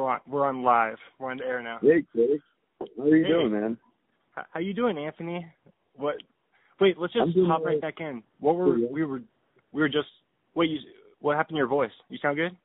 [0.00, 0.96] we're on we're on live.
[1.18, 1.78] We're on the air now.
[1.82, 2.40] Hey, Jake.
[2.96, 3.28] How are you Hey.
[3.30, 3.76] doing, man?
[4.38, 5.46] H- How you doing, Anthony?
[5.94, 6.16] What?
[6.80, 7.80] Wait, let's just hop all right right.
[7.80, 8.22] back in.
[8.38, 8.88] What were Yeah.
[8.90, 9.20] we were
[9.72, 10.08] we were just
[10.54, 10.70] wait.
[10.70, 10.78] You
[11.20, 11.90] what happened to your voice?
[12.08, 12.56] You sound good.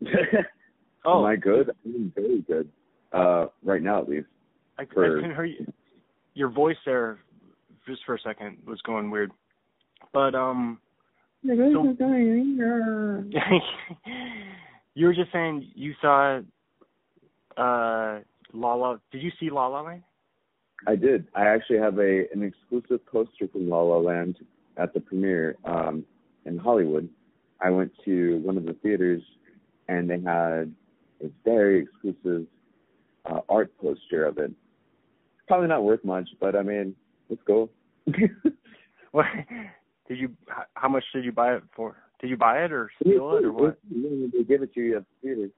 [1.04, 1.68] Oh, Am I good?
[1.84, 2.68] I'm very good.
[3.12, 4.28] Uh, right now, at least.
[4.78, 5.66] I, I couldn't hear you.
[6.34, 7.18] Your voice there,
[7.88, 9.32] just for a second, was going weird.
[10.12, 10.78] But um,
[11.44, 11.96] So-
[14.94, 16.40] you were just saying you saw
[17.56, 18.20] uh
[18.52, 18.96] La La.
[19.10, 20.02] Did you see La La Land?
[20.86, 21.26] I did.
[21.34, 24.38] I actually have a an exclusive poster from La La Land
[24.76, 26.04] at the premiere um,
[26.44, 27.08] in Hollywood.
[27.60, 29.22] I went to one of the theaters,
[29.88, 30.74] and they had
[31.22, 32.46] a very exclusive
[33.26, 34.52] uh, art poster of it.
[35.46, 36.94] Probably not worth much, but I mean,
[37.28, 37.70] let's go.
[39.12, 39.26] What
[40.08, 40.30] did you?
[40.74, 41.96] How much did you buy it for?
[42.22, 43.78] Did you buy it or steal it or what?
[43.90, 45.50] They give it to you at the theater.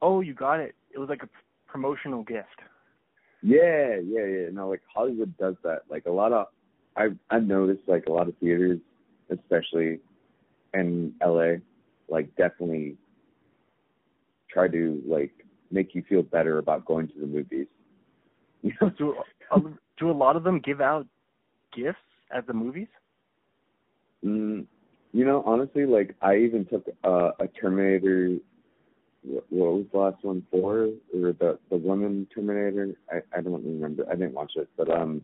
[0.00, 0.74] Oh, you got it.
[0.94, 1.32] It was like a p-
[1.66, 2.46] promotional gift.
[3.42, 4.46] Yeah, yeah, yeah.
[4.50, 5.82] No, like Hollywood does that.
[5.90, 6.46] Like a lot of,
[6.96, 8.78] I've I've noticed like a lot of theaters,
[9.30, 10.00] especially
[10.72, 11.56] in LA,
[12.08, 12.96] like definitely
[14.50, 15.32] try to like
[15.70, 17.66] make you feel better about going to the movies.
[18.62, 18.90] You know?
[18.96, 19.14] Do
[19.52, 19.60] a,
[19.98, 21.06] do a lot of them give out
[21.76, 21.98] gifts
[22.34, 22.88] at the movies?
[24.24, 24.66] Mm,
[25.12, 28.36] you know, honestly, like I even took uh, a Terminator.
[29.22, 30.46] What, what was the last one?
[30.50, 32.94] Four or the the woman Terminator?
[33.10, 34.04] I I don't remember.
[34.08, 35.22] I didn't watch it, but um,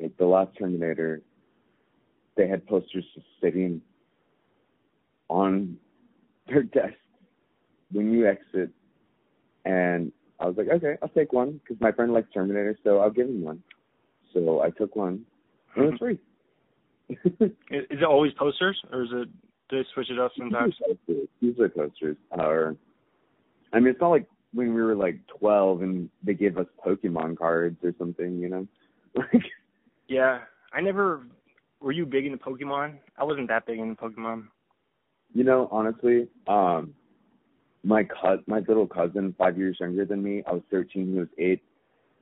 [0.00, 1.22] like the last Terminator,
[2.36, 3.80] they had posters just sitting
[5.28, 5.76] on
[6.46, 6.94] their desk
[7.92, 8.70] when you exit,
[9.64, 13.10] and I was like, okay, I'll take one because my friend likes Terminator, so I'll
[13.10, 13.62] give him one.
[14.34, 15.24] So I took one,
[15.74, 16.18] and it was free.
[17.10, 19.28] Is it always posters or is it?
[19.68, 20.74] Do they switch it up sometimes?
[21.40, 22.16] Usually posters.
[22.30, 22.76] Or,
[23.72, 27.36] I mean, it's not like when we were like 12 and they gave us Pokemon
[27.36, 28.66] cards or something, you know?
[29.14, 29.42] Like,
[30.08, 30.38] Yeah,
[30.72, 31.26] I never.
[31.80, 32.94] Were you big into Pokemon?
[33.18, 34.44] I wasn't that big into Pokemon.
[35.34, 36.94] you know, honestly, um,
[37.84, 41.28] my cous my little cousin, five years younger than me, I was 13, he was
[41.38, 41.62] eight,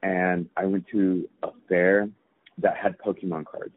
[0.02, 2.08] and I went to a fair
[2.58, 3.74] that had Pokemon cards.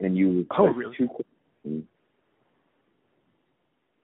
[0.00, 0.94] And you would Oh, really?
[0.96, 1.84] two questions,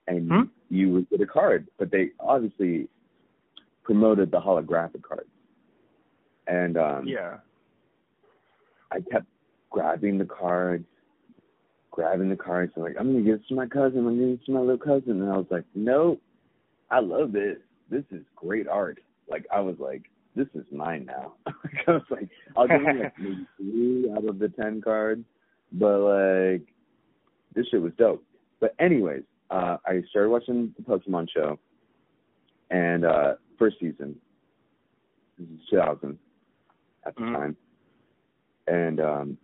[0.07, 0.41] and Hmm?
[0.69, 2.89] you would get a card, but they obviously
[3.83, 5.29] promoted the holographic cards.
[6.47, 7.39] And um Yeah.
[8.91, 9.25] I kept
[9.69, 10.85] grabbing the cards,
[11.91, 12.73] grabbing the cards.
[12.75, 13.99] I'm like, I'm gonna give this to my cousin.
[13.99, 15.21] I'm gonna give this to my little cousin.
[15.21, 16.21] And I was like, Nope,
[16.89, 17.59] I love this.
[17.89, 18.99] This is great art.
[19.29, 21.33] Like I was like, this is mine now.
[21.47, 25.23] I was like, I'll give him like maybe three out of the ten cards,
[25.73, 26.61] but like,
[27.55, 28.23] this shit was dope.
[28.59, 31.59] But anyways, uh, I started watching the Pokemon show,
[32.71, 34.15] and uh, first season,
[35.37, 36.17] this is 2000
[37.05, 37.33] at the Mhm.
[37.33, 37.57] time,
[38.67, 39.37] and um,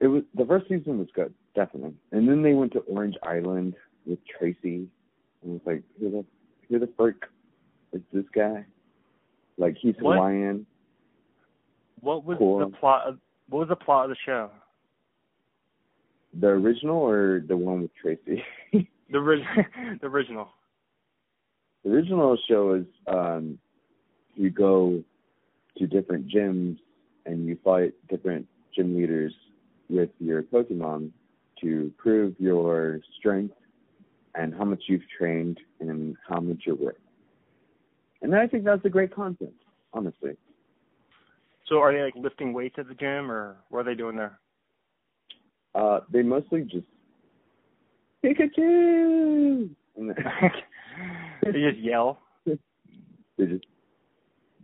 [0.00, 1.94] it was the first season was good, definitely.
[2.10, 4.88] And then they went to Orange Island with Tracy,
[5.42, 6.24] and was like, who the
[6.68, 7.24] who the frick
[7.92, 8.66] is this guy?
[9.56, 10.16] Like he's What?
[10.16, 10.66] Hawaiian.
[12.00, 12.58] What was Cool.
[12.58, 13.06] the plot?
[13.06, 14.50] Of, what was the plot of the show?
[16.38, 18.42] The original or the one with Tracy?
[19.08, 19.20] The
[20.00, 20.48] the original.
[21.84, 23.56] The original show is um,
[24.34, 25.00] you go
[25.78, 26.78] to different gyms
[27.24, 29.32] and you fight different gym leaders
[29.88, 31.10] with your Pokemon
[31.60, 33.54] to prove your strength
[34.34, 36.96] and how much you've trained and how much you're worth.
[38.22, 39.54] And I think that's a great concept,
[39.92, 40.36] honestly.
[41.68, 44.38] So are they like lifting weights at the gym, or what are they doing there?
[45.74, 46.86] Uh, they mostly just
[48.24, 49.68] Pikachu,
[51.42, 52.20] they just yell.
[52.46, 53.64] they're just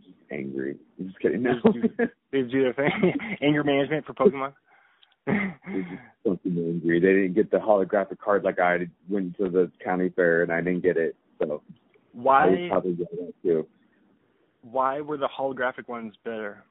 [0.03, 0.77] just angry.
[0.99, 1.43] I'm just kidding.
[1.43, 1.53] No.
[1.63, 3.13] Just do- They just do their thing.
[3.41, 4.53] Anger management for Pokemon.
[6.25, 6.99] Something angry.
[6.99, 10.61] They didn't get the holographic card like I went to the county fair and I
[10.61, 11.15] didn't get it.
[11.39, 12.67] So I why?
[12.69, 13.67] probably get that too.
[14.61, 16.63] Why were the holographic ones better?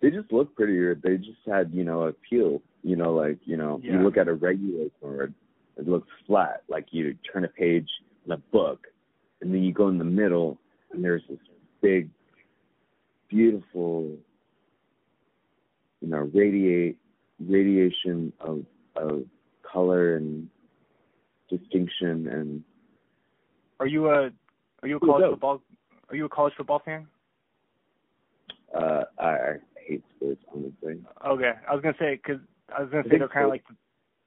[0.00, 0.94] They just look prettier.
[0.94, 2.62] They just had, you know, appeal.
[2.82, 3.92] You know, like, you know, Yeah.
[3.94, 5.34] you look at a regular card,
[5.76, 6.62] it looks flat.
[6.68, 7.88] Like you turn a page
[8.24, 8.86] in a book
[9.40, 10.58] and then you go in the middle
[10.92, 11.38] and there's this
[11.82, 12.08] big,
[13.28, 14.16] beautiful,
[16.00, 16.98] you know, radiate
[17.40, 18.64] radiation of
[18.96, 19.24] of
[19.62, 20.48] color and
[21.48, 22.62] distinction and
[23.78, 24.30] Are you a
[24.82, 25.62] are you a college football
[26.08, 27.06] are you a college football fan?
[28.74, 29.56] uh I, I
[29.90, 31.02] hate sports honestly.
[31.26, 32.40] Okay, I was gonna say because
[32.76, 33.64] I was gonna say they're kind of like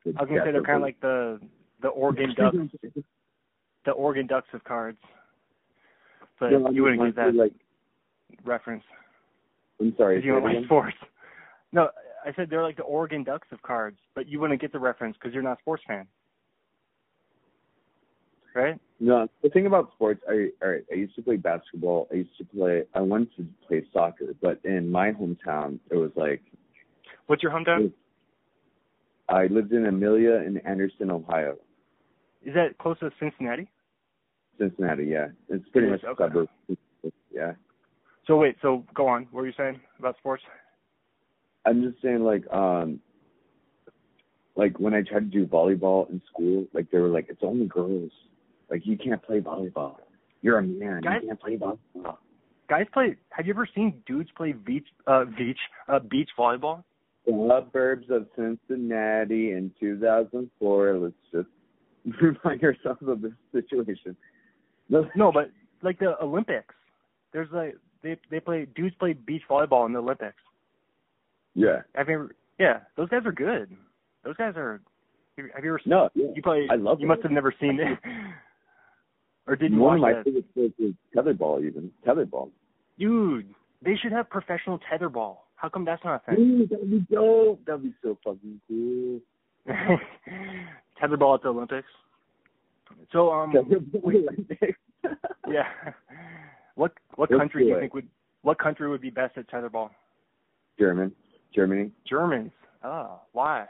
[0.05, 1.39] I was gonna say they're kind of like the
[1.81, 2.57] the Oregon Ducks
[3.85, 4.99] the Oregon Ducks of cards.
[6.39, 7.53] But I you wouldn't get that like
[8.43, 8.83] reference
[9.79, 10.23] I'm sorry.
[10.23, 10.95] you don't like sports.
[11.71, 11.89] No,
[12.25, 15.15] I said they're like the Oregon Ducks of cards, but you wouldn't get the reference
[15.19, 16.07] because you're not a sports fan,
[18.55, 18.79] right?
[19.03, 20.85] No, the thing about sports, I all right.
[20.89, 22.07] I used to play basketball.
[22.09, 22.83] I used to play.
[22.93, 26.41] I wanted to play soccer, but in my hometown, it was like
[27.27, 27.91] What's your hometown?
[29.27, 31.57] I lived in Amelia in Anderson, Ohio,
[32.45, 33.67] Is that close to Cincinnati?
[34.57, 35.03] Cincinnati.
[35.03, 36.23] Yeah, it's pretty It much okay.
[36.23, 36.47] suburb.
[37.29, 37.53] Yeah,
[38.25, 39.23] So wait, so go on.
[39.31, 40.43] What were you saying about sports?
[41.65, 43.01] I'm just saying, like, um,
[44.55, 47.65] like when I tried to do volleyball in school, like they were like, it's only
[47.67, 48.11] girls.
[48.73, 49.97] Like you can't play volleyball.
[50.41, 51.01] You're a man.
[51.01, 52.17] Guys- You can't play volleyball.
[52.67, 53.15] Guys play.
[53.29, 56.83] Have you ever seen dudes play beach, uh, beach, uh, beach volleyball?
[57.27, 60.97] Suburbs of Cincinnati in 2004.
[60.97, 61.47] Let's just
[62.21, 64.17] remind ourselves of this situation.
[64.89, 65.49] No, but
[65.83, 66.73] like the Olympics.
[67.31, 70.35] There's like they they play dudes play beach volleyball in the Olympics.
[71.55, 72.35] yeah, you ever?
[72.59, 73.75] Yeah, those guys are good.
[74.23, 74.81] Those guys are.
[75.37, 75.81] Have you ever?
[75.85, 76.27] no, yeah.
[76.35, 76.67] You probably.
[76.69, 77.09] I love You it.
[77.09, 77.97] must have never seen it.
[79.47, 80.25] Or did you One of my that?
[80.25, 81.65] favorite sports is tetherball.
[81.65, 82.49] Even tetherball.
[82.97, 83.53] Dude,
[83.83, 85.37] they should have professional tetherball.
[85.55, 86.67] How come that's not a thing?
[86.69, 87.65] That'd be dope.
[87.65, 89.19] That'd be so fucking cool.
[91.01, 91.87] tetherball at the Olympics.
[93.11, 94.75] So um, Tetherball.
[95.49, 95.63] yeah.
[96.75, 98.07] What what Let's country do do you think would
[98.41, 99.89] what country would be best at tetherball?
[100.79, 101.11] German,
[101.53, 101.91] Germany.
[102.09, 102.51] Germans.
[102.83, 103.65] Oh, why?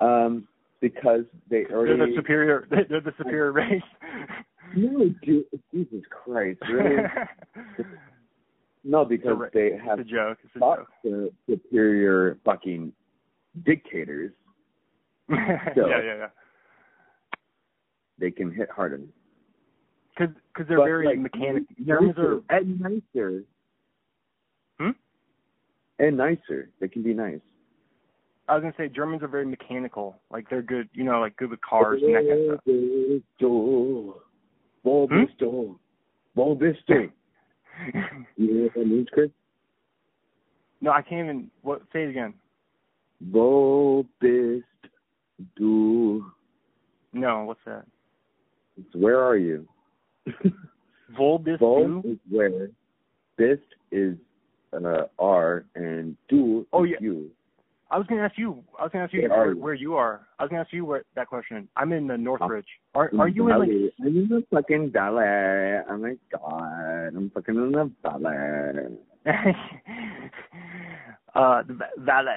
[0.00, 0.46] Um,
[0.80, 1.96] because they already.
[1.96, 2.66] They're the superior.
[2.70, 3.82] They're the superior race.
[4.76, 7.02] No, dude, Jesus Christ, really?
[8.84, 10.38] no, because ra- they it's have a joke.
[10.44, 10.88] It's a joke.
[11.02, 12.92] the superior fucking
[13.64, 14.32] dictators.
[15.30, 16.26] yeah, So- yeah, yeah.
[18.20, 19.00] They can hit harder.
[20.18, 21.62] Because cause they're But, very like, mechanic.
[21.78, 22.40] nicer, Germans are.
[22.50, 23.44] and nicer.
[24.80, 24.90] Hmm?
[26.00, 26.68] And nicer.
[26.80, 27.38] They can be nice.
[28.48, 30.16] I was gonna say Germans are very mechanical.
[30.30, 30.88] Like they're good.
[30.92, 32.60] You know, like good with cars and that kind of
[33.36, 34.22] stuff.
[34.84, 35.24] Wo Hmm?
[35.24, 35.78] bist du?
[36.34, 37.10] Wo bist du?
[38.36, 39.30] You know what that means, Chris?
[40.80, 41.50] no, I can't even.
[41.62, 41.82] What?
[41.92, 42.34] Say it again.
[43.30, 44.64] Wo bist
[45.56, 46.24] du?
[47.12, 47.84] No, what's that?
[48.78, 49.68] It's where are you?
[51.18, 52.02] Wo du?
[52.04, 52.68] is where.
[53.36, 53.62] Bist
[53.92, 54.16] is
[54.72, 56.96] uh, are and du Oh, is yeah.
[57.00, 57.30] you.
[57.90, 58.62] I was gonna ask you.
[58.78, 59.58] I was gonna ask you Where where, you?
[59.60, 60.26] where you are.
[60.38, 61.68] I was gonna ask you where that question.
[61.76, 62.66] I'm in the Northridge.
[62.94, 63.68] Are Are you in like?
[63.68, 63.92] Valley.
[64.00, 65.80] I'm in the fucking valley.
[65.88, 67.16] Oh my god.
[67.16, 68.98] I'm fucking in the valley.
[71.34, 72.30] uh, the valley.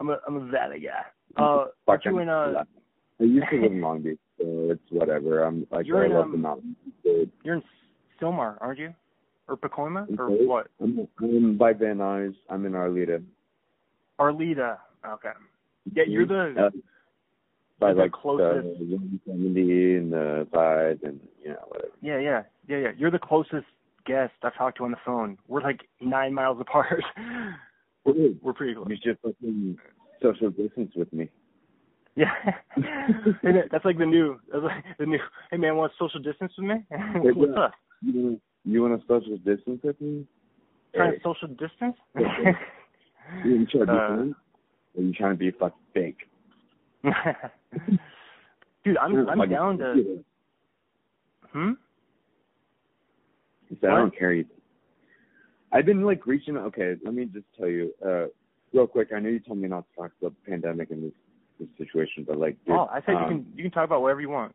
[0.00, 1.42] I'm a I'm a valet guy.
[1.42, 2.64] Uh, aren't you in uh?
[3.20, 5.42] I used to live in Long Beach, so it's whatever.
[5.44, 6.76] I'm like You're I in, love um, the mountains.
[7.02, 7.30] Dude.
[7.42, 7.62] You're in
[8.20, 8.94] Sylmar, aren't you?
[9.48, 10.06] Or Pacoima?
[10.08, 10.66] I'm Or what?
[10.80, 12.34] I'm, I'm by Van Nuys.
[12.50, 13.24] I'm in Arleta.
[14.20, 14.76] Arleta.
[15.06, 15.28] Okay.
[15.94, 16.70] Yeah, you're the uh,
[17.78, 21.92] by the like closest- the 170 and the side and you know whatever.
[22.02, 22.90] yeah yeah yeah yeah.
[22.96, 23.66] You're the closest
[24.06, 25.38] guest I've talked to on the phone.
[25.48, 27.02] We're like nine miles apart.
[28.04, 28.86] We're pretty close.
[28.88, 29.78] You should fucking
[30.22, 31.28] social distance with me.
[32.16, 32.32] Yeah.
[33.42, 34.40] And that's like the new.
[34.50, 35.18] That's like the new.
[35.50, 36.84] Hey man, want social distance with me?
[36.90, 37.72] What's up?
[38.02, 40.26] You want you want to social distance with me?
[40.94, 41.96] Trying Hey, social distance?
[43.44, 44.34] you trying to be Uh,
[44.96, 46.18] Or you trying to be fucking fake?
[48.84, 50.24] Dude, I'm I'm down to.
[51.52, 51.72] Hmm.
[53.68, 54.42] He said, I don't care.
[55.72, 56.56] I've been like reaching.
[56.56, 58.26] Okay, let me just tell you, uh,
[58.72, 59.08] real quick.
[59.14, 61.12] I know you told me not to talk about the pandemic and this
[61.58, 64.02] this situation, but like, dude, Oh, I said you um, can you can talk about
[64.02, 64.54] whatever you want.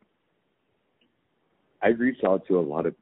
[1.81, 2.95] I've reached out to a lot of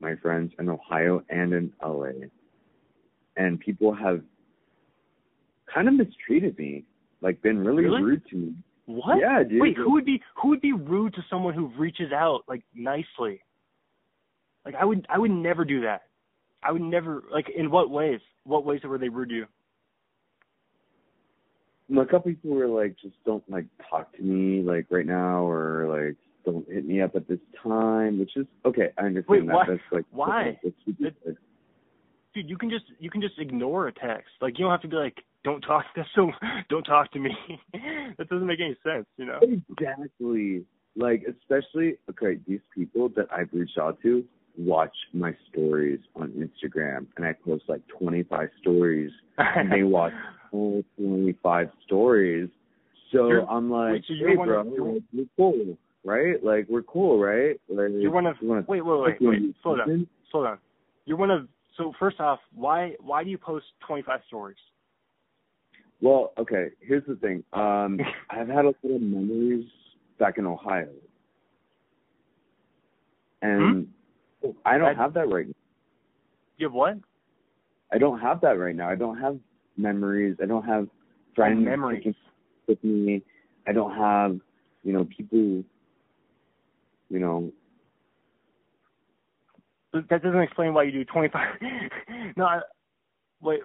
[0.00, 2.28] my friends in Ohio and in LA,
[3.36, 4.22] and people have
[5.72, 6.84] kind of mistreated me,
[7.20, 8.02] like been really, Really?
[8.02, 8.54] rude to me.
[8.86, 9.18] What?
[9.20, 9.60] Yeah, dude.
[9.60, 13.42] Wait, who would be who would be rude to someone who reaches out like nicely?
[14.64, 16.02] Like I would I would never do that.
[16.62, 18.20] I would never like in what ways?
[18.44, 19.46] What ways were they rude to you?
[22.00, 25.86] A couple people were like, just don't like talk to me like right now, or
[26.06, 28.88] like don't hit me up at this time, which is okay.
[28.98, 29.54] I understand Wait, that.
[29.54, 30.58] why- That's like why?
[30.62, 31.36] That's ridiculous.
[32.34, 34.28] Dude, you can just you can just ignore a text.
[34.42, 36.30] Like you don't have to be like, don't talk that's so
[36.68, 37.30] don't talk to me.
[38.18, 39.38] that doesn't make any sense, you know?
[39.42, 40.64] Exactly.
[40.96, 44.24] Like especially okay, these people that I've reached out to
[44.56, 50.12] watch my stories on Instagram and I post like twenty five stories and they watch
[50.52, 52.48] all twenty five stories.
[53.12, 55.78] So You're- I'm like, wait, so you're hey bro, of- you're- like, you're cool.
[56.04, 56.42] right?
[56.44, 57.60] Like we're cool, right?
[57.68, 59.38] Like You're one of you wanna- wait, wait, wait, wait.
[59.38, 60.58] do Slow down, slow down.
[61.06, 64.56] You're one of so first off, why why do you post 25 stories?
[66.00, 66.68] Well, okay.
[66.80, 67.42] Here's the thing.
[67.52, 67.98] Um,
[68.30, 69.66] I've had a lot of memories
[70.18, 70.88] back in Ohio,
[73.42, 73.88] and
[74.64, 74.94] I don't Hmm?
[74.94, 75.54] That- have that right now.
[76.56, 76.98] You have what?
[77.92, 78.88] I don't have that right now.
[78.88, 79.38] I don't have
[79.76, 80.36] memories.
[80.42, 80.88] I don't have
[81.34, 82.14] friends memories.
[82.66, 83.22] with me.
[83.66, 84.38] I don't have,
[84.82, 85.64] you know, people,
[87.08, 87.50] you know.
[89.92, 91.60] But That doesn't explain why you do 25.
[92.36, 92.60] no, I,
[93.40, 93.60] wait.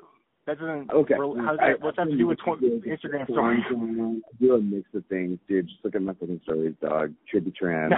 [0.46, 0.92] That doesn't.
[0.92, 1.14] Okay.
[1.18, 3.64] How's I- that, what's that to do with tw- Instagram stories?
[3.70, 4.22] going on.
[4.26, 5.68] I do a mix of things, dude.
[5.68, 7.14] Just look at my fucking stories, dog.
[7.34, 7.92] Trippy Tran.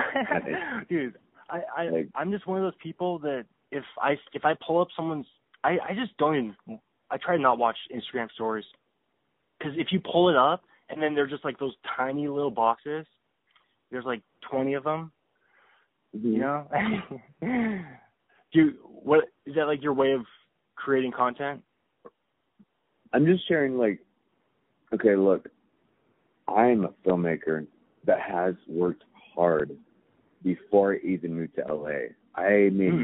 [0.90, 1.16] Dude,
[1.50, 4.80] I I Like- I'm just one of those people that if I if I pull
[4.80, 5.26] up someone's
[5.64, 8.66] I I just don't even I try to not watch Instagram stories
[9.58, 13.06] because if you pull it up and then they're just like those tiny little boxes,
[13.92, 14.22] there's like
[14.52, 15.12] 20 of them,
[16.14, 17.46] you mm-hmm.
[17.46, 17.82] know.
[18.54, 20.26] Do you, what is that like your way of
[20.76, 21.62] creating content?
[23.14, 24.00] I'm just sharing like
[24.94, 25.48] okay, look,
[26.48, 27.66] I'm a filmmaker
[28.06, 29.04] that has worked
[29.36, 29.76] hard
[30.44, 32.10] before I even moved to LA.
[32.36, 33.04] I made Hmm.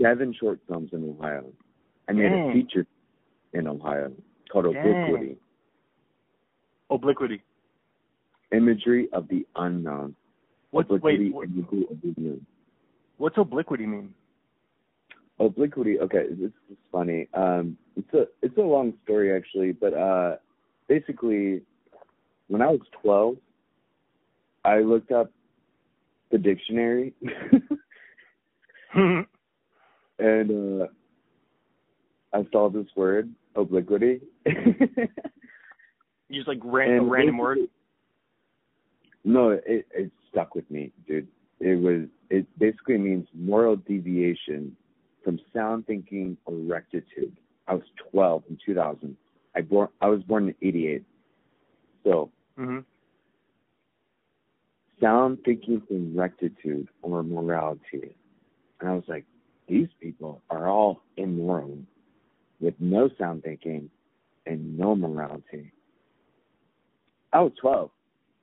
[0.00, 1.44] seven short films in Ohio.
[2.08, 2.50] I made Dang.
[2.50, 2.86] a feature
[3.54, 4.12] in Ohio
[4.50, 4.76] called Dang.
[4.76, 5.36] Obliquity.
[6.90, 7.42] Obliquity.
[8.52, 10.14] Imagery of the unknown.
[10.70, 11.34] What's Obliquity, wait?
[11.34, 12.46] What, imagery of the unknown.
[13.16, 14.14] what's obliquity mean?
[15.40, 15.98] Obliquity.
[16.00, 17.28] Okay, this is funny.
[17.34, 20.36] Um, it's a it's a long story actually, but uh,
[20.88, 21.62] basically,
[22.48, 23.36] when I was twelve,
[24.64, 25.30] I looked up
[26.30, 27.14] the dictionary,
[28.94, 30.86] and uh,
[32.32, 34.20] I saw this word obliquity.
[36.28, 37.58] You just like ran, And random word.
[39.24, 41.26] No, it it stuck with me, dude.
[41.60, 44.76] It was it basically means moral deviation
[45.28, 47.36] from sound thinking or rectitude.
[47.66, 47.82] I was
[48.12, 49.14] 12 in 2000.
[49.54, 51.04] I born I was born in 88.
[52.02, 52.78] So hmm
[55.02, 58.16] sound thinking from rectitude or morality.
[58.80, 59.26] And I was like,
[59.68, 61.76] these people are all immoral
[62.58, 63.90] with no sound thinking
[64.46, 65.70] and no morality.
[67.34, 67.90] I was 12.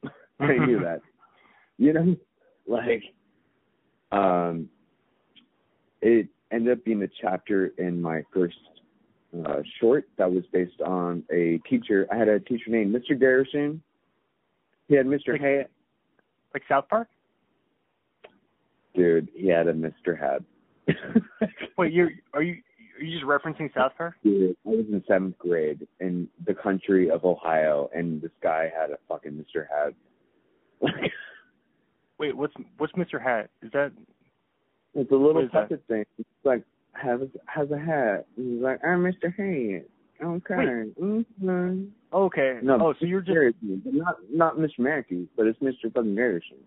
[0.39, 1.01] I knew that.
[1.80, 2.15] You know,
[2.68, 3.04] like,
[4.12, 4.70] um,
[6.01, 8.56] it ended up being a chapter in my first
[9.46, 12.08] uh, short that was based on a teacher.
[12.12, 13.20] I had a teacher named Mr.
[13.20, 13.82] Garrison.
[14.88, 15.34] He had Mr.
[15.34, 15.66] Like- Hay.
[16.54, 17.10] Like South Park?
[18.96, 20.18] Dude, he had a Mr.
[20.18, 20.46] Head.
[21.78, 22.62] Wait, you're are you
[22.98, 24.16] are you just referencing South Park?
[24.24, 28.92] Dude, I was in seventh grade in the country of Ohio, and this guy had
[28.92, 29.66] a fucking Mr.
[29.68, 29.96] Head.
[32.20, 33.22] Wait, what's what's Mr.
[33.22, 33.50] Hat?
[33.62, 33.92] Is that
[34.96, 36.06] it's a little puppet thing.
[36.18, 38.25] It's like has has a hat.
[38.38, 39.34] And he's like, I'm Mr.
[39.36, 39.86] Head.
[40.24, 40.54] Okay.
[40.54, 41.84] Mm-hmm.
[42.14, 42.60] okay?
[42.64, 44.80] No, oh, so you're just Garrison, not not Mr.
[44.80, 45.94] Mackey, but it's Mr.
[45.94, 46.58] fucking Garrison.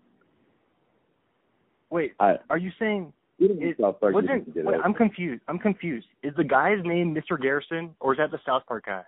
[1.89, 2.13] wait.
[2.19, 4.53] I Are you saying it wasn't?
[4.53, 4.79] didn't Wait.
[4.83, 5.41] I'm confused.
[5.47, 6.05] I'm confused.
[6.21, 7.41] Is the guy's name Mr.
[7.41, 9.03] Garrison or is that the South Park guy?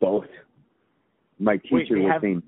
[0.00, 0.26] both.
[1.38, 2.42] My teacher they was have- named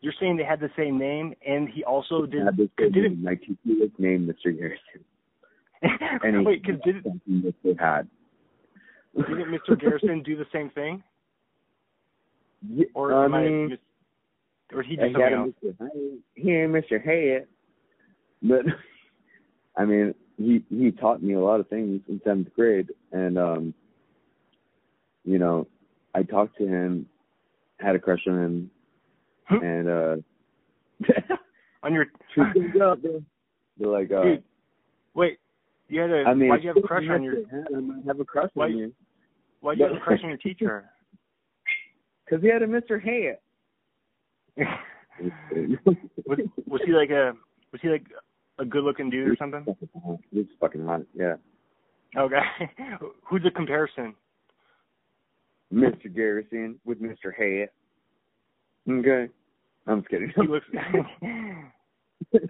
[0.00, 2.44] You're saying they had the same name and he also did.
[2.44, 4.56] had this did it, my teacher was named Mr.
[4.56, 5.04] Garrison.
[6.24, 7.78] And he wait, because did something Mr.
[7.78, 8.08] Had.
[9.16, 9.78] didn't Mr.
[9.80, 11.02] Garrison do the same thing?
[12.68, 13.78] Yeah, Or I mean, mis-
[14.72, 15.50] or he did something else?
[15.64, 16.18] Mr.
[16.34, 17.02] He ain't Mr.
[17.02, 17.46] Head.
[18.42, 18.62] But
[19.76, 23.74] I mean, he he taught me a lot of things in seventh grade, and um,
[25.24, 25.66] you know,
[26.14, 27.06] I talked to him,
[27.78, 28.70] had a crush on him,
[29.50, 30.16] and uh,
[31.82, 33.22] On your two things up, bro.
[33.78, 34.42] They're like, uh, dude.
[35.14, 35.38] Wait,
[35.88, 37.36] you had a I mean, why'd you have a crush on your
[37.74, 38.92] I might have a crush Why- on you
[39.60, 40.90] why'd you have a crush on your teacher?
[42.24, 43.00] because he had a Mr.
[43.02, 43.38] Head.
[46.26, 47.32] was was he like a
[47.72, 48.04] was he like
[48.58, 49.64] a good looking dude or something?
[50.32, 51.02] He's fucking hot.
[51.14, 51.34] Yeah,
[52.16, 52.40] Okay.
[53.28, 54.14] Who's the comparison?
[55.72, 56.12] Mr.
[56.12, 57.32] Garrison with Mr.
[57.36, 57.68] Head.
[58.88, 59.28] Okay,
[59.86, 60.32] I'm just kidding.
[60.34, 60.66] He looks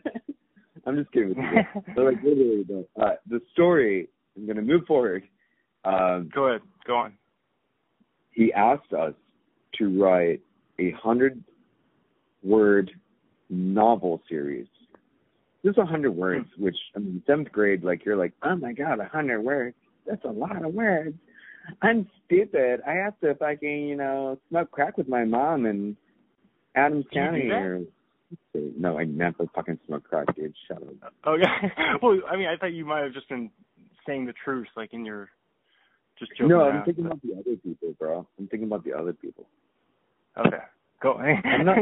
[0.87, 1.83] I'm just kidding with you.
[1.95, 4.09] So like literally though, uh, the story.
[4.37, 5.25] I'm gonna move forward.
[5.85, 6.61] Um, Go ahead.
[6.87, 7.14] Go on.
[8.30, 9.14] he asked us
[9.78, 10.40] to write
[10.78, 11.42] a hundred
[12.42, 12.90] word
[13.50, 14.66] novel series.
[15.64, 19.00] Just a hundred words, which I mean, seventh grade, like you're like, oh my god,
[19.00, 19.75] a hundred words.
[20.07, 21.16] That's a lot of words.
[21.83, 22.80] I'm stupid.
[22.87, 25.97] I have to fucking, you know, smoke crack with my mom and
[26.75, 27.83] Adams County or
[28.55, 30.55] no, I never fucking smoke crack, dude.
[30.67, 31.13] Shut up.
[31.27, 31.45] Okay.
[32.03, 33.51] well, I mean, I thought you might have just been
[34.07, 35.31] saying the truth, like in your
[36.19, 36.79] just joking No, around.
[36.81, 38.27] I'm thinking about the other people, bro.
[38.39, 39.47] I'm thinking about the other people.
[40.37, 40.57] Okay.
[41.01, 41.15] Go.
[41.45, 41.79] I'm not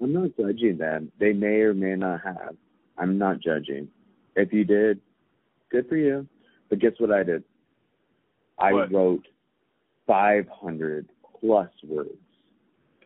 [0.00, 1.12] I'm not judging them.
[1.18, 2.56] They may or may not have.
[2.98, 3.88] I'm not judging.
[4.36, 5.00] If you did,
[5.70, 6.26] good for you.
[6.68, 7.44] But guess what I did?
[8.58, 8.92] I What?
[8.92, 9.26] wrote
[10.06, 11.08] 500
[11.40, 12.10] plus words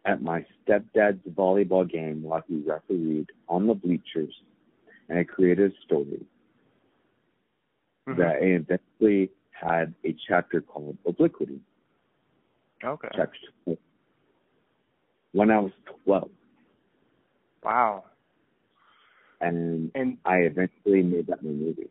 [0.05, 4.35] at my stepdad's volleyball game while he refereed on the bleachers,
[5.09, 6.25] and I created a story
[8.09, 8.17] Mhm.
[8.17, 11.61] that I eventually had a chapter called Obliquity.
[12.83, 13.09] Okay.
[13.15, 13.79] Chapter
[15.33, 15.73] When I was
[16.05, 16.31] 12,
[17.63, 18.05] Wow.
[19.41, 21.89] and And I eventually made that my movie.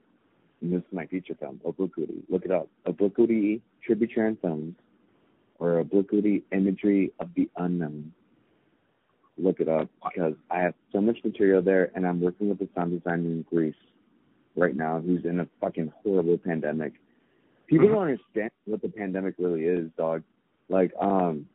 [0.61, 2.23] And this is my feature film, Obliquity.
[2.29, 2.69] Look it up.
[2.85, 4.75] Obliquity Tributary Films
[5.61, 8.11] or Obliquity Imagery of the Unknown.
[9.37, 12.67] Look it up because I have so much material there and I'm working with a
[12.75, 13.75] sound designer in Greece
[14.55, 16.93] right now who's in a fucking horrible pandemic.
[17.67, 20.23] People don't understand what the pandemic really is, dog.
[20.67, 21.45] Like, um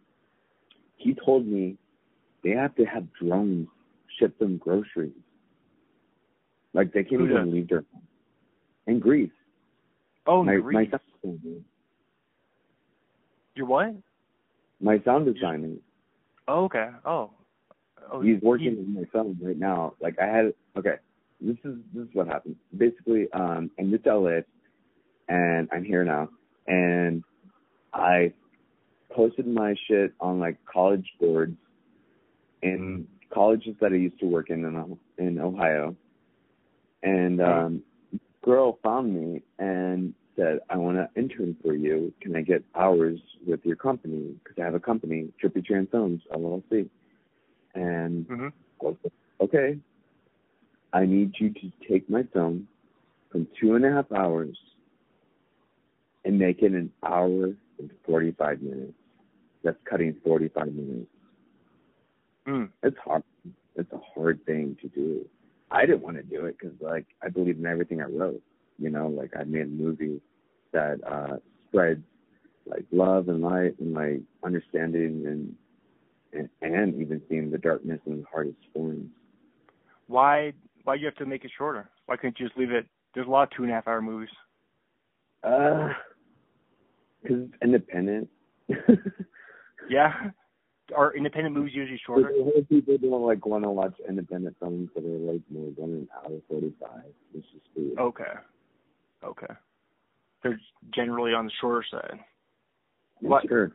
[0.97, 1.77] he told me
[2.43, 3.69] they have to have drones
[4.19, 5.11] ship them groceries.
[6.73, 8.03] Like they can't even leave their home.
[8.87, 9.31] In Greece.
[10.29, 10.89] oh, my Greece.
[10.91, 11.65] my sound
[13.57, 13.95] You're what?
[14.81, 15.75] My sound designer.
[16.47, 16.91] Oh, okay.
[17.05, 17.31] Oh.
[18.13, 19.95] Oh, He's working he- on my film right now.
[20.01, 20.97] Like I had okay.
[21.41, 22.57] This is this is what happened.
[22.77, 24.41] Basically, um I moved to LA
[25.29, 26.29] and I'm here now.
[26.69, 27.25] And
[27.93, 28.33] I
[29.11, 31.57] posted my shit on like college boards
[32.63, 35.97] in colleges that I used to work in in, in Ohio.
[37.03, 37.83] And um
[38.45, 42.13] girl found me and said, I want to intern for you.
[42.21, 44.35] Can I get hours with your company?
[44.43, 46.89] Because I have a company, Trippy Tran Films, LLC.
[47.75, 48.53] And Mhm.
[49.41, 49.79] okay,
[50.93, 52.69] I need you to take my film
[53.31, 54.59] from two and a half hours
[56.25, 58.95] and make it an hour and 45 minutes.
[59.63, 61.11] That's cutting 45 minutes.
[62.47, 62.71] Mm.
[62.83, 63.23] It's hard.
[63.75, 65.29] It's a hard thing to do.
[65.71, 68.43] I didn't want to do it because, like, I believe in everything I wrote.
[68.79, 70.21] You know, like I made a movie
[70.73, 71.37] that uh
[71.69, 72.03] spreads
[72.67, 75.55] like love and light and like understanding and
[76.33, 79.09] and, and even seeing the darkness in the hardest forms.
[80.09, 80.53] Why?
[80.85, 81.91] Why do you have to make it shorter?
[82.07, 82.87] Why couldn't you just leave it?
[83.15, 84.29] There's a lot of two and a half hour movies.
[85.43, 85.89] Uh,
[87.23, 88.29] because it's independent.
[89.89, 90.13] Yeah.
[90.97, 92.29] Are independent movies usually shorter?
[92.29, 95.73] a lot of people don't like want to watch independent films that are like more
[95.77, 97.13] than an hour forty-five.
[97.35, 97.99] It's just weird.
[97.99, 98.25] Okay.
[99.25, 99.55] Okay.
[100.47, 100.61] They're
[100.95, 102.21] generally on the shorter side.
[103.21, 103.73] What- Sure,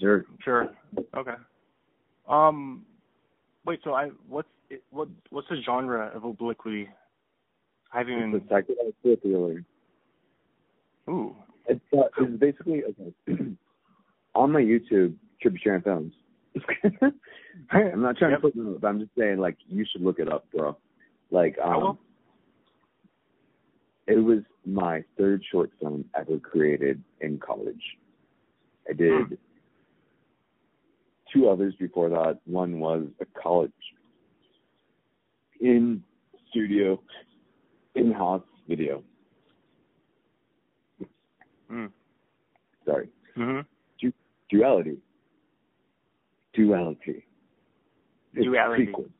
[0.00, 0.24] sure.
[0.42, 0.68] Sure.
[1.16, 1.34] Okay.
[2.28, 2.84] Um.
[3.64, 3.80] Wait.
[3.84, 6.88] So I what's it, what what's the genre of obliquity?
[7.92, 8.34] I haven't even.
[8.34, 9.64] It's a thriller.
[11.08, 11.34] Ooh.
[11.66, 13.12] It's uh, it's basically okay.
[14.34, 16.12] on my YouTube, Trippy Tran Films.
[17.70, 18.40] I'm not trying Yep.
[18.40, 20.76] to put them up, but I'm just saying like you should look it up, bro.
[21.30, 21.98] Like um
[24.10, 27.98] it was my third short film ever created in college.
[28.88, 29.34] I did Hmm.
[31.32, 32.40] two others before that.
[32.44, 33.72] One was a college
[35.60, 36.02] in
[36.48, 37.00] studio
[37.94, 39.04] in house video.
[41.70, 41.92] Mm.
[42.84, 43.08] Sorry.
[43.36, 43.64] Mhm.
[44.48, 45.00] Duality.
[46.52, 47.24] Duality.
[48.32, 48.86] It's a Duality.
[48.86, 49.10] prequel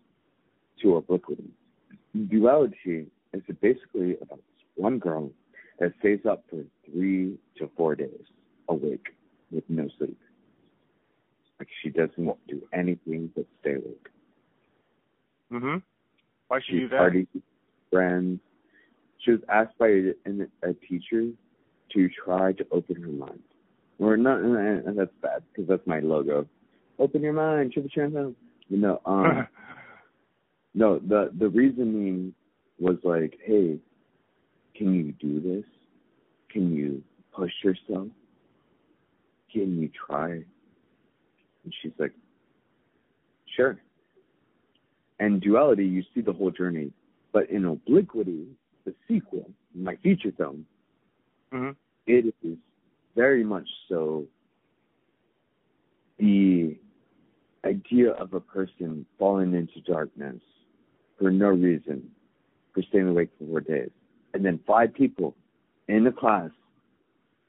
[0.81, 1.49] to Obliquity.
[2.27, 4.43] Duality is basically about
[4.81, 5.31] one girl
[5.79, 8.25] that stays up for three to four days
[8.69, 9.09] awake
[9.51, 10.19] with no sleep.
[11.59, 14.09] Like she doesn't do anything but stay awake.
[15.53, 15.83] Mhm.
[16.49, 16.99] Why should She do that?
[16.99, 17.43] parties with
[17.91, 18.41] friends.
[19.19, 20.15] She was asked by a,
[20.63, 21.31] a teacher
[21.93, 23.43] to try to open her mind.
[23.99, 26.49] Or not, and that's bad because that's my logo.
[26.99, 28.35] Open your mind, Trippy Tran.
[28.69, 29.47] You know, um,
[30.75, 32.35] no, the the reasoning
[32.79, 33.79] was like, hey,
[34.81, 35.65] can you do this?
[36.51, 37.03] Can you
[37.35, 38.09] push yourself?
[39.53, 40.31] Can you try?
[40.31, 42.13] And she's like,
[43.55, 43.79] sure.
[45.19, 46.93] And duality, you see the whole journey,
[47.31, 48.47] but in obliquity,
[48.87, 50.65] the sequel, my feature film,
[51.53, 51.77] mhm.
[52.07, 52.57] it is
[53.15, 54.25] very much so
[56.19, 56.79] the
[57.67, 60.41] idea of a person falling into darkness
[61.19, 62.11] for no reason,
[62.73, 63.91] for staying awake for four days.
[64.35, 65.35] And then five people
[65.89, 66.51] in the class,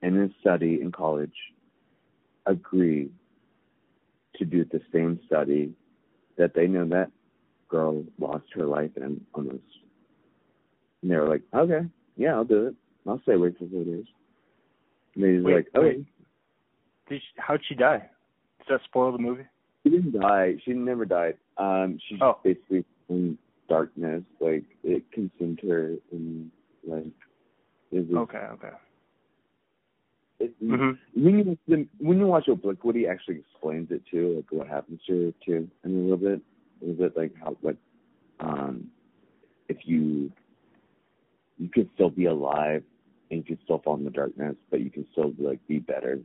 [0.02, 1.34] in a study in college,
[2.46, 3.12] agree
[4.38, 5.74] to do the same study
[6.38, 7.12] that they know that
[7.70, 9.60] girl lost her life and almost.
[11.02, 11.86] And they were like, okay,
[12.18, 12.76] yeah, I'll do it.
[13.08, 14.06] I'll stay awake for four days.
[15.16, 15.98] And he's Wait, like, okay.
[15.98, 16.06] wait.
[17.10, 18.10] Did she, how'd she die?
[18.60, 19.46] Does that spoil the movie?
[19.84, 20.56] She didn't die.
[20.64, 21.38] She never died.
[21.58, 22.40] Um, she just Oh.
[22.44, 26.52] basically in darkness, like it consumed her, and
[26.86, 27.06] like
[27.92, 28.30] it was.
[28.30, 28.70] Okay, okay.
[30.40, 34.68] It, hmm When you the, when you watch Obliquity, actually explains it too, like what
[34.68, 36.42] happens to her too, I mean, a little bit.
[36.82, 37.78] Little bit like how what
[38.40, 38.90] um
[39.70, 40.32] if you
[41.58, 42.84] you could still be alive
[43.30, 46.20] and you could still fall in the darkness, but you can still like be better.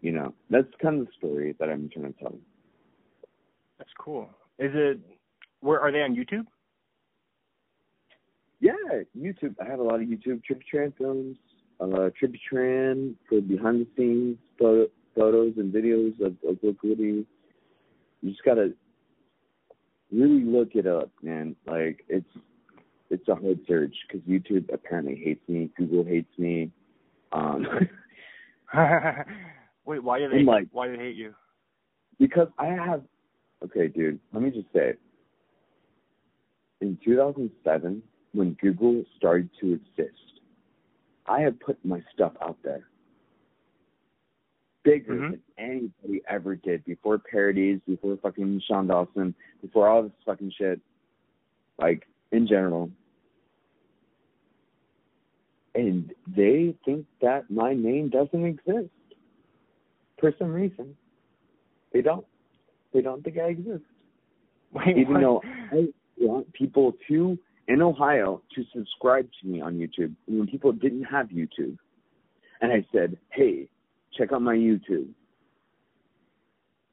[0.00, 2.34] You know, that's kind of the story that I'm trying to tell.
[3.78, 4.30] That's cool.
[4.58, 4.98] Is it?
[5.60, 6.46] Where are they on YouTube?
[8.60, 8.72] Yeah,
[9.16, 9.54] YouTube.
[9.60, 11.36] I have a lot of YouTube Trippy Tran films.
[11.80, 17.24] Uh, Trippy Tran for behind the scenes photo, photos and videos of Obliquity.
[18.20, 18.72] You just gotta
[20.12, 21.54] really look it up, man.
[21.66, 22.28] Like it's
[23.10, 25.70] it's a hard search because YouTube apparently hates me.
[25.76, 26.70] Google hates me.
[27.32, 27.64] Um,
[29.84, 30.42] Wait, why do they?
[30.42, 31.34] Like- why do they hate you?
[32.18, 33.02] because I have.
[33.64, 34.20] Okay, dude.
[34.32, 34.90] Let me just say.
[34.90, 35.00] It.
[36.80, 40.40] In 2007, when Google started to exist,
[41.26, 42.88] I have put my stuff out there
[44.84, 45.30] bigger Mhm.
[45.32, 50.80] than anybody ever did before parodies, before fucking Shane Dawson, before all this fucking shit.
[51.78, 52.90] Like in general.
[55.74, 58.90] And they think that my name doesn't exist.
[60.18, 60.96] For some reason.
[61.92, 62.26] They don't.
[62.92, 63.84] They don't think I exist.
[64.72, 65.20] Wait, Even what?
[65.20, 70.72] though I want people to in Ohio to subscribe to me on YouTube when people
[70.72, 71.76] didn't have YouTube.
[72.60, 73.68] And I said, Hey,
[74.16, 75.08] check out my YouTube.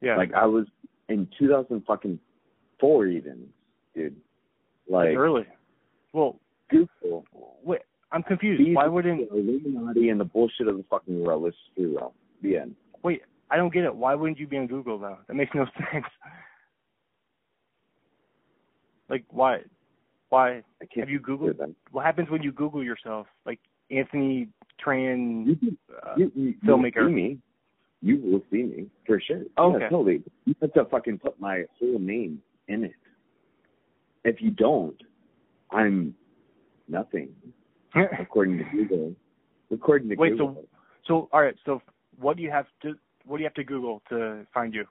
[0.00, 0.66] yeah, Like I was
[1.08, 2.18] in two thousand fucking
[2.78, 3.48] four even,
[3.94, 4.14] dude.
[4.88, 5.46] Like That's early.
[6.12, 6.38] Well,
[6.70, 7.24] Google
[7.64, 7.80] wait,
[8.12, 8.60] I'm confused.
[8.64, 9.28] these Why wouldn't?
[9.30, 11.44] the Illuminati and the bullshit of the fucking world.
[11.46, 11.96] Just be.
[12.42, 12.76] The end.
[13.02, 13.94] Wait, I don't get it.
[13.94, 15.18] Why wouldn't you be on Google though?
[15.26, 16.04] That makes no sense.
[19.08, 19.60] Like why?
[20.36, 21.56] Why I can't have you do Googled?
[21.56, 21.74] that.
[21.92, 23.26] What happens when you Google yourself?
[23.46, 23.58] Like
[23.90, 24.48] Anthony
[24.84, 26.96] Tran, You can uh, you, you, filmmaker.
[26.96, 27.38] You see me.
[28.02, 29.44] You will see me for sure.
[29.56, 30.22] Oh, Yeah, totally.
[30.44, 32.92] You have to fucking put my whole name in it.
[34.24, 34.96] If you don't,
[35.70, 36.14] I'm
[36.86, 37.30] nothing
[38.20, 39.14] according to Google.
[39.72, 40.64] According to Wait, so- Google.
[41.06, 41.56] so all right.
[41.64, 41.80] So
[42.20, 42.94] what do you have to?
[43.24, 44.84] What do you have to Google to find you?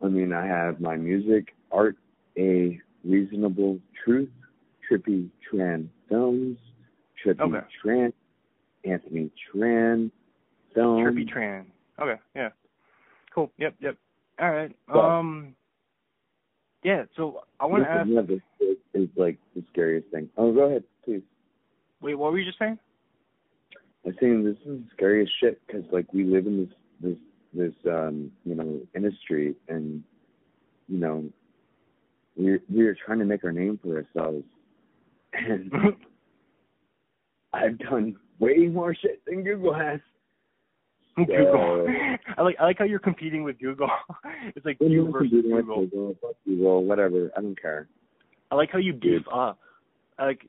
[0.00, 1.96] I mean, I have my music, art,
[2.40, 4.30] a reasonable truth,
[4.90, 6.58] Trippy Tran films,
[7.24, 7.66] Trippy Okay.
[7.84, 8.12] Tran,
[8.84, 10.10] Anthony Tran
[10.74, 11.06] films.
[11.06, 11.66] Trippy Tran.
[12.00, 12.48] Okay, yeah.
[13.34, 13.52] Cool.
[13.58, 13.96] Yep, yep.
[14.40, 14.74] All right.
[14.88, 15.54] Well- Um.
[16.82, 17.04] Yeah.
[17.14, 18.08] So I want to ask.
[18.26, 20.30] This is, is like the scariest thing.
[20.38, 21.22] Oh, go ahead, please.
[22.00, 22.78] Wait, what were you just saying?
[24.06, 27.18] I'm saying this is the scariest shit because like we live in this this
[27.52, 30.02] this um you know industry and
[30.88, 31.28] you know
[32.36, 34.44] we're we're trying to make our name for ourselves
[35.32, 35.72] and
[37.52, 40.00] I've done way more shit than Google has.
[41.16, 41.86] Google.
[42.38, 43.90] I like I like how you're competing with Google.
[44.56, 45.86] it's like you versus Google.
[45.86, 46.16] Google,
[46.46, 47.30] Google, whatever.
[47.36, 47.88] I don't care.
[48.50, 49.24] I like how you beef Dude.
[49.32, 49.58] up.
[50.18, 50.40] I like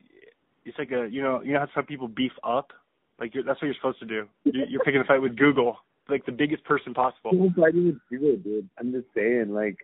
[0.65, 2.71] it's like a you know you know how some people beef up.
[3.19, 4.27] Like you're, that's what you're supposed to do.
[4.45, 5.77] You're, you're picking a fight with Google,
[6.09, 7.31] like the biggest person possible.
[7.31, 8.69] People fighting with Google, dude.
[8.79, 9.77] I'm just saying, like,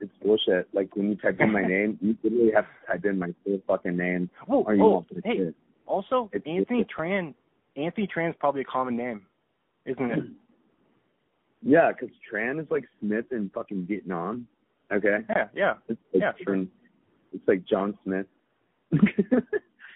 [0.00, 0.68] it's bullshit.
[0.72, 3.60] Like when you type in my name, you literally have to type in my full
[3.66, 5.54] fucking name, Oh, oh, hey, shit.
[5.86, 7.34] also It's- Anthony Tran.
[7.76, 9.26] Anthony Tran's probably a common name,
[9.84, 10.24] isn't it?
[11.62, 14.46] Yeah, 'cause Tran is like Smith in fucking Vietnam.
[14.90, 16.32] Okay, Yeah, yeah, it's like Yeah.
[16.44, 16.68] Tran-
[17.32, 18.26] It's like John Smith.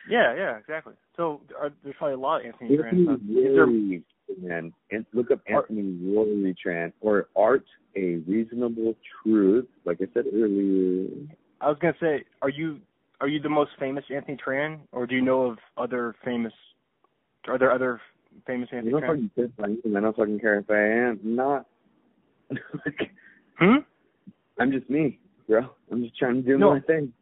[0.09, 0.95] yeah, yeah, exactly.
[1.17, 4.03] So are, there's probably a lot of Anthony Anthony Trans.
[4.29, 7.65] There, And look up Anthony Rory Tran or Art
[7.97, 9.67] a Reasonable Truth.
[9.85, 11.07] Like I said earlier,
[11.61, 12.81] I was gonna say, are you
[13.21, 16.53] are you the most famous Anthony Tran, or do you know of other famous?
[17.47, 18.01] Are there other
[18.47, 19.07] famous Anthony don't Tran?
[19.07, 19.99] fucking care if I.
[19.99, 21.67] I don't fucking care if I am not.
[23.59, 23.77] Hmm.
[24.59, 25.69] I'm just me, bro.
[25.91, 26.71] I'm just trying to do No.
[26.71, 27.13] my thing.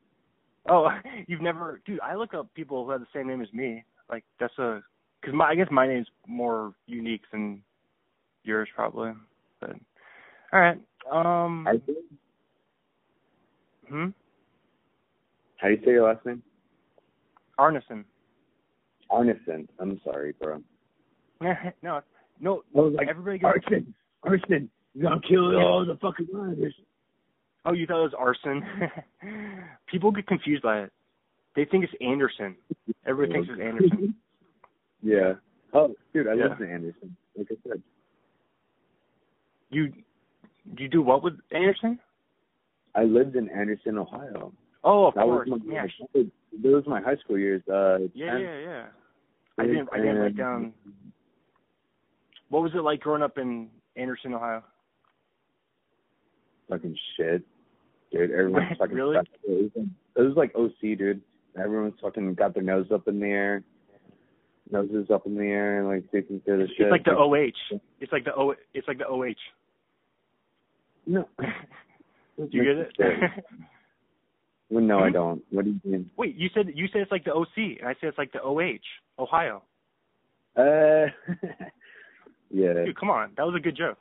[0.68, 0.88] Oh,
[1.26, 2.00] you've never, dude.
[2.00, 3.84] I look up people who have the same name as me.
[4.08, 4.80] Like that's a,
[5.20, 7.62] because my I guess my name's more unique than
[8.44, 9.12] yours probably.
[9.61, 9.76] But
[10.52, 10.78] all right.
[11.11, 11.66] Um.
[11.66, 11.98] I think.
[13.88, 14.09] Hmm.
[15.56, 16.42] How do you say your last name?
[17.59, 18.04] Arneson.
[19.11, 19.68] Arneson.
[19.78, 20.62] I'm sorry, bro.
[21.83, 22.00] no,
[22.40, 22.62] no.
[22.72, 23.64] Like everybody gets.
[23.66, 26.74] Arson, Arson, He's gonna kill all the fucking miners.
[27.64, 28.62] Oh, you thought it was arson?
[29.87, 30.92] People get confused by it.
[31.54, 32.56] They think it's Anderson.
[33.06, 34.14] Everybody thinks it's Anderson.
[35.02, 35.34] Yeah.
[35.72, 36.48] Oh, dude, I Yeah.
[36.48, 37.16] live in Anderson.
[37.36, 37.82] Like I said.
[39.70, 39.92] You
[40.76, 41.98] you do what with Anderson?
[42.94, 44.52] I lived in Anderson, Ohio.
[44.82, 45.48] Oh, of that course.
[45.48, 46.30] was my yeah, that
[46.72, 47.62] was my high school years.
[47.68, 48.86] Uh yeah, 10th yeah, yeah.
[49.58, 50.72] I didn't I didn't write down.
[52.48, 54.62] What was it like growing up in Anderson, Ohio?
[56.68, 57.42] fucking shit.
[58.12, 59.16] Dude, everyone's fucking Really?
[59.16, 59.86] It was, like,
[60.16, 61.20] it was like OC, dude.
[61.58, 63.64] Everyone's fucking got their nose up in the air.
[64.72, 66.87] Noses up in the air and like sticking to the shit.
[66.87, 67.78] It's like the OH.
[68.00, 68.54] It's like the O.
[68.74, 69.35] It's like the OH.
[71.06, 71.28] No.
[71.38, 73.44] Do you get it?
[74.70, 75.42] Well, no, I don't.
[75.50, 76.11] What do you mean?
[76.16, 78.40] Wait, you said you said it's like the OC, and I said it's like the
[78.40, 78.78] OH,
[79.18, 79.62] Ohio.
[80.56, 81.11] Uh,
[82.50, 82.85] yeah.
[82.85, 83.98] Dude, come on, that was a good joke.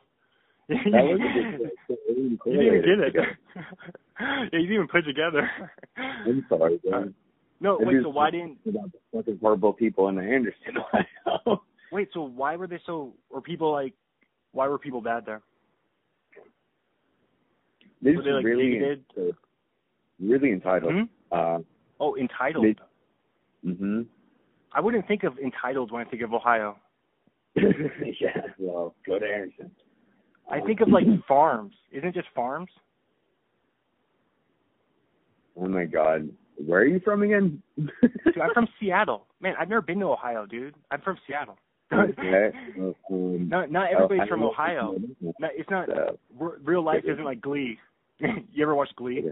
[0.67, 1.99] That was a good joke.
[2.05, 3.38] You didn't even get it.
[4.19, 5.49] yeah, you didn't even put it together.
[5.97, 7.15] I'm sorry, man.
[7.59, 8.03] No, It wait.
[8.03, 8.57] So why didn't?
[8.67, 11.61] About the fucking horrible people in the Anderson, Ohio.
[11.91, 13.13] Wait, so why were they so?
[13.29, 13.93] Or people like?
[14.51, 15.41] Why were people bad there?
[18.01, 19.03] They're Were they, like, really, bigoted?
[20.19, 20.93] really entitled.
[20.93, 21.03] Hmm?
[21.31, 21.59] Uh,
[22.01, 22.65] Oh, entitled.
[22.65, 24.05] They- mhm.
[24.71, 26.77] I wouldn't think of entitled when I think of Ohio.
[27.55, 28.41] yeah.
[28.57, 29.69] Well, go to Anderson.
[30.49, 31.75] I think of like farms.
[31.91, 32.69] Isn't it just farms?
[35.57, 36.29] Oh my God.
[36.65, 37.61] Where are you from again?
[37.77, 37.89] Dude,
[38.41, 39.25] I'm from Seattle.
[39.39, 40.75] Man, I've never been to Ohio, dude.
[40.91, 41.57] I'm from Seattle.
[41.93, 42.51] okay.
[42.77, 42.95] Um,
[43.49, 44.95] not not everybody's I from Ohio.
[45.41, 45.87] it's not.
[45.87, 47.77] So, r- Real life isn't like Glee.
[48.19, 49.31] you ever watch Glee?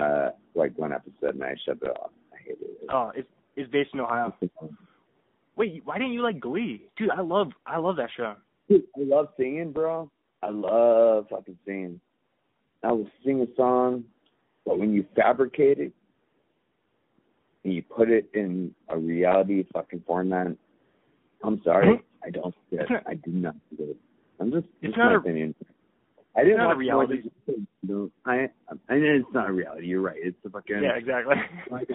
[0.00, 2.10] uh, like one episode and I shut it off.
[2.32, 2.88] I hated it.
[2.90, 4.34] Oh, it's it's based in Ohio.
[5.56, 7.10] Wait, why didn't you like Glee, dude?
[7.10, 8.34] I love I love that show.
[8.68, 10.10] Dude, I love singing, bro.
[10.42, 12.00] I love fucking singing.
[12.82, 14.04] I will sing a song,
[14.64, 15.92] but when you fabricate it
[17.64, 20.48] and you put it in a reality fucking format,
[21.44, 23.02] I'm sorry, I don't get it.
[23.06, 23.96] I do not get it.
[24.40, 25.54] I'm just It's it's not my a- opinion.
[26.34, 27.22] I didn't not a watch reality.
[27.82, 28.48] No, I
[28.88, 29.86] I know it's not a reality.
[29.86, 30.16] You're right.
[30.18, 31.34] It's a fucking Yeah, exactly.
[31.70, 31.88] like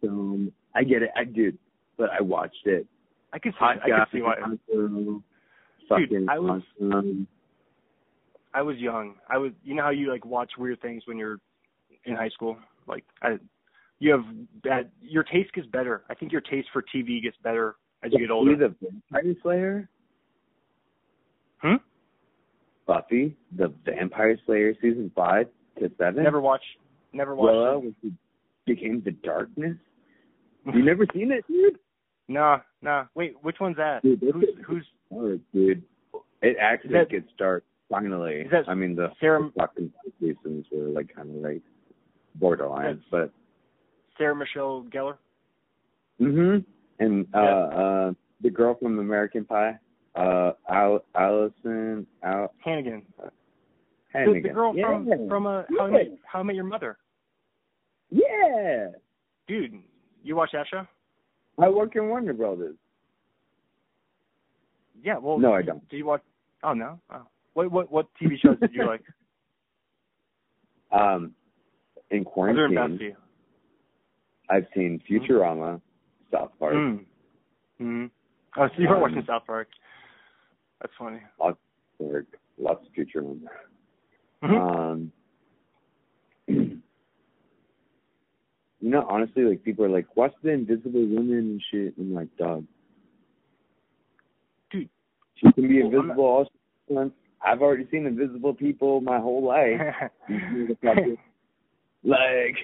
[0.00, 0.52] film.
[0.74, 1.10] I get it.
[1.16, 1.56] I did,
[1.96, 2.86] but I watched it.
[3.32, 4.34] I can see Hot I can see why.
[5.88, 7.26] Fucking I was- awesome.
[8.52, 9.14] I was young.
[9.28, 11.38] I was you know how you like watch weird things when you're
[12.04, 12.56] in high school?
[12.86, 13.38] Like I
[14.00, 14.24] you have
[14.64, 16.02] bad your taste gets better.
[16.10, 18.56] I think your taste for TV gets better as you get older.
[18.56, 19.88] Buffy the Vampire Slayer.
[21.58, 21.74] Hmm?
[22.86, 25.46] Buffy the Vampire Slayer season five
[25.78, 26.24] to seven.
[26.24, 26.64] Never watched
[27.12, 28.12] never watched Willow it.
[28.66, 29.76] became the darkness.
[30.74, 31.78] You never seen it, dude?
[32.28, 33.06] Nah, nah.
[33.14, 34.02] Wait, which one's that?
[34.02, 35.82] Dude, Who's who's Oh, dude.
[36.42, 38.46] It actually that- gets dark finally.
[38.50, 41.62] That I mean the Sarah fucking seasons were like kind of like
[42.34, 43.32] borderline, but
[44.20, 45.16] Sarah Michelle Gellar?
[46.20, 46.62] mhm.
[46.98, 47.80] And uh Yeah.
[47.82, 49.78] uh the girl from American Pie,
[50.14, 53.02] uh Al- Alyson Al Hannigan.
[53.16, 53.30] The,
[54.12, 54.42] Hannigan.
[54.42, 54.86] the girl yeah.
[54.88, 56.98] from from uh, How I Met How I Met Your Mother.
[58.10, 58.88] Yeah.
[59.48, 59.72] Dude,
[60.22, 60.86] you watch that show?
[61.58, 62.76] I work in Warner Brothers.
[65.02, 65.88] Yeah, well No, I don't.
[65.88, 66.22] Do you watch
[66.62, 67.00] Oh no?
[67.10, 67.22] Oh.
[67.54, 69.02] What what what TV shows did you like?
[70.92, 71.32] Um
[72.10, 73.16] in Other than quarantine Buffy.
[74.50, 75.80] I've seen Futurama,
[76.32, 77.04] South Park, Mm.
[77.80, 78.10] Mm.
[78.56, 79.68] Oh, so you were Um, watching South Park.
[80.80, 81.20] That's funny.
[81.38, 81.58] lots
[82.00, 82.26] of
[82.58, 83.48] lots of Futurama.
[84.42, 84.58] Mhm.
[84.60, 85.12] Um,
[86.48, 86.80] you
[88.80, 92.36] know, honestly, like people are like, "What's the Invisible Woman and shit?" And I'm like,
[92.36, 92.66] "Dog,
[94.70, 94.88] Dude.
[95.36, 96.44] she can be Well, I'm not- invisible all
[96.88, 97.16] she wants.
[97.42, 99.80] I've already seen invisible people my whole life.
[102.02, 102.56] Like,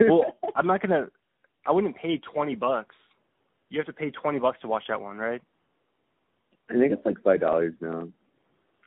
[0.00, 1.06] well, I'm not gonna.
[1.66, 2.94] I wouldn't pay twenty bucks.
[3.70, 5.42] You have to pay twenty bucks to watch that one, right?
[6.70, 8.08] I think it's like five dollars now.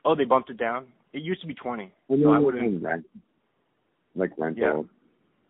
[0.05, 0.85] Oh, they bumped it down.
[1.13, 1.91] It used to be twenty.
[2.09, 2.81] I No, I wouldn't.
[2.81, 3.05] Rent,
[4.15, 4.87] like rental,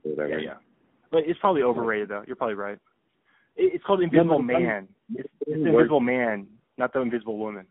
[0.03, 0.09] Yeah.
[0.11, 0.39] whatever.
[0.39, 0.53] Yeah, yeah.
[1.11, 2.23] But it's probably overrated though.
[2.25, 2.77] You're probably right.
[3.55, 4.87] It, it's called Invisible it's Man.
[5.15, 6.47] It's the It Invisible Man,
[6.77, 7.65] not the Invisible Woman.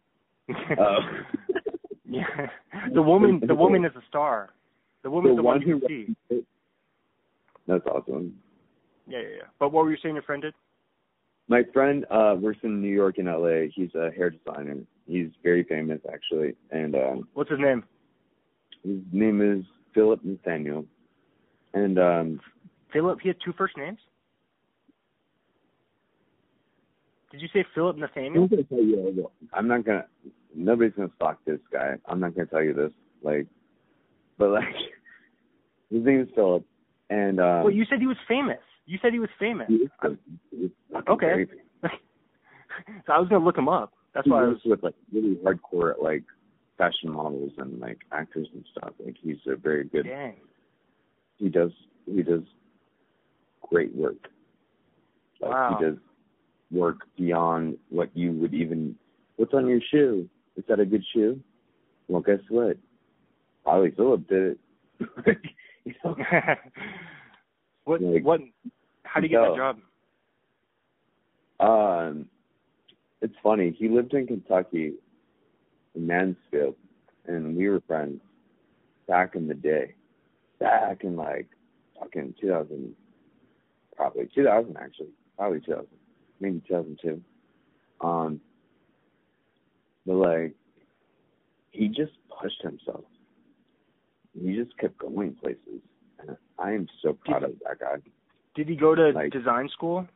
[0.79, 0.99] Oh.
[2.09, 2.49] yeah.
[2.93, 3.41] The woman.
[3.47, 4.51] The woman is a star.
[5.03, 6.45] The woman's the, one, who you can see.
[7.71, 8.35] That's awesome.
[9.07, 9.43] Yeah, yeah, yeah.
[9.61, 10.55] But what were you saying your friend did?
[11.49, 13.69] My friend uh works in New York and LA.
[13.73, 14.79] He's a hair designer.
[15.07, 16.55] He's very famous actually.
[16.73, 17.85] And um What's his name?
[18.83, 20.85] his name is Philip Nathaniel.
[21.73, 22.41] And um
[22.93, 23.21] Philip.
[23.23, 23.99] He had two first names.
[27.31, 28.49] Did you say Philip I'm Nathaniel?
[28.49, 29.31] gonna tell you.
[29.53, 30.07] I'm not gonna.
[30.55, 31.95] Nobody's gonna stalk this guy.
[32.07, 32.91] I'm not gonna tell you this.
[33.23, 33.47] Like,
[34.39, 34.65] but like,
[35.91, 36.65] his name is Philip,
[37.11, 38.59] and um, well, you said he was famous.
[38.87, 39.67] You said he was famous.
[39.69, 40.19] he good.
[40.51, 41.47] He fucking Okay.
[41.83, 43.93] so I was gonna look him up.
[44.15, 44.59] That's he why I was.
[44.65, 46.23] with like really hardcore at like
[46.79, 48.93] fashion models and like actors and stuff.
[49.05, 50.07] Like he's a very good.
[50.07, 50.37] Dang.
[51.37, 51.71] He does
[52.07, 52.43] he does
[53.69, 54.29] great work.
[55.41, 55.77] Like Wow.
[55.79, 55.97] he does
[56.71, 58.97] work beyond what you would even.
[59.37, 60.29] What's on your shoe?
[60.57, 61.41] Is that a good shoe?
[62.09, 62.77] Well, guess what?
[63.65, 64.59] Probably Philip did
[64.99, 65.39] it.
[65.85, 66.17] you know?
[67.85, 68.03] what?
[68.03, 68.41] Like, what?
[69.05, 69.79] How do you get that job?
[71.61, 72.27] Um,
[73.21, 73.75] it's funny.
[73.79, 74.95] He lived in Kentucky,
[75.95, 76.77] in Mansfield,
[77.27, 78.21] and we were friends
[79.07, 79.95] back in the day.
[80.59, 81.49] Back in like
[81.99, 82.95] fucking 2000,
[83.97, 85.87] probably 2000 actually, probably 2000,
[86.41, 87.21] maybe 2002.
[88.07, 88.41] Um,
[90.07, 90.55] but like,
[91.71, 93.05] he just pushed himself.
[94.39, 95.81] He just kept going places.
[96.21, 97.97] And I am so proud of that guy.
[98.55, 100.07] Did he go to Like- design school?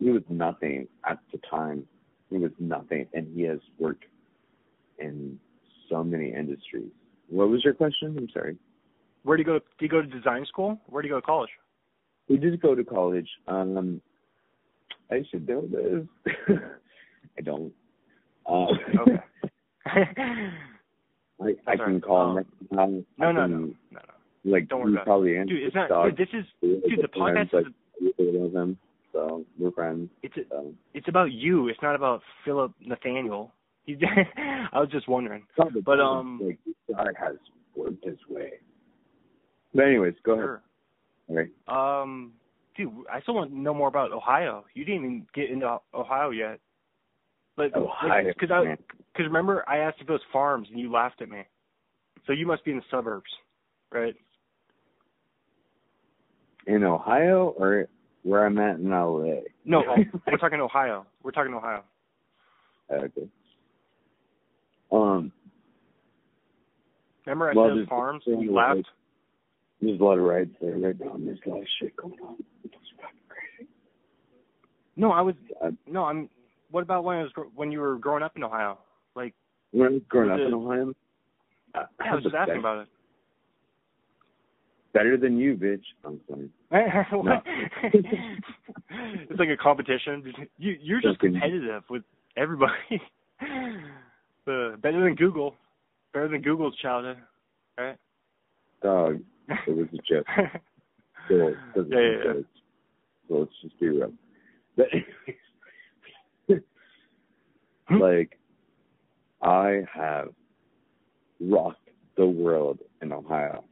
[0.00, 1.86] he was nothing at the time.
[2.30, 4.04] He was nothing, and he has worked
[4.98, 5.38] in
[5.88, 6.90] so many industries.
[7.28, 8.16] What was your question?
[8.18, 8.58] I'm sorry.
[9.22, 9.58] Where did he go?
[9.58, 10.80] Did he go to design school?
[10.86, 11.50] Where did he go to college?
[12.26, 13.28] He did go to college.
[13.46, 14.00] Um,
[15.10, 16.06] I should know this.
[17.38, 17.72] I don't.
[18.46, 18.66] Uh,
[19.00, 19.20] Okay.
[21.40, 22.78] I, I can call Um, him.
[22.78, 24.00] Um, no, no, no, no, no.
[24.44, 25.88] Like Don't worry probably answered Dude, it's not.
[25.88, 26.16] dog.
[26.16, 27.00] Dude, this is dude.
[27.02, 27.66] The podcast like,
[28.00, 28.12] is.
[28.18, 28.78] love him,
[29.12, 30.10] so we're friends.
[30.22, 30.72] It's a, So.
[30.94, 31.68] it's about you.
[31.68, 33.52] It's not about Philip Nathaniel.
[33.84, 33.98] He's.
[34.36, 35.44] I was just wondering.
[35.56, 36.58] Probably, But, um, like
[36.96, 37.36] guy has
[37.76, 38.52] worked his way.
[39.74, 40.44] But anyways, go ahead.
[40.44, 40.62] Sure.
[41.30, 41.50] Okay.
[41.68, 42.32] Um,
[42.76, 44.64] dude, I still want to know more about Ohio.
[44.74, 46.60] You didn't even get into Ohio yet.
[47.58, 48.76] But because I
[49.12, 51.42] because remember I asked if it was farms and you laughed at me.
[52.26, 53.28] So you must be in the suburbs,
[53.92, 54.14] right?
[56.68, 57.88] In Ohio or
[58.22, 59.40] where I'm at in LA?
[59.64, 59.82] No,
[60.26, 61.04] we're talking Ohio.
[61.24, 61.82] We're talking Ohio.
[62.92, 63.28] okay.
[64.92, 65.32] Um,
[67.26, 68.86] Remember I said it was there's- farms and you laughed.
[69.82, 71.16] there's a lot of rides there right now.
[71.18, 72.36] There's a lot of shit going on.
[72.64, 73.68] It's fucking crazy.
[74.96, 76.04] No, I was Uh, no.
[76.04, 76.28] I'm.
[76.70, 78.78] What about when I was when you were growing up in Ohio?
[79.14, 79.34] Like,
[79.72, 80.94] when I was growing up in Ohio,
[81.74, 82.88] I, yeah, I was just asking about it.
[84.92, 85.82] Better than you, bitch.
[86.04, 86.50] I'm sorry.
[89.30, 90.32] It's like a competition.
[90.56, 92.02] You you're just competitive with
[92.36, 92.72] everybody.
[93.42, 95.54] uh, better than Google.
[96.14, 97.18] Better than Google's childhood,
[97.76, 97.96] right?
[98.82, 100.26] Dog, it was a joke.
[101.28, 102.32] So, Yeah, yeah, yeah.
[103.28, 104.12] So let's just be real.
[104.76, 104.86] But
[107.90, 108.38] like,
[109.42, 110.28] I have
[111.40, 113.64] rocked the world in Ohio.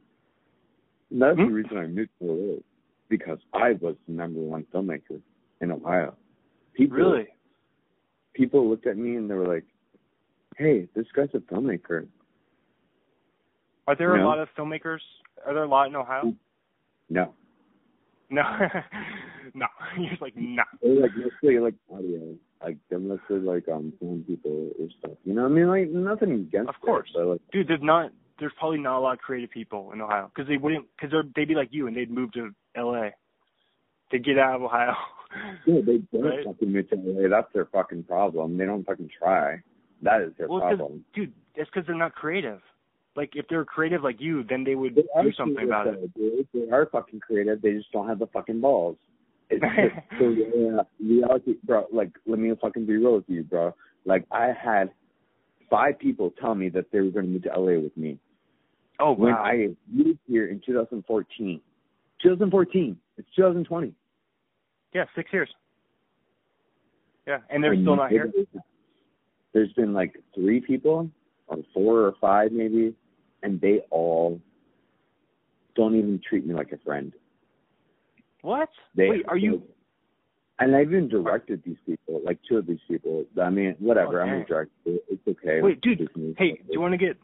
[1.11, 1.53] And that's the Hmm?
[1.53, 2.55] reason I moved to LA
[3.09, 5.21] because I was the number one filmmaker
[5.61, 6.15] in Ohio.
[6.73, 7.27] People, really?
[8.33, 9.65] people looked at me and they were like,
[10.57, 12.07] "Hey, this guy's a filmmaker."
[13.87, 14.99] Are there a lot of filmmakers?
[15.45, 16.33] Are there a lot in Ohio?
[17.09, 17.33] No,
[18.29, 18.43] No,
[19.53, 19.65] no.
[19.97, 20.63] You're just like no.
[20.81, 25.17] they're like mostly like audio, like they're mostly like um film people or stuff.
[25.25, 27.09] You know, what I mean, like nothing against Of course.
[27.09, 28.11] it, but like Dude, there's not.
[28.39, 30.85] There's probably not a lot of creative people in Ohio because they wouldn't.
[30.95, 33.11] Because they're they'd be like you and they'd move to L.A.
[34.11, 34.93] to get out of Ohio.
[35.65, 36.45] yeah, they don't Right.
[36.45, 37.29] fucking move to LA.
[37.29, 38.57] That's their fucking problem.
[38.57, 39.61] They don't fucking try.
[40.03, 41.03] That is their Well, problem.
[41.15, 42.61] dude, that's because they're not creative.
[43.15, 46.13] Like if they're creative like you, then they would They do something about it.
[46.13, 46.47] Dude.
[46.53, 47.59] They are fucking creative.
[47.63, 48.97] They just don't have the fucking balls.
[49.49, 51.85] It's just so yeah, reality, bro.
[51.91, 53.73] Like, let me fucking be real with you, bro.
[54.05, 54.91] Like, I had
[55.69, 58.19] five people tell me that they were going to move to LA with me
[58.99, 59.43] Oh when wow.
[59.43, 61.61] I moved here in 2014.
[62.21, 62.97] 2014.
[63.17, 63.93] It's 2020.
[64.93, 65.49] yeah, six years.
[67.27, 68.31] Yeah, and they're still not here.
[69.53, 71.09] There's been like three people,
[71.47, 72.95] or four or five maybe,
[73.43, 74.39] and they all
[75.75, 77.11] don't even treat me like a friend.
[78.41, 78.69] What?
[78.95, 79.63] They, Wait, are you?
[80.59, 83.25] And I even directed these people, like two of these people.
[83.41, 84.21] I mean, whatever.
[84.21, 84.71] Oh, I'm a director.
[84.85, 85.61] It's okay.
[85.61, 87.17] Wait, dude, Hey, do you want to get?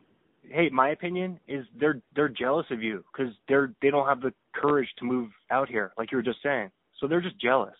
[0.50, 4.34] Hey, my opinion is they're they're jealous of you because they're they don't have the
[4.54, 6.70] courage to move out here, like you were just saying.
[7.00, 7.76] So they're just jealous.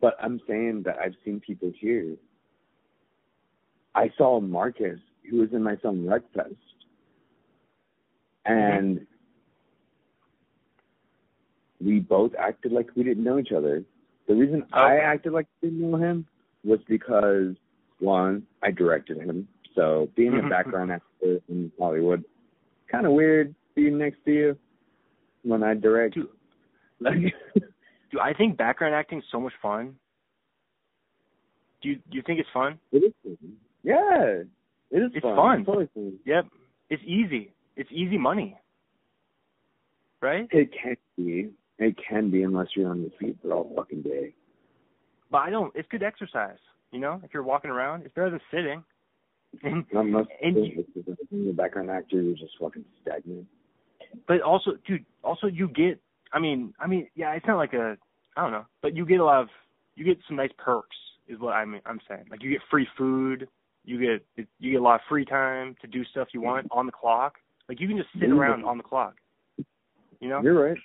[0.00, 2.14] But I'm saying that I've seen people here.
[3.94, 6.54] I saw Marcus, who was in my son Wreckfest,
[8.46, 8.52] mm-hmm.
[8.52, 9.06] and
[11.84, 13.84] we both acted like we didn't know each other.
[14.26, 14.64] The reason.
[14.72, 16.26] I acted like I didn't know him
[16.64, 17.54] was because
[18.00, 19.48] one, I directed him.
[19.74, 20.50] So being a Mhm.
[20.50, 22.24] background actor in Hollywood,
[22.88, 24.58] kind of weird being next to you
[25.42, 26.14] when I direct.
[26.14, 26.28] Dude.
[27.02, 29.98] Dude, I think background acting is so much fun.
[31.80, 32.78] Do you do you think it's fun?
[32.90, 33.56] it is fun.
[33.84, 34.42] Yeah,
[34.90, 35.36] it is It's fun.
[35.36, 35.58] fun.
[35.60, 36.18] It's totally fun.
[36.24, 36.46] Yep.
[36.90, 37.52] It's easy.
[37.76, 38.56] It's easy money.
[40.20, 40.48] Right?
[40.50, 41.50] It can be.
[41.78, 44.34] It can be unless you're on your feet for all fucking day.
[45.30, 46.58] But I don't it's good exercise.
[46.90, 48.84] You know, if you're walking around, it's better than sitting.
[49.62, 53.46] And, Not most And and the background actor, you're just fucking stagnant.
[54.26, 55.98] but also, dude, also you get.
[56.34, 57.96] I mean, I mean, yeah, it's not like a.
[58.36, 59.48] I don't know, but you get a lot of.
[59.96, 60.96] You get some nice perks,
[61.28, 61.80] is what I mean.
[61.86, 63.48] I'm saying, like you get free food.
[63.86, 66.84] You get you get a lot of free time to do stuff you want on
[66.84, 67.36] the clock.
[67.70, 69.14] Like you can just sit around on the clock.
[70.20, 70.78] You know, You're right.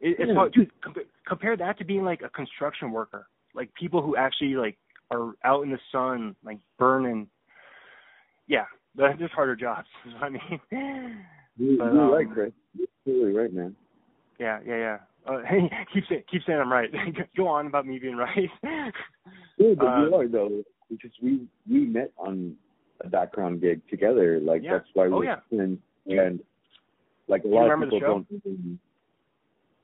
[0.00, 0.34] It, it's Yeah.
[0.34, 0.70] hard, dude.
[0.82, 4.76] Compare, compare that to being like a construction worker, like people who actually like
[5.10, 7.28] are out in the sun, like burning.
[8.46, 8.64] Yeah,
[8.94, 9.86] they're just harder jobs.
[10.06, 10.60] is what I mean.
[11.58, 12.52] You, But, you're um, right, Chris.
[12.74, 13.76] You're totally right, man.
[14.38, 14.98] Yeah, yeah, yeah.
[15.26, 16.90] Uh, hey, keep saying keep saying I'm right.
[17.36, 18.48] Go on about me being right.
[18.62, 18.90] Yeah,
[19.78, 22.56] but Uh, you are though, because we we met on
[23.04, 24.40] a background gig together.
[24.40, 24.78] Like Yeah.
[24.78, 25.40] that's why Oh, we're yeah.
[25.48, 25.78] friends.
[26.06, 26.40] And
[27.28, 28.26] like a lot of people don't.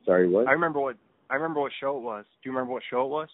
[0.08, 0.48] Sorry, what?
[0.48, 0.96] I remember what
[1.28, 2.24] I remember what show it was.
[2.42, 3.28] Do you remember what show it was?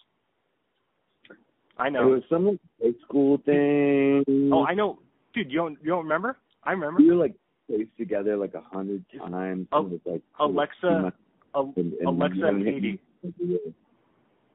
[1.77, 2.11] I know.
[2.11, 4.51] It was some high school thing.
[4.53, 4.99] oh, I know,
[5.33, 5.49] dude.
[5.49, 6.37] You don't you don't remember?
[6.65, 7.01] I remember.
[7.01, 7.35] we were like
[7.67, 9.67] placed together like a hundred times.
[9.71, 11.13] Oh, it was, like Alexa,
[11.55, 12.99] Al- and, and Alexa and Katie.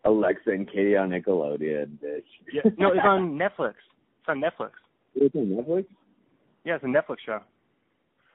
[0.05, 2.23] Alexa and Katie on Nickelodeon, bitch.
[2.53, 3.75] Yeah, no, it's on Netflix.
[4.19, 4.73] It's on Netflix.
[5.15, 5.87] It's on Netflix.
[6.65, 7.41] Yeah, it's a Netflix show.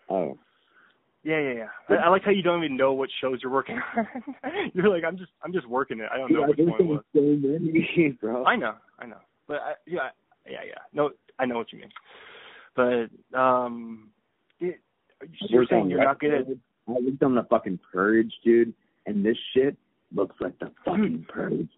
[0.10, 0.40] Oh,
[1.26, 1.68] Yeah, yeah, yeah.
[1.90, 4.08] I, I like how you don't even know what shows you're working on.
[4.76, 6.06] you're like, I'm just, I'm just working it.
[6.14, 7.04] I don't know Dude, which one it was.
[7.16, 8.46] so many, bro.
[8.46, 9.18] I know, I know,
[9.48, 10.10] but I, yeah,
[10.46, 10.78] yeah, yeah.
[10.94, 11.10] No,
[11.40, 11.90] I know what you mean.
[12.76, 14.10] But um,
[14.60, 14.80] it,
[15.50, 16.48] you're saying you're not good at
[16.88, 18.72] I worked on the fucking Purge, dude,
[19.08, 19.76] and this shit
[20.14, 21.70] looks like the fucking Purge.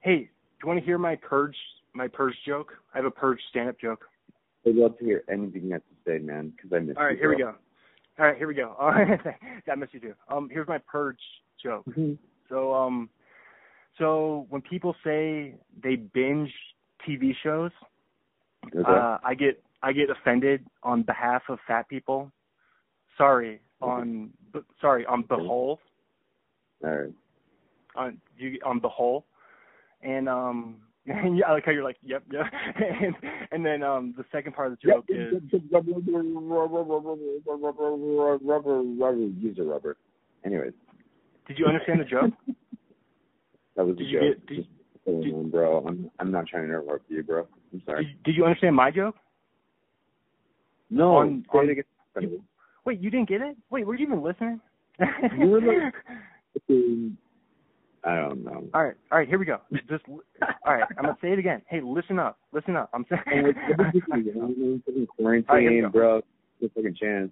[0.00, 0.28] Hey, do
[0.64, 1.56] you want to hear my purge
[1.94, 2.72] my purge joke?
[2.92, 4.06] I have a purge stand up joke.
[4.66, 7.16] I'd love to hear anything you have to say, man, because I miss All right,
[7.16, 7.54] here we go.
[8.22, 8.76] All right, here we go.
[8.80, 9.18] All right,
[9.68, 10.14] I miss you too.
[10.28, 11.18] Um, here's my purge
[11.60, 11.84] joke.
[11.88, 12.16] Mhm.
[12.48, 13.10] So um,
[13.98, 16.52] so when people say they binge
[17.04, 17.72] TV shows,
[18.64, 18.88] Okay.
[18.88, 22.30] uh, I get I get offended on behalf of fat people.
[23.18, 25.80] Sorry on b- sorry on the whole
[26.84, 27.12] All right.
[27.96, 29.26] on you on the whole,
[30.00, 30.76] and um.
[31.08, 32.44] And yeah, I like how you're like, yep, yep.
[32.76, 33.16] and
[33.50, 35.34] and then um the second part of the joke is
[35.72, 37.16] rubber, rubber, rubber,
[39.16, 39.96] use a rubber.
[40.44, 40.72] Anyways,
[41.48, 42.30] Did you understand the joke?
[43.76, 44.36] that was Did a you joke.
[44.38, 44.68] get did, Just
[45.04, 45.84] going on, bro.
[45.86, 47.48] I'm I'm not trying to interrupt you, bro.
[47.72, 48.16] I'm did, sorry.
[48.24, 49.16] did you understand my joke?
[50.88, 52.40] No, on- on- again.
[52.84, 53.56] Wait, you didn't get it?
[53.70, 54.60] Wait, were you even listening?
[55.38, 55.94] You were like-
[58.04, 58.64] I don't know.
[58.74, 59.58] all right, all right, here we go.
[59.88, 61.62] Just all right, I'm gonna say it again.
[61.68, 62.90] Hey, listen up, listen up.
[62.92, 63.22] I'm saying.
[63.26, 64.30] And what- what did you do?
[64.30, 66.20] You know, fucking All right, quarantine, bro.
[66.60, 67.30] No fucking chance.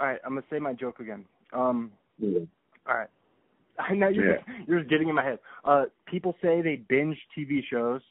[0.00, 1.24] all right, I'm gonna say my joke again.
[1.52, 2.40] Um, Yeah.
[2.86, 3.08] all right.
[3.78, 4.42] I know you're Yeah.
[4.66, 5.38] you're just getting in my head.
[5.64, 8.02] Uh, people say they binge TV shows,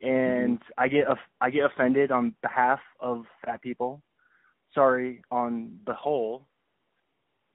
[0.00, 1.06] and I get
[1.40, 4.02] I get offended on behalf of fat people.
[4.74, 6.46] Sorry on the whole.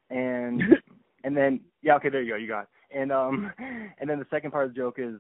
[0.10, 0.62] And
[1.26, 2.64] and then yeah, okay, there you go, you got.
[2.64, 2.70] It.
[2.94, 3.52] And um,
[4.00, 5.16] and then the second part of the joke is,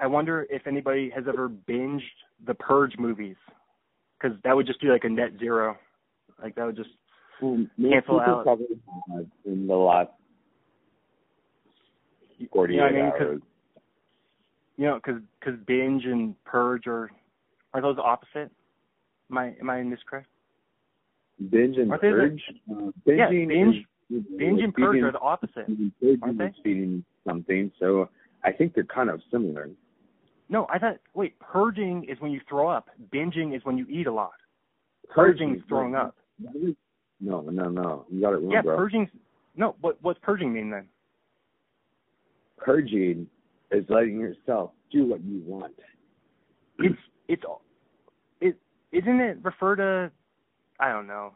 [0.00, 2.00] I wonder if anybody has ever binged
[2.46, 3.36] the Purge movies,
[4.20, 5.76] because that would just be like a net zero.
[6.42, 6.90] Like that would just
[7.40, 8.42] Well, Cancel out.
[8.44, 8.66] Probably
[9.44, 10.10] in the last
[12.52, 13.10] forty-eight You know I mean?
[13.12, 13.40] 'Cause- hours.
[14.76, 17.10] you know, because cause binge and purge are
[17.74, 18.50] are those opposite?
[19.30, 20.28] Am I am I in this correct?
[21.50, 22.42] Binge and Aren't they the- purge.
[22.70, 23.84] Uh, Yeah, binge- is,
[24.36, 25.66] Binge and purge are the opposite.
[26.22, 26.52] aren't they?
[26.62, 28.08] feeding something, so
[28.44, 29.70] I think they're kind of similar.
[30.48, 32.90] No, I thought wait, purging is when you throw up.
[33.12, 34.32] Binging is when you eat a lot.
[35.08, 36.16] Purging is throwing up.
[37.20, 38.04] No, no, no.
[38.10, 38.76] You got it wrong, Yeah, bro.
[38.76, 39.08] purging.
[39.56, 40.88] No, what what's purging mean then?
[42.58, 43.26] Purging
[43.70, 45.72] is letting yourself do what you want.
[46.78, 46.98] It's
[47.28, 47.42] it's
[48.40, 48.56] it
[48.92, 50.10] isn't it refer to
[50.80, 51.32] I don't know.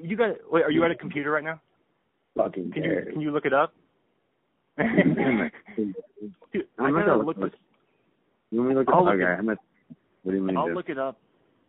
[0.00, 1.60] You got wait, are you at a computer right now?
[2.36, 3.74] Fucking Can you can you look it up?
[4.78, 4.86] Dude,
[6.78, 7.50] I I'm gotta gonna look this.
[8.50, 9.04] You want me to look it up?
[9.04, 9.58] look Okay, it- I'm at,
[10.22, 10.56] what do you mean?
[10.56, 10.76] I'll dude?
[10.76, 11.18] look it up.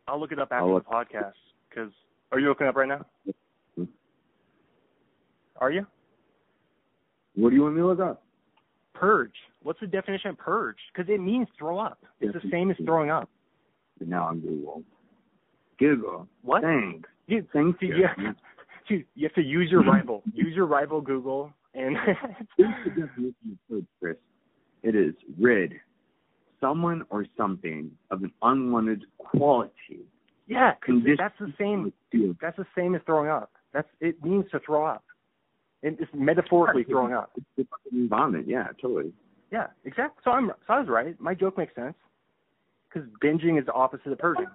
[0.07, 1.33] I'll look it up after look- the podcast.
[1.73, 1.89] Cause
[2.31, 3.05] are you looking up right now?
[3.75, 3.83] Hmm.
[5.57, 5.85] Are you?
[7.35, 8.19] What do you want me to look up?
[8.93, 9.33] purge.
[9.63, 10.77] What's the definition of purge?
[10.93, 11.97] Because it means throw up.
[12.21, 13.27] It's the same as throwing up.
[13.97, 14.83] But now I'm Google.
[15.79, 16.27] Google.
[16.43, 16.61] What?
[16.61, 17.09] Thanks.
[17.27, 17.77] Dude, Thanks.
[17.79, 18.03] dude, you.
[18.03, 18.13] yeah.
[18.87, 20.23] Dude, you have to use your rival.
[20.33, 21.95] use your rival Google and
[22.57, 24.17] Here's the definition of purge, Chris.
[24.83, 25.73] It is rid
[26.59, 30.01] someone or something of an unwanted quality.
[30.47, 31.91] Yeah, Condition- that's the same.
[32.41, 33.51] That's the same as throwing up.
[33.73, 35.03] That's it means to throw up.
[35.81, 37.31] It- It's metaphorically throwing up.
[37.57, 38.45] It's fucking vomit.
[38.47, 39.13] Yeah, totally.
[39.51, 40.21] Yeah, exactly.
[40.23, 41.19] So I'm so I was right.
[41.19, 41.95] My joke makes sense.
[42.93, 44.45] Because binging is the opposite of purging.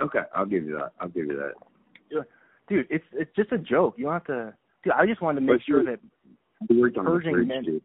[0.00, 0.92] Okay, I'll give you that.
[1.00, 2.24] I'll give you that.
[2.68, 3.94] Dude, it's it's just a joke.
[3.96, 4.54] You don't have to.
[4.82, 6.00] Dude, I just wanted to make But sure that.
[6.68, 7.82] We worked on Purging the purge, meant- dude.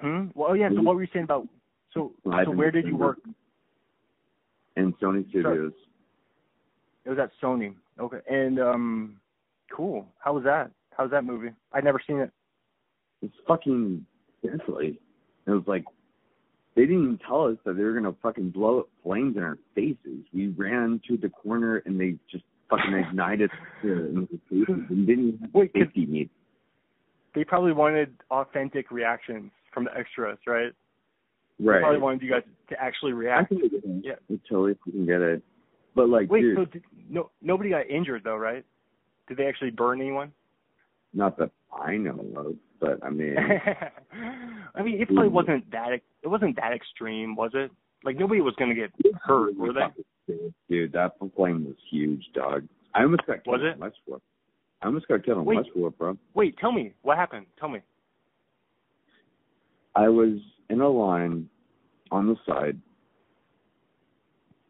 [0.00, 0.26] Hmm.
[0.34, 0.68] Well, oh yeah.
[0.74, 1.46] So what were you saying about?
[1.94, 3.18] So Live so where did you work?
[4.76, 5.72] In Sony Studios.
[7.04, 7.74] It was at Sony.
[7.98, 8.18] Okay.
[8.28, 9.16] And um,
[9.74, 10.06] cool.
[10.18, 10.70] How was that?
[10.96, 11.50] How was that movie?
[11.72, 12.30] I'd never seen it.
[13.22, 14.04] It's fucking
[14.44, 15.00] deathly.
[15.46, 15.84] It was like
[16.76, 19.58] they didn't even tell us that they were gonna fucking blow up flames in our
[19.74, 20.24] faces.
[20.32, 23.50] We ran to the corner and they just fucking ignited
[23.82, 26.30] the and didn't have Wait, safety.
[27.34, 30.72] They probably wanted authentic reactions from the extras, right?
[31.60, 31.78] Right.
[31.78, 33.48] They probably wanted you guys to actually I react.
[33.48, 33.84] can get it.
[34.02, 34.12] Yeah.
[34.30, 35.42] I totally fucking get it.
[35.94, 38.64] But like, Wait, dude, so did, no nobody got injured though, right?
[39.28, 40.32] Did they actually burn anyone?
[41.12, 43.36] not that I know of, but I mean,
[44.74, 45.32] I mean, it probably mm.
[45.32, 45.92] wasn't that.
[46.22, 47.70] It wasn't that extreme, was it?
[48.04, 48.92] Like nobody was gonna get
[49.22, 50.34] hurt, were they?
[50.68, 52.66] Dude, that flame was huge, dog.
[52.94, 53.78] I almost got killed Was in it?
[53.78, 54.20] Westwood.
[54.82, 55.56] I almost got killed in Wait.
[55.56, 56.16] Westwood, bro.
[56.34, 57.46] Wait, tell me what happened.
[57.58, 57.80] Tell me.
[59.94, 60.38] I was
[60.70, 61.48] in a line
[62.10, 62.78] on the side,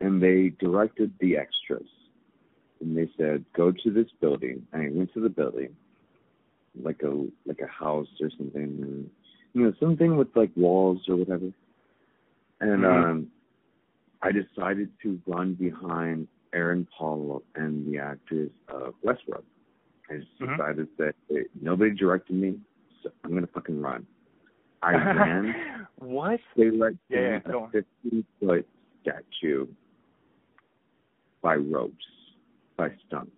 [0.00, 1.88] and they directed the extras,
[2.80, 5.76] and they said, "Go to this building." And I went to the building,
[6.80, 9.10] like a like a house or something,
[9.52, 11.52] you know, something with like walls or whatever.
[12.60, 13.04] And Mhm.
[13.04, 13.32] um,
[14.22, 19.44] I decided to run behind Aaron Paul and the actors of Westworld.
[20.10, 20.56] I just Mhm.
[20.56, 22.60] decided that hey, nobody directed me,
[23.02, 24.06] so I'm gonna fucking run.
[24.82, 24.92] I
[25.32, 25.86] ran.
[25.96, 26.40] what?
[26.56, 27.70] They let Yeah, yeah, a on.
[27.70, 28.66] 15 foot
[29.02, 29.66] statue
[31.42, 32.06] by ropes,
[32.76, 33.32] by stumps.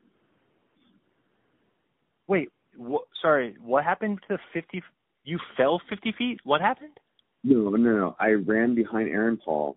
[2.26, 3.06] Wait, what?
[3.20, 4.82] Sorry, what happened to fifty?
[5.24, 6.40] You fell fifty feet.
[6.44, 6.98] What happened?
[7.42, 8.16] No, no, no.
[8.20, 9.76] I ran behind Aaron Paul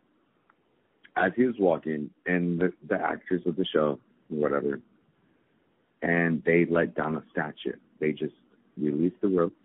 [1.16, 4.00] as he was walking, and the, the actors of the show,
[4.30, 4.80] whatever,
[6.02, 7.78] and they let down a statue.
[8.00, 8.34] They just
[8.78, 9.56] released the ropes.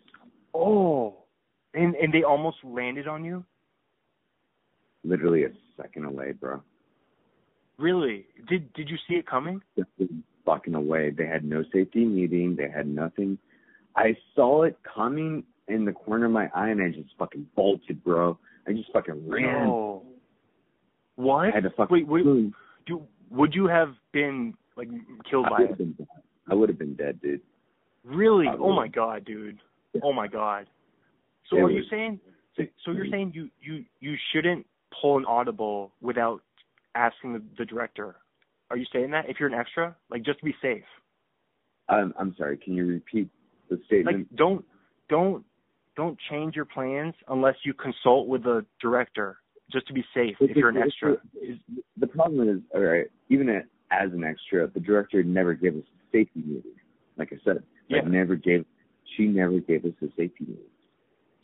[0.55, 1.17] Oh,
[1.75, 3.45] and and they almost landed on you.
[5.05, 6.63] Literally a second away, bro.
[7.79, 8.27] Really?
[8.49, 9.61] Did did you see it coming?
[10.45, 11.11] Fucking away.
[11.11, 12.57] They had no safety meeting.
[12.57, 13.39] They had nothing.
[13.97, 18.03] I saw it coming in the corner of my eye, and I just fucking bolted,
[18.03, 18.39] bro.
[18.67, 19.67] I just fucking ran.
[19.67, 20.03] No.
[21.17, 21.47] What?
[21.47, 22.07] I had to fucking.
[22.07, 22.53] Wait, wait.
[22.87, 24.89] Do, would you have been like
[25.31, 25.79] killed I by it?
[25.79, 26.07] been dead.
[26.51, 27.41] I would have been dead, dude.
[28.05, 28.47] Really?
[28.59, 29.59] Oh my god, dude.
[29.93, 30.01] Yeah.
[30.05, 30.67] Oh my god.
[31.51, 32.21] So It are you saying?
[32.57, 34.67] So, so you're saying you you you shouldn't
[35.01, 36.43] pull an audible without
[36.95, 38.17] asking the, the director?
[38.71, 40.85] Are you saying that if you're an extra, like just to be safe?
[41.89, 42.59] I'm I'm sorry.
[42.59, 43.29] Can you repeat
[43.71, 44.19] the statement?
[44.19, 44.65] Like don't
[45.09, 45.45] don't
[45.99, 49.39] don't change your plans unless you consult with the director
[49.71, 51.15] just to be safe if you're an extra.
[51.43, 51.59] Is,
[51.99, 55.83] the problem is, all right, even a- as an extra, the director never gave us
[55.83, 56.73] a safety meeting.
[57.17, 57.99] Like I said, Yeah.
[57.99, 58.65] like never gave.
[59.17, 60.65] She never gave us a safety meeting.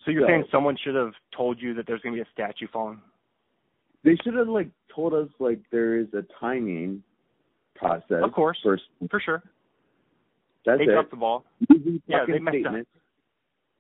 [0.05, 2.31] so you're So- saying someone should have told you that there's going to be a
[2.33, 3.01] statue falling?
[4.05, 7.03] They should have like told us like there is a timing
[7.75, 8.23] process.
[8.23, 8.61] Of course.
[8.63, 9.43] First, For sure.
[10.67, 10.93] that's they it.
[10.93, 11.45] dropped the ball.
[12.07, 12.75] Yeah, they messed up.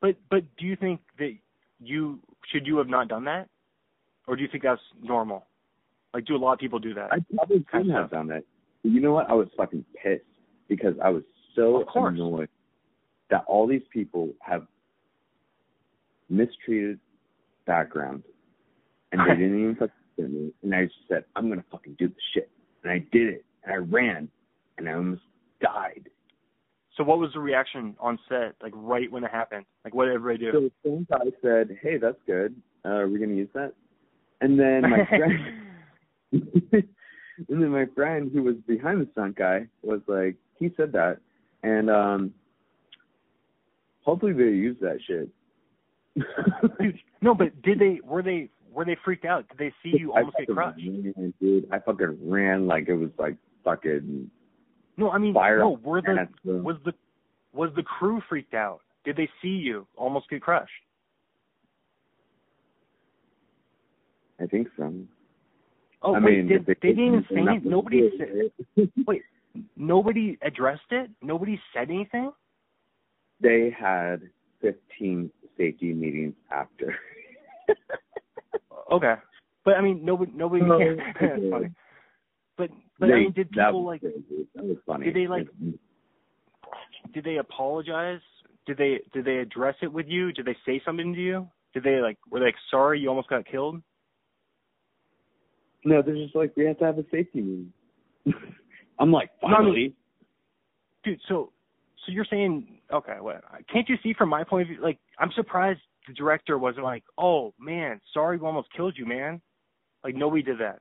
[0.04, 1.34] But but do you think that
[1.80, 2.18] you
[2.52, 3.48] should you have not done that,
[4.26, 5.46] or do you think that's normal?
[6.12, 7.10] Like, do a lot of people do that?
[7.10, 8.44] I probably couldn't of have done that.
[8.82, 9.30] You know what?
[9.30, 10.20] I was fucking pissed
[10.68, 11.22] because I was
[11.56, 12.50] so annoyed
[13.30, 14.66] that all these people have
[16.28, 17.00] mistreated
[17.66, 18.24] background
[19.10, 20.52] and they didn't even fucking get me.
[20.62, 22.50] And I just said, I'm gonna fucking do the shit.
[22.82, 23.44] And I did it.
[23.64, 24.28] And I ran
[24.76, 25.22] and I almost
[25.62, 26.10] died.
[26.96, 29.64] So what was the reaction on set, like right when it happened?
[29.84, 30.70] Like, what did everybody So do?
[30.82, 32.54] the same guy said, Hey, that's good.
[32.84, 33.72] Uh, are we gonna use that?
[34.40, 35.38] And then my friend
[37.48, 41.18] and then my friend who was behind the stunt guy was like, he said that,
[41.62, 42.32] and um,
[44.02, 45.28] hopefully they use that shit.
[46.80, 48.00] Dude, no, but did they?
[48.04, 48.50] Were they?
[48.72, 49.48] Were they freaked out?
[49.48, 50.78] Did they see you almost get crushed?
[50.78, 51.66] ran, dude.
[51.72, 54.30] I fucking ran like it was like fucking
[54.96, 55.78] no, I mean, fire no.
[55.82, 56.92] Were the uh, was the
[57.52, 58.80] was the crew freaked out?
[59.04, 60.70] Did they see you almost get crushed?
[64.40, 64.92] I think so.
[66.02, 67.68] Oh I wait, mean, did, they, they didn't even say.
[67.68, 68.10] Nobody
[68.76, 68.86] said.
[69.06, 69.22] wait,
[69.76, 71.10] nobody addressed it.
[71.22, 72.32] Nobody said anything.
[73.40, 74.22] They had
[74.60, 76.94] fifteen safety meetings after.
[78.92, 79.14] okay,
[79.64, 80.64] but I mean, nobody, nobody.
[80.64, 80.78] No,
[82.56, 84.12] But but They- I mean, did people was like?
[84.54, 85.06] That was funny.
[85.06, 85.48] did they, like,
[87.12, 88.20] Did they apologize?
[88.66, 90.32] Did they did they address it with you?
[90.32, 91.48] Did they say something to you?
[91.74, 93.82] Did they like were they like sorry you almost got killed?
[95.84, 97.72] No, they're just like we have to have a safety meeting.
[98.98, 99.94] I'm like No, I mean- finally.
[101.04, 101.52] Dude, so
[102.06, 105.30] so you're saying okay, what can't you see from my point of view like I'm
[105.32, 109.40] surprised the director wasn't like, "Oh, man, sorry we almost killed you, man."
[110.02, 110.80] Like nobody did that.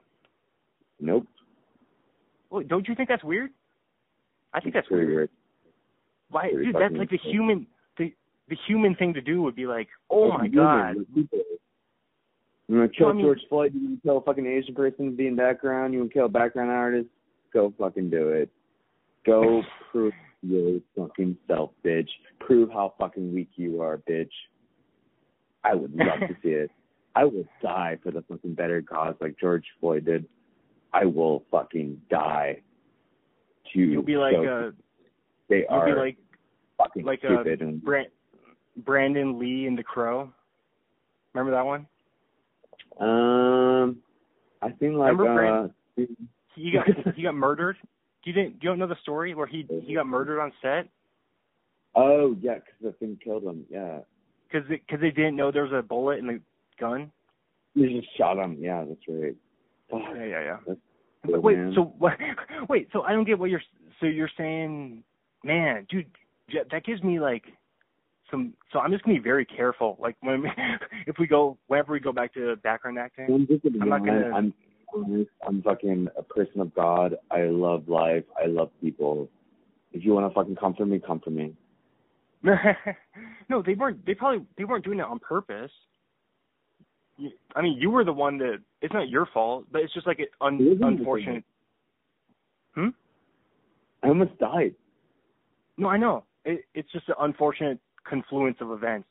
[0.99, 1.27] Nope.
[2.53, 3.49] Well, don't you think that's weird?
[4.53, 5.07] I think that's weird.
[5.07, 5.29] weird.
[6.29, 7.65] Why dude, that's like the human
[7.97, 8.13] the
[8.47, 13.07] the human thing to do would be like, "Oh my god." You want to kill
[13.07, 13.73] I mean- George Floyd?
[13.73, 15.93] You want to kill a fucking Asian person to be in background?
[15.93, 17.09] You want to kill a background artist?
[17.51, 18.49] Go fucking do it.
[19.25, 22.09] Go prove your fucking self, bitch.
[22.39, 24.31] Prove how fucking weak you are, bitch.
[25.63, 26.69] I would love to see it.
[27.15, 30.25] I would die for the fucking better cause like George Floyd did.
[30.93, 32.61] I will fucking die.
[33.73, 34.71] To You'll be like uh
[35.49, 36.17] they you'll are be like
[36.77, 38.07] fucking like uh stupid and Brand,
[38.77, 40.31] Brandon Lee in The Crow.
[41.33, 41.87] Remember that one?
[42.99, 43.97] um
[44.61, 46.03] I think like Remember uh
[46.55, 46.85] He got
[47.15, 47.77] he got murdered.
[48.23, 50.87] Do you didn't you don't know the story where he he got murdered on set
[51.95, 53.65] Oh yeah, 'cause the thing killed him.
[53.69, 53.99] Yeah,
[54.51, 56.41] because because they didn't know there was a bullet in the
[56.79, 57.11] gun.
[57.75, 58.57] they just shot him.
[58.59, 59.35] Yeah, that's right.
[60.15, 60.57] Yeah, yeah, yeah.
[60.67, 60.79] That's
[61.41, 61.73] wait, man.
[61.75, 62.13] so what?
[62.69, 63.61] Wait, so I don't get what you're.
[63.99, 65.03] So you're saying,
[65.43, 66.07] man, dude,
[66.71, 67.43] that gives me like
[68.29, 68.53] some.
[68.71, 69.97] So I'm just gonna be very careful.
[69.99, 70.45] Like when
[71.07, 73.27] if we go whenever we go back to background acting.
[73.29, 74.53] I'm just gonna I'm not gonna- I'm.
[75.47, 77.15] I'm fucking a person of God.
[77.31, 78.25] I love life.
[78.39, 79.27] I love people.
[79.91, 81.55] If you want to fucking come for me, come for me.
[83.49, 84.05] no, they weren't.
[84.05, 85.71] They probably they weren't doing it on purpose.
[87.17, 88.57] You, I mean, you were the one that.
[88.81, 91.43] It's not your fault, but it's just like an un, unfortunate.
[92.75, 92.89] Hmm.
[94.01, 94.75] I almost died.
[95.77, 96.25] No, I know.
[96.43, 99.07] It, it's just an unfortunate confluence of events.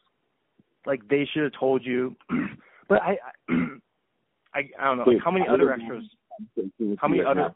[0.84, 2.14] Like they should have told you,
[2.88, 3.16] but I,
[4.54, 5.04] I, I don't know.
[5.06, 6.04] Like how many I other extras?
[6.56, 7.50] How How many other-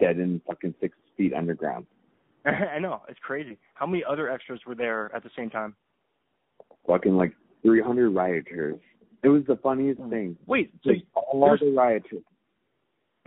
[0.00, 1.86] dead in fucking six feet underground.
[2.46, 3.58] I know it's crazy.
[3.74, 5.74] How many other extras were there at the same time?
[6.86, 8.76] Fucking like 300 rioters.
[9.22, 10.10] It was the funniest Hmm.
[10.10, 10.36] thing.
[10.46, 12.22] Wait, so Just all the rioters,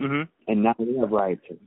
[0.00, 0.28] mhm.
[0.48, 1.58] and now we have rioters.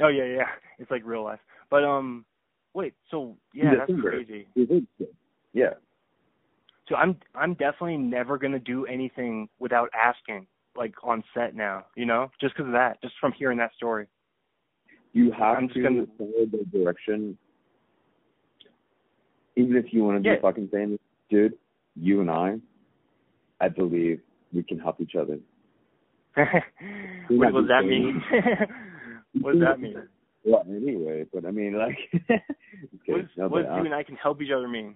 [0.00, 0.48] Oh yeah, yeah.
[0.78, 1.40] It's like real life.
[1.68, 2.24] But um,
[2.74, 2.94] wait.
[3.10, 4.46] So yeah, that's crazy.
[4.54, 5.14] We did shit.
[5.52, 5.74] Yeah.
[6.88, 11.84] So I'm I'm definitely never gonna do anything without asking, like on set now.
[11.96, 14.06] You know, just because of that, just from hearing that story.
[15.12, 17.36] You have I'm just to gonna- follow the direction.
[19.56, 20.36] Even if you want to Yeah.
[20.36, 21.58] be fucking famous, dude,
[21.96, 22.56] you and I,
[23.60, 24.20] I believe
[24.52, 25.38] we can help each other.
[26.34, 28.22] what does that mean?
[29.40, 30.02] what does that mean?
[30.44, 31.98] Well, anyway, but I mean, like,
[33.06, 34.94] What, okay, no, what does you and I can help each other mean?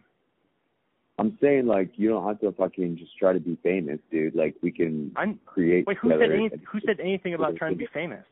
[1.19, 4.35] I'm saying like you don't have to fucking just try to be famous, dude.
[4.35, 5.87] Like we can I'm create.
[5.87, 5.97] wait.
[5.99, 8.25] Who said any, Who said anything about trying to be famous?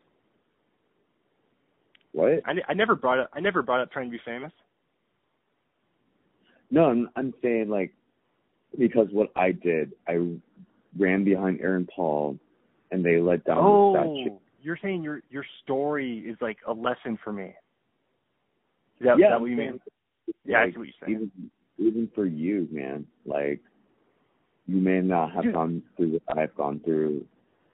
[2.13, 2.41] What?
[2.45, 3.31] I, I never brought up.
[3.33, 4.53] I never brought up trying to be famous.
[6.71, 7.93] No, I'm, I'm saying like
[8.79, 10.37] because what I did, I
[10.99, 12.39] ran behind Aaron Paul,
[12.91, 14.37] and they let down the oh, statue.
[14.37, 17.55] Oh, you're saying your your story is like a lesson for me.
[19.01, 19.81] Is that, is yeah, that what you mean?
[20.45, 21.31] Yeah, I see what you're saying.
[21.79, 23.07] even even for you, man.
[23.27, 23.61] Like
[24.66, 25.55] you may not have Dude.
[25.55, 27.25] gone through what I've gone through.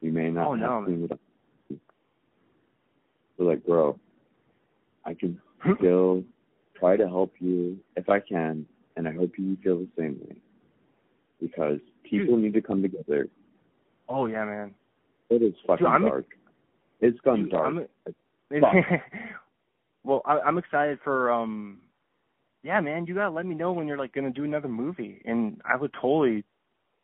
[0.01, 1.19] You may not Oh, have no, seen what I've
[3.39, 3.99] but like, bro,
[5.05, 5.41] I can
[5.79, 6.25] still
[6.79, 10.37] try to help you if I can, and I hope you feel the same way.
[11.41, 11.79] Because
[12.09, 13.29] people need to come together.
[14.09, 14.75] Oh yeah, man.
[15.31, 16.27] It is fucking I'm- dark.
[17.01, 17.75] It's gone Dude, dark.
[20.05, 21.81] Well, I, I'm excited for um.
[22.63, 25.61] Yeah, man, you gotta let me know when you're like gonna do another movie, and
[25.65, 26.45] I would totally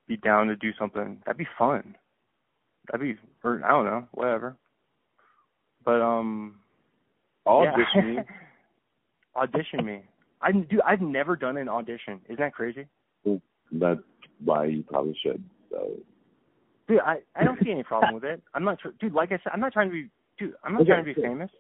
[0.09, 1.21] be down to do something.
[1.27, 1.97] That'd be fun.
[2.91, 4.57] That'd be, or I don't know, whatever.
[5.85, 6.61] But um,
[7.47, 7.73] I'll yeah.
[7.73, 8.21] audition you.
[9.37, 10.03] audition me.
[10.41, 10.81] I do.
[10.87, 12.21] I've never done an audition.
[12.25, 12.87] Isn't that crazy?
[13.73, 14.01] That's
[14.43, 15.43] why you probably should.
[15.71, 15.91] So
[16.89, 18.43] Dude, I I don't see any problem with it.
[18.55, 19.13] I'm not, tr- dude.
[19.15, 20.55] Like I said, I'm not trying to be, dude.
[20.65, 21.25] I'm not Okay, trying to be cool.
[21.25, 21.51] famous.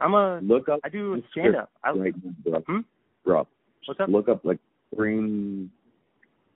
[0.00, 1.70] I'm a, look up I do stand up.
[1.82, 2.60] I, right now, bro.
[2.66, 2.78] Hmm?
[3.24, 3.46] Bro,
[3.86, 4.08] What's up?
[4.08, 4.58] look up like
[4.94, 5.70] Scream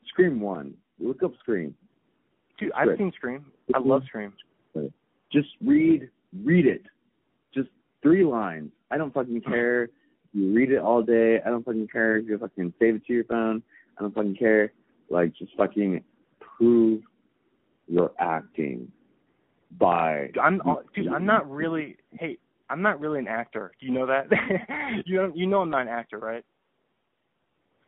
[0.09, 0.75] Scream One.
[1.01, 1.75] Look up Scream.
[2.59, 2.99] Dude, I've script.
[3.01, 3.47] seen Scream.
[3.75, 4.33] I love Scream.
[5.33, 6.09] Just read,
[6.45, 6.83] read it.
[7.55, 7.69] Just
[8.03, 8.71] three lines.
[8.91, 9.89] I don't fucking care.
[10.35, 11.41] You read it all day.
[11.45, 13.63] I don't fucking care if you fucking save it to your phone.
[13.99, 14.73] I don't fucking care.
[15.13, 16.03] Like, just fucking
[16.41, 17.03] prove
[17.87, 18.91] your acting
[19.79, 20.31] by.
[20.43, 20.61] I'm
[20.95, 21.09] dude.
[21.09, 21.97] I'm not really.
[22.19, 22.39] Hey,
[22.71, 23.73] I'm not really an actor.
[23.79, 24.27] Do you know that?
[25.05, 25.33] you know.
[25.35, 26.45] You know I'm not an actor, right?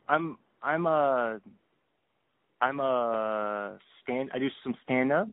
[0.09, 0.37] I'm.
[0.63, 1.41] I'm a.
[2.61, 4.31] I'm a stand.
[4.35, 5.29] I do some stand up.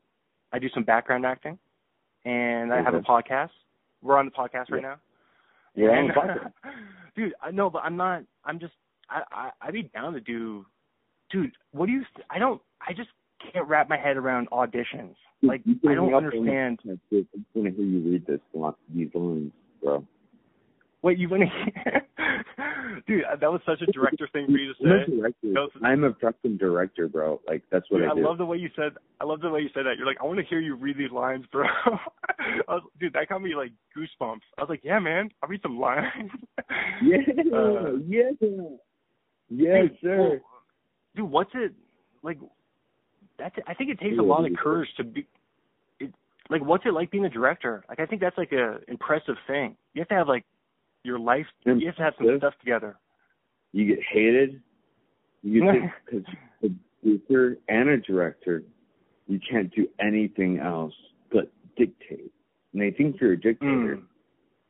[0.53, 1.59] I do some background acting,
[2.23, 3.49] and I have a podcast.
[4.01, 4.95] We're on the podcast right now.
[5.75, 6.11] You're And-
[7.15, 7.33] dude.
[7.41, 8.23] I know, but I'm not.
[8.45, 8.73] I'm just.
[9.09, 9.21] I.
[9.31, 9.49] I.
[9.61, 10.65] I'd be down to do.
[11.31, 12.03] Dude, what do you?
[12.29, 12.61] I don't.
[12.87, 13.09] I just
[13.53, 15.15] can't wrap my head around auditions.
[15.41, 16.79] Like I don't hang up and- understand.
[16.85, 16.99] I'm
[17.55, 18.39] gonna hear you read this.
[18.55, 19.51] Of these lines,
[19.81, 20.05] bro.
[21.03, 22.01] Wait, you want to?
[23.07, 25.49] Dude, that was such a director thing for you to say.
[25.51, 27.41] was- I'm a fucking director, bro.
[27.47, 28.23] Like that's what Dude, I I do.
[28.27, 28.91] love the way you said.
[29.19, 29.97] I love the way you said that.
[29.97, 31.65] You're like, I want to hear you read these lines, bro.
[31.87, 34.41] I was, dude, that got me like goosebumps.
[34.57, 36.29] I was like, yeah, man, I'll read some lines.
[37.01, 37.17] yeah,
[37.51, 38.29] Uh, yeah,
[39.49, 40.17] yes, dude, sir.
[40.29, 40.39] well,
[41.15, 41.73] dude, what's it
[42.23, 42.37] like?
[43.37, 43.55] That's.
[43.67, 45.25] I think it takes a lot of courage to be.
[45.99, 46.13] It,
[46.49, 47.83] like, what's it like being a director?
[47.89, 49.75] Like, I think that's like a impressive thing.
[49.93, 50.45] You have to have like
[51.03, 51.45] your life.
[51.65, 52.97] You have to have some stuff together.
[53.71, 54.61] you get hated.
[55.43, 56.25] You get because
[56.63, 56.69] a
[57.01, 58.63] producer and a director,
[59.27, 60.93] you can't do anything else
[61.31, 62.31] but dictate.
[62.73, 63.97] And they think you're a dictator.
[63.97, 64.03] Mm.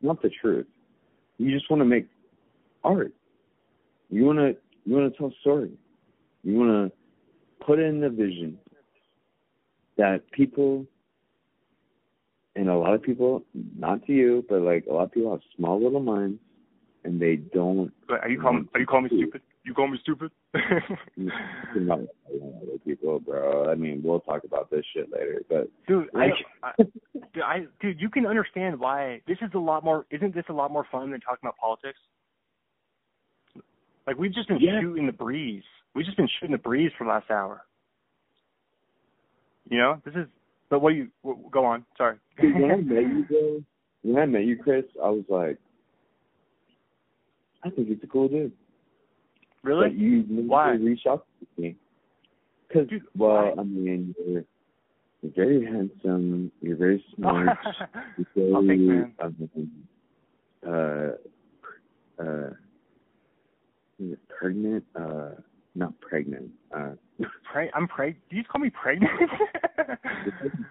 [0.01, 0.65] Not the truth.
[1.37, 2.07] You just want to make
[2.83, 3.13] art.
[4.09, 5.71] You want to you want to tell a story.
[6.43, 8.57] You want to put in the vision
[9.97, 10.85] that people
[12.55, 13.43] and a lot of people,
[13.77, 16.39] not to you, but like a lot of people have small little minds
[17.03, 18.67] and they don't But are you calling?
[18.73, 19.41] Are you calling me stupid?
[19.63, 20.31] You calling me stupid?
[20.53, 21.29] Think
[21.75, 23.71] about other people, bro.
[23.71, 26.33] I mean, we'll talk about this shit later, but dude, I, Like-
[26.63, 26.71] I,
[27.33, 30.05] dude, I, dude, you can understand why this is a lot more.
[30.09, 31.99] Isn't this a lot more fun than talking about politics?
[34.07, 34.81] Like we've just been Yeah.
[34.81, 35.63] shooting the breeze.
[35.93, 37.61] We've just been shooting the breeze for the last hour.
[39.69, 40.27] You know, this is.
[40.69, 41.85] But what do you w- go on?
[41.97, 42.17] Sorry.
[42.39, 43.63] When I met you, bro,
[44.03, 45.57] when I met you, Chris, I was like,
[47.63, 48.53] I think he's a cool dude.
[49.63, 49.89] really?
[49.89, 50.71] But you Why?
[50.71, 51.25] reached out
[51.55, 51.75] to me.
[52.71, 52.87] Cause,
[53.17, 53.61] well, why?
[53.61, 54.43] I mean, you're,
[55.21, 56.51] you're very handsome.
[56.61, 57.49] You're very smart.
[58.17, 59.13] You're very, Oh, thanks, man.
[59.21, 59.71] um,
[60.65, 62.49] uh, uh?
[64.95, 65.29] Uh,
[65.75, 66.49] not pregnant.
[66.75, 66.91] Uh,
[67.51, 68.15] Pre- I'm preg.
[68.29, 69.11] Do you call me pregnant?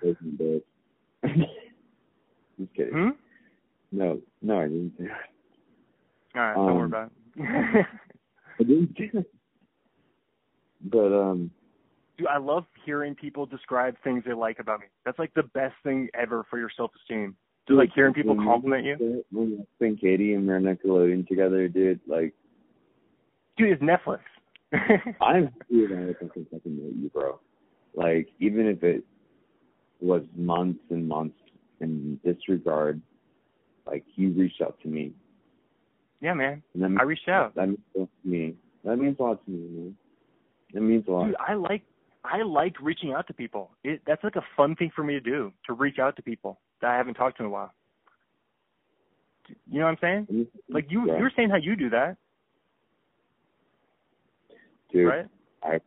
[0.00, 0.62] Pregnant.
[2.58, 2.92] Just kidding.
[2.92, 3.08] hmm.
[3.92, 6.38] No, no, I didn't say that.
[6.38, 7.86] All right, don't worry Um, about it.
[8.60, 9.26] I didn't say that.
[10.84, 11.50] But um,
[12.18, 14.86] Dude, I love hearing people describe things they like about me.
[15.04, 17.34] That's like the best thing ever for your self esteem.
[17.68, 19.24] To like hearing people compliment you.
[19.30, 22.32] When you think Katie and we're Nickelodeon together, dude, like
[23.56, 24.20] Dude, it's Netflix.
[25.20, 27.40] I'm happy that I fucking met you, bro.
[27.94, 29.04] Like even if it
[30.00, 31.36] was months and months
[31.80, 33.00] in disregard,
[33.86, 35.12] like you reached out to me.
[36.20, 36.62] yeah, man.
[36.74, 37.54] And that I reached out.
[37.54, 38.54] That means a lot to me.
[38.84, 39.96] That means a lot to me, man.
[40.72, 41.26] That means a lot.
[41.26, 41.82] Dude, I like
[42.24, 43.70] I like reaching out to people.
[43.82, 46.60] It that's like a fun thing for me to do, to reach out to people
[46.80, 47.72] that I haven't talked to in a while.
[49.68, 50.46] You know what I'm saying?
[50.68, 51.16] Like you Yeah.
[51.16, 52.16] you were saying how you do that,
[54.92, 55.26] Dude, right?
[55.62, 55.80] I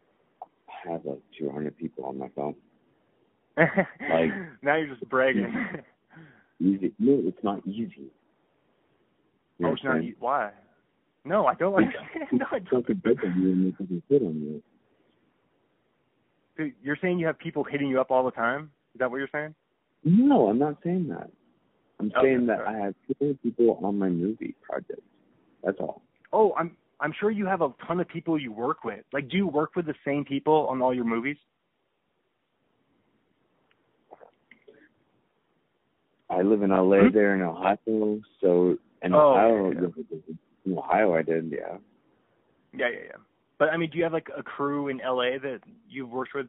[0.88, 2.56] have like 200 people on my phone.
[3.58, 4.32] like
[4.62, 5.54] now you're just bragging.
[6.60, 6.94] Easy.
[7.00, 8.12] No, it's not easy.
[9.60, 10.02] You oh, it's not.
[10.02, 10.52] e- Why?
[11.26, 11.86] No, I don't like.
[12.32, 12.82] no, I don't.
[12.82, 14.64] fucking big on you and they fucking sit on you.
[16.58, 18.72] Dude, you're saying you have people hitting you up all the time?
[18.94, 19.56] Is that what you're saying?
[20.04, 21.30] No, I'm not saying that.
[22.00, 22.76] I'm Okay, saying that sorry.
[22.82, 25.02] I have 200 people on my movie project.
[25.64, 26.02] That's all.
[26.32, 29.04] Oh, I'm I'm sure you have a ton of people you work with.
[29.12, 31.36] Like, do you work with the same people on all your movies?
[36.30, 37.14] I live in LA Hmm?
[37.14, 40.16] there in Ohio, so in Oh, Ohio, yeah,
[40.66, 41.78] in Ohio I did, yeah.
[42.74, 43.18] Yeah, yeah, yeah.
[43.60, 46.48] But I mean, do you have like a crew in LA that you've worked with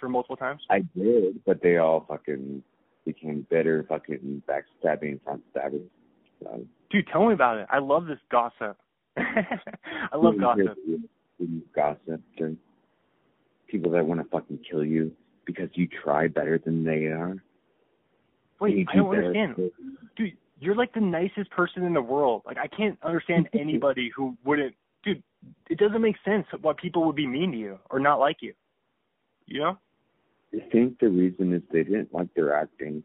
[0.00, 0.62] for multiple times?
[0.68, 2.62] I did, but they all fucking
[3.06, 5.88] became bitter, fucking backstabbing, front stabbers.
[6.42, 7.68] So, Dude, tell me about it.
[7.70, 8.76] I love this gossip.
[9.16, 10.78] I love gossip.
[11.74, 12.56] Gossip and
[13.68, 15.12] people that want to fucking kill you
[15.44, 17.42] because you try better than they are.
[18.60, 19.70] Wait, You I do don't understand.
[20.16, 22.42] Dude, you're like the nicest person in the world.
[22.46, 25.22] Like I can't understand anybody who wouldn't dude,
[25.68, 28.54] it doesn't make sense why people would be mean to you or not like you.
[29.46, 29.78] You know?
[30.54, 33.02] I think the reason is they didn't like their acting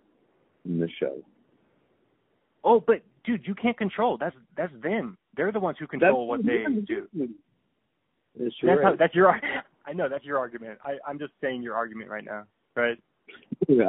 [0.66, 1.24] in the show.
[2.64, 4.18] Oh, but dude, you can't control.
[4.18, 5.18] That's that's them.
[5.38, 7.08] They're the ones who control That's what they do.
[8.38, 9.40] That's, That's how, that's your.
[9.86, 10.80] I know that's your argument.
[10.84, 12.44] I, I'm just saying your argument right now,
[12.76, 12.98] right?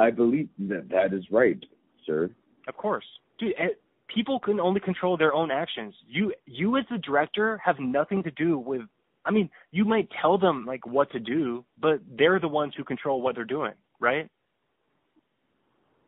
[0.00, 1.58] I believe that that is right,
[2.06, 2.30] sir.
[2.68, 3.04] Of course,
[3.38, 3.54] dude.
[3.58, 3.68] eh,
[4.14, 5.94] People can only control their own actions.
[6.06, 8.82] You, you as the director, have nothing to do with.
[9.24, 12.84] I mean, you might tell them like what to do, but they're the ones who
[12.84, 14.30] control what they're doing, right?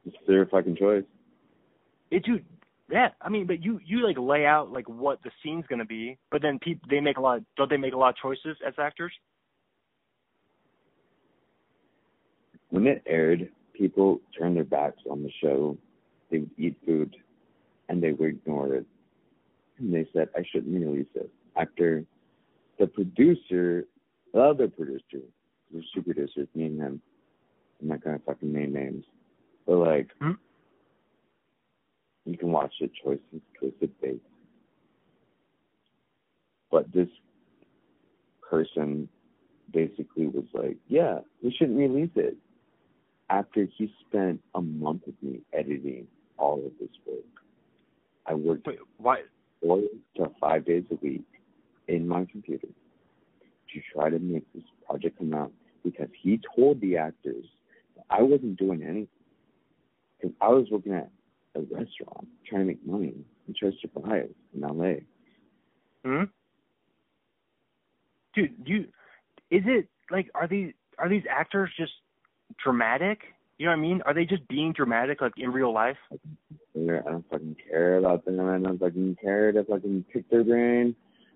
[0.06, 1.04] It's their fucking choice.
[2.10, 2.44] It, dude.
[2.90, 6.18] Yeah, I mean, but you, you like lay out like what the scene's gonna be,
[6.30, 7.40] but then people they make a lot.
[7.56, 9.12] Don't they make a lot of choices as actors?
[12.70, 15.76] When it aired, people turned their backs on the show.
[16.30, 17.16] They would eat food,
[17.88, 18.86] and they would ignore it.
[19.78, 22.04] And they said, "I shouldn't release it." After
[22.78, 23.86] the producer,
[24.32, 25.22] the other producer,
[25.72, 27.02] there's two producers, me and him.
[27.80, 29.04] I'm not gonna fucking name names,
[29.64, 30.32] but like, Hmm?
[32.24, 32.90] You can watch it.
[33.02, 34.22] Choices, twisted fate.
[36.70, 37.08] But this
[38.48, 39.08] person
[39.72, 42.36] basically was like, "Yeah, we shouldn't release it."
[43.28, 47.24] After he spent a month with me editing all of this work,
[48.26, 49.22] I worked Wait, why?
[49.62, 49.82] four
[50.16, 51.24] to five days a week
[51.88, 55.52] in my computer to try to make this project come out
[55.84, 57.44] because he told the actors
[57.96, 59.08] that I wasn't doing anything
[60.18, 61.10] because I was working at
[61.54, 63.14] a restaurant trying to make money
[63.46, 65.00] and try to survive in LA.
[66.04, 66.24] Hmm?
[68.34, 68.80] Dude, you
[69.50, 71.92] is it like are these are these actors just
[72.62, 73.20] dramatic?
[73.58, 74.02] You know what I mean?
[74.06, 75.96] Are they just being dramatic like in real life?
[76.12, 78.40] I don't fucking care about them.
[78.40, 80.94] I don't fucking care to fucking pick their brain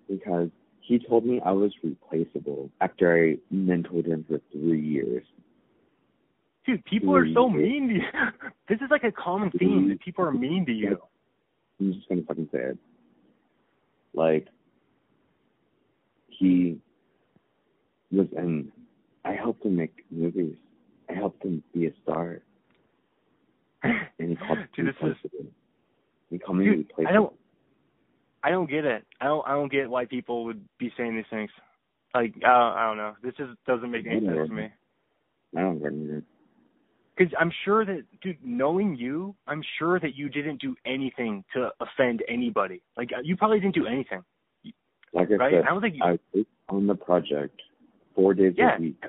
[0.09, 0.49] because
[0.81, 5.23] he told me I was replaceable after I mentored him for three years.
[6.65, 8.01] Dude, people are so mean to you.
[8.67, 10.97] This is like a common theme that people are mean to you.
[11.79, 12.77] I'm just gonna fucking say it.
[14.15, 14.47] Like
[16.29, 16.79] he
[18.11, 18.71] was in
[19.23, 20.55] I helped him make movies.
[21.09, 22.41] I helped him be a star.
[24.17, 25.45] And he called me Dude, this is.
[26.31, 26.91] He called me Dude.
[27.07, 27.33] I don't
[28.43, 29.05] I don't get it.
[29.21, 31.51] I don't I don't get why people would be saying these things.
[32.15, 33.15] Like I don't, I don't know.
[33.21, 34.69] This just doesn't make any sense to me.
[35.55, 36.23] I don't remember.
[37.17, 41.69] Because I'm sure that, dude, knowing you, I'm sure that you didn't do anything to
[41.79, 42.81] offend anybody.
[42.97, 44.21] Like, uh, you probably didn't do anything,
[45.13, 45.53] Like I right?
[45.53, 47.61] said, I don't think, you, I was on the project
[48.15, 48.75] four days Yeah.
[48.77, 49.01] a week.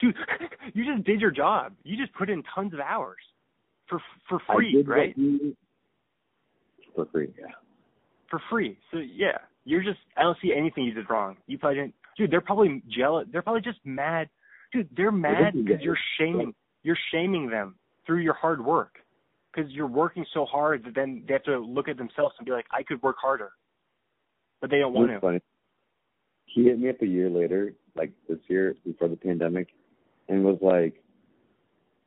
[0.00, 0.16] dude,
[0.74, 1.74] you just did your job.
[1.84, 3.18] You just put in tons of hours
[3.88, 5.16] for for free, right?
[5.16, 5.56] you-
[6.96, 7.46] for free, yeah.
[8.28, 8.76] For free.
[8.90, 9.98] So yeah, you're just.
[10.16, 11.36] I don't see anything you did wrong.
[11.46, 12.30] You probably didn't, dude.
[12.30, 13.26] They're probably jealous.
[13.32, 14.28] They're probably just mad,
[14.72, 14.88] dude.
[14.96, 16.54] They're mad because you're shaming.
[16.82, 17.76] You're shaming them
[18.06, 18.96] through your hard work.
[19.54, 22.52] Because you're working so hard that then they have to look at themselves and be
[22.52, 23.52] like, I could work harder,
[24.62, 25.20] but they don't want to.
[25.20, 25.40] funny.
[26.46, 29.68] He hit me up a year later, like this year before the pandemic,
[30.28, 31.02] and was like,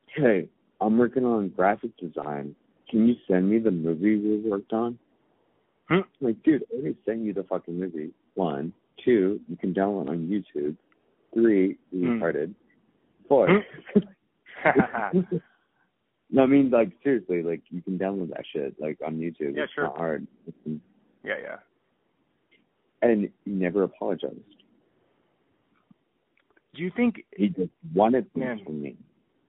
[0.06, 0.48] "Hey,
[0.80, 2.56] I'm working on graphic design.
[2.90, 4.98] Can you send me the movie we worked on?"
[5.88, 6.00] Hmm.
[6.20, 8.10] Like, dude, I already sent you the fucking movie.
[8.34, 8.72] One,
[9.04, 10.76] two, you can download on YouTube.
[11.32, 12.18] Three, you Hmm.
[13.28, 13.64] Four.
[16.30, 19.56] no, I mean like seriously, like you can download that shit like on YouTube.
[19.56, 19.84] Yeah, it's sure.
[19.84, 20.26] not hard.
[21.24, 21.56] yeah, yeah.
[23.02, 24.34] And he never apologized.
[26.74, 27.24] Do you think?
[27.36, 28.60] He just wanted things Man.
[28.64, 28.96] from me.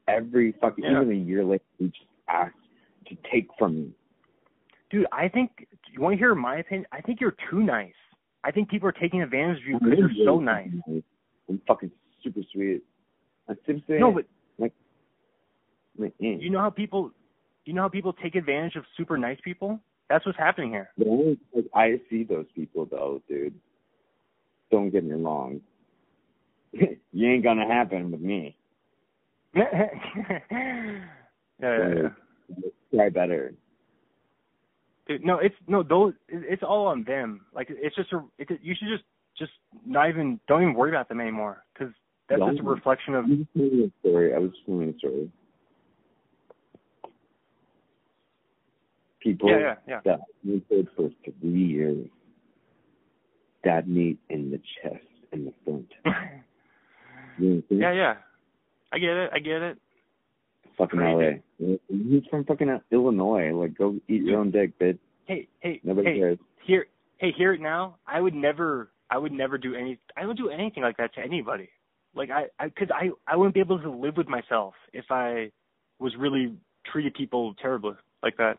[0.07, 1.01] Every fucking Yeah.
[1.01, 2.55] even a year later, he just asked
[3.07, 3.91] to take from me.
[4.89, 5.67] Dude, I think.
[5.91, 6.85] You want to hear my opinion?
[6.91, 7.93] I think you're too nice.
[8.43, 10.69] I think people are taking advantage of you because you're so nice.
[11.49, 11.91] I'm fucking
[12.23, 12.83] super sweet.
[13.49, 13.99] I'm super sweet.
[13.99, 14.25] No, but
[16.03, 16.09] eh.
[16.19, 17.11] you know how people,
[17.65, 19.79] you know how people take advantage of super nice people.
[20.09, 20.89] That's what's happening here.
[20.97, 23.53] But only because I see those people though, dude.
[24.71, 25.61] Don't get me wrong.
[26.73, 28.55] you ain't gonna happen with me.
[29.55, 29.63] yeah,
[30.51, 30.99] yeah,
[31.61, 32.09] yeah.
[32.93, 33.53] Try better.
[35.07, 36.13] Dude, no, it's no those.
[36.27, 37.41] It's all on them.
[37.53, 38.23] Like it's just a.
[38.37, 39.03] It, you should just
[39.37, 39.51] just
[39.85, 41.93] not even don't even worry about them anymore because
[42.29, 42.65] that's just a Don't.
[42.65, 43.25] reflection of.
[43.25, 44.33] I'm just telling a story.
[44.33, 45.31] I was just telling a story.
[49.19, 50.17] People Yeah, yeah, yeah.
[50.43, 51.09] that for
[51.41, 52.07] three years
[53.59, 55.87] stabbed me in the chest and the front.
[57.39, 57.81] You know what I'm saying?
[57.81, 58.13] yeah, yeah.
[58.91, 59.29] I get it.
[59.31, 59.77] I get it.
[60.75, 61.43] Fucking Crazy.
[61.59, 61.75] LA.
[61.87, 63.51] He's from fucking Illinois.
[63.53, 64.97] Like, go eat your own dick, bitch.
[65.25, 66.17] Hey, hey, Nobody hey.
[66.17, 66.39] cares.
[66.65, 66.85] Hear,
[67.17, 67.97] hey, hear it now.
[68.07, 68.89] I would never.
[69.09, 69.99] I would never do any.
[70.17, 71.69] I would do anything like that to anybody.
[72.15, 75.51] Like I, I, cause I, I wouldn't be able to live with myself if I
[75.99, 76.55] was really
[76.91, 77.93] treated people terribly
[78.23, 78.57] like that.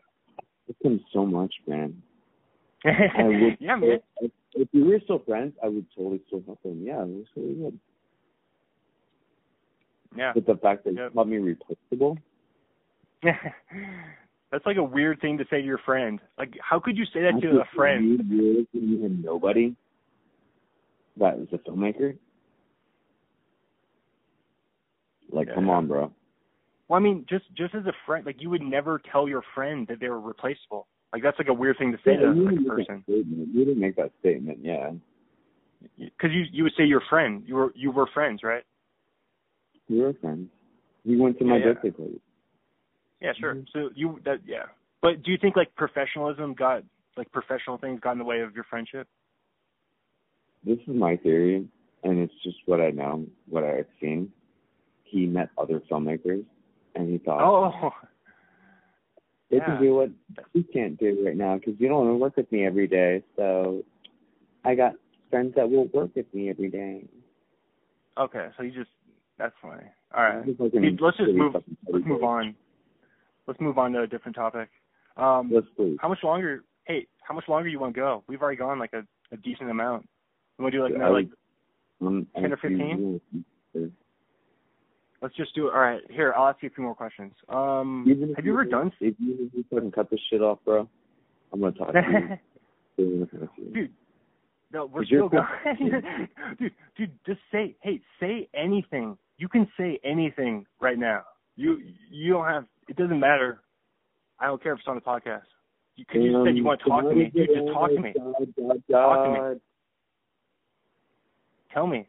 [0.69, 2.01] It's been so much, man.
[2.85, 3.99] I would, yeah, man.
[4.21, 6.81] If, if we were still friends, I would totally still help him.
[6.85, 7.79] Yeah, it was really good.
[10.15, 10.31] Yeah.
[10.33, 11.03] But the fact that Yep.
[11.03, 12.17] you called me replaceable,
[14.51, 16.19] That's like a weird thing to say to your friend.
[16.37, 18.19] Like, how could you say that to after a friend?
[18.27, 19.75] three years and you had nobody
[21.17, 22.17] that was a filmmaker.
[25.31, 25.53] Like, Yeah.
[25.55, 26.11] come on, bro.
[26.89, 29.87] Well, I mean, just just as a friend, like you would never tell your friend
[29.87, 30.87] that they were replaceable.
[31.13, 33.03] Like that's like a weird thing to say Yeah, to you like, a person.
[33.03, 33.49] statement.
[33.53, 34.59] You didn't make that statement.
[34.61, 34.91] Yeah,
[35.97, 37.43] Because you you would say your friend.
[37.45, 38.63] You were you were friends, right?
[39.87, 40.49] we were friends.
[41.05, 41.73] We went to my Yeah, yeah.
[41.73, 42.21] birthday party.
[43.21, 43.55] Yeah, sure.
[43.55, 43.67] Mhm.
[43.71, 44.65] So you that yeah.
[45.01, 46.83] But do you think like professionalism got
[47.17, 49.07] like professional things got in the way of your friendship?
[50.63, 51.67] This is my theory,
[52.03, 54.31] and it's just what I know, what I've seen.
[55.03, 56.45] He met other filmmakers,
[56.99, 57.91] and he thought, Oh,
[59.49, 59.65] they yeah.
[59.65, 60.09] can do what
[60.53, 63.23] you can't do right now because you don't want to work with me every day.
[63.35, 63.83] So
[64.65, 64.93] I got
[65.29, 67.07] friends that will work with me every day.
[68.17, 68.47] okay.
[68.57, 68.89] So you just
[69.37, 69.83] that's funny.
[70.15, 70.45] All right.
[70.45, 71.55] Dude, let's just move.
[71.91, 72.55] Let's move on.
[73.47, 74.69] Let's move on to a different topic.
[75.17, 75.97] Um, Let's please.
[76.01, 76.63] how much longer?
[76.85, 78.23] Hey, how much longer you want to go?
[78.27, 80.07] We've already gone like a, a decent amount.
[80.57, 81.29] You want to do like another, like
[82.01, 83.19] Um, 10 or 15?
[83.73, 83.91] you.
[85.21, 85.73] Let's just do it.
[85.73, 87.33] All right, here I'll ask you a few more questions.
[87.49, 88.91] Um, Even have you ever done?
[88.99, 90.87] If you, you fucking cut this shit off, bro,
[91.53, 92.39] I'm gonna talk to
[92.97, 93.27] you.
[93.73, 93.91] dude,
[94.73, 95.45] no, we're still going.
[96.59, 99.17] dude, dude, just say, hey, say anything.
[99.37, 101.23] You can say anything right now.
[101.55, 101.79] You
[102.11, 102.65] you don't have.
[102.87, 103.61] It doesn't matter.
[104.39, 105.43] I don't care if it's on the podcast.
[105.95, 107.31] You, cause you said you want to talk to me.
[107.33, 108.13] Dude, just talk to me.
[108.13, 109.59] Talk to me.
[111.73, 112.07] Tell me.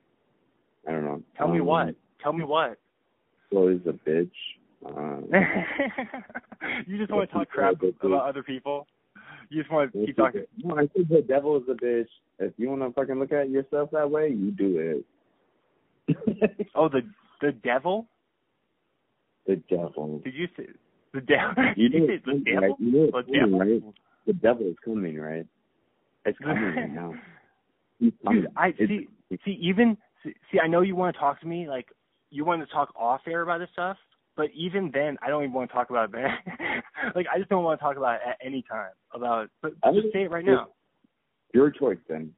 [0.88, 1.22] I don't know.
[1.36, 1.94] Tell me Um, what.
[2.22, 2.78] Tell me what.
[3.50, 4.30] Chloe's a bitch.
[4.86, 5.28] Um,
[6.86, 8.86] you just want to talk crap about other people.
[9.50, 10.44] You just want to keep talking.
[10.62, 12.06] No, I think the devil is a bitch.
[12.38, 15.04] If you want to fucking look at yourself that way, you do it.
[16.74, 17.02] Oh, the
[17.40, 18.06] the devil?
[19.46, 20.20] the devil.
[20.24, 20.66] Did you say
[21.12, 21.54] the devil?
[21.76, 22.60] You Did you say the devil?
[22.68, 22.72] right?
[22.78, 23.58] You know The coming, devil?
[23.58, 23.82] right?
[24.26, 25.46] The devil is coming, right?
[26.24, 27.14] It's coming right now.
[28.00, 29.08] Dude, I see.
[29.44, 31.88] See, even see, see, I know you want to talk to me like
[32.30, 33.96] you want to talk off air about this stuff,
[34.36, 36.30] but even then, I don't even want to talk about it.
[37.14, 39.48] Like I just don't want to talk about it at any time about.
[39.62, 40.68] But I just say it right now.
[41.54, 42.32] Your choice, then.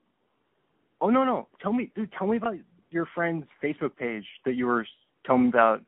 [1.00, 1.48] Oh no, no.
[1.60, 2.10] Tell me, dude.
[2.16, 2.54] Tell me about
[2.90, 4.86] your friend's Facebook page that you were
[5.26, 5.82] telling me about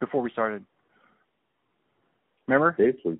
[0.00, 0.64] before we started.
[2.46, 2.74] Remember?
[2.78, 3.18] Facebook.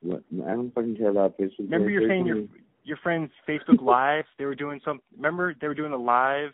[0.00, 0.22] What?
[0.46, 1.58] I don't fucking care about Facebook.
[1.60, 2.44] Remember you're saying your
[2.84, 4.24] your friend's Facebook Live.
[4.38, 5.00] They were doing some.
[5.16, 6.52] Remember they were doing a live.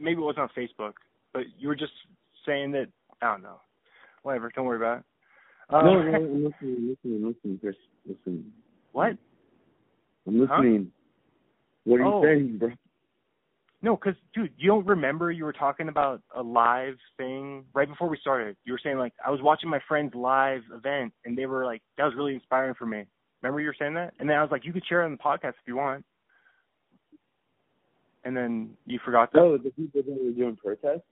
[0.00, 0.94] Maybe it wasn't on Facebook,
[1.32, 1.92] but you were just
[2.46, 2.88] saying that.
[3.22, 3.60] I don't know.
[4.22, 4.50] Whatever.
[4.54, 5.04] Don't worry about it.
[5.70, 7.76] Uh, No, no, I'm listening, I'm listening, I'm listening, Chris.
[8.06, 8.52] Listen.
[8.92, 9.16] What?
[10.26, 10.56] I'm Huh?
[10.56, 10.92] listening.
[11.84, 12.22] What are Oh.
[12.22, 12.70] you saying, bro?
[13.82, 18.08] No, because dude, you don't remember you were talking about a live thing right before
[18.08, 18.56] we started.
[18.64, 21.82] You were saying like I was watching my friend's live event and they were like
[21.98, 23.04] that was really inspiring for me.
[23.42, 24.14] Remember you were saying that?
[24.18, 26.02] And then I was like, you could share it on the podcast if you want.
[28.24, 29.40] And then you forgot that.
[29.40, 31.02] Oh, the people that were doing protests?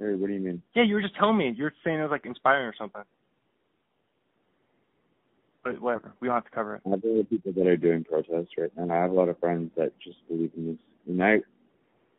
[0.00, 0.62] Or what do you mean?
[0.74, 1.52] Yeah, you were just telling me.
[1.56, 3.02] You were saying it was like inspiring or something.
[5.62, 6.82] But whatever, we don't have to cover it.
[6.86, 8.84] I have a lot of people that are doing protests right now.
[8.84, 10.76] and I have a lot of friends that just believe in this.
[11.06, 11.42] And I'm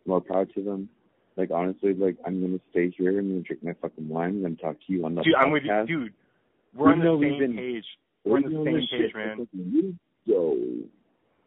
[0.06, 0.90] more proud to them.
[1.38, 3.18] Like honestly, like I'm gonna stay here.
[3.18, 4.30] I'm gonna drink my fucking wine.
[4.30, 5.40] I'm gonna talk to you on the Dude, podcast.
[5.44, 6.14] I'm with you, dude.
[6.76, 7.86] We're Even on the same been- page.
[8.26, 8.50] We're on the
[8.90, 9.98] same page, man.
[10.26, 10.58] Yo,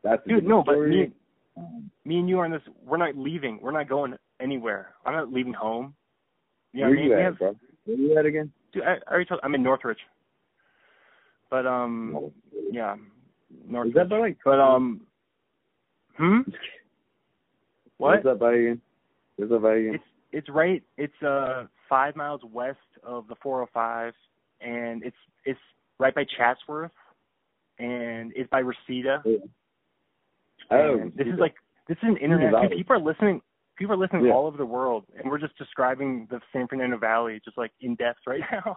[0.02, 1.12] that's Dude, good no, but me,
[1.56, 2.62] Um, me and you are on this.
[2.84, 3.60] We're not leaving.
[3.62, 4.94] We're not going anywhere.
[5.06, 5.94] I'm not leaving home.
[6.74, 7.56] Know where I you at, have, bro?
[7.84, 8.52] Where you at again?
[8.72, 9.40] dude, I, I already told.
[9.42, 9.98] I'm in Northridge.
[11.50, 12.32] But um, No.
[12.70, 14.38] yeah, Is that by like?
[14.44, 15.02] But um,
[16.16, 16.40] hmm.
[17.98, 18.10] What?
[18.10, 18.80] Where's that by again?
[19.36, 19.94] Where's that by again?
[19.94, 20.82] It's it's right.
[20.98, 24.12] It's uh five miles west of the 405,
[24.60, 25.60] and it's it's
[25.98, 26.90] right by Chatsworth,
[27.78, 29.22] and it's by Reseda.
[30.72, 31.54] oh, this is like
[31.88, 32.52] this is an internet.
[32.62, 33.40] Dude, people are listening.
[33.76, 34.32] People are listening Yeah.
[34.32, 37.96] all over the world, and we're just describing the San Fernando Valley just like in
[37.96, 38.76] depth right now.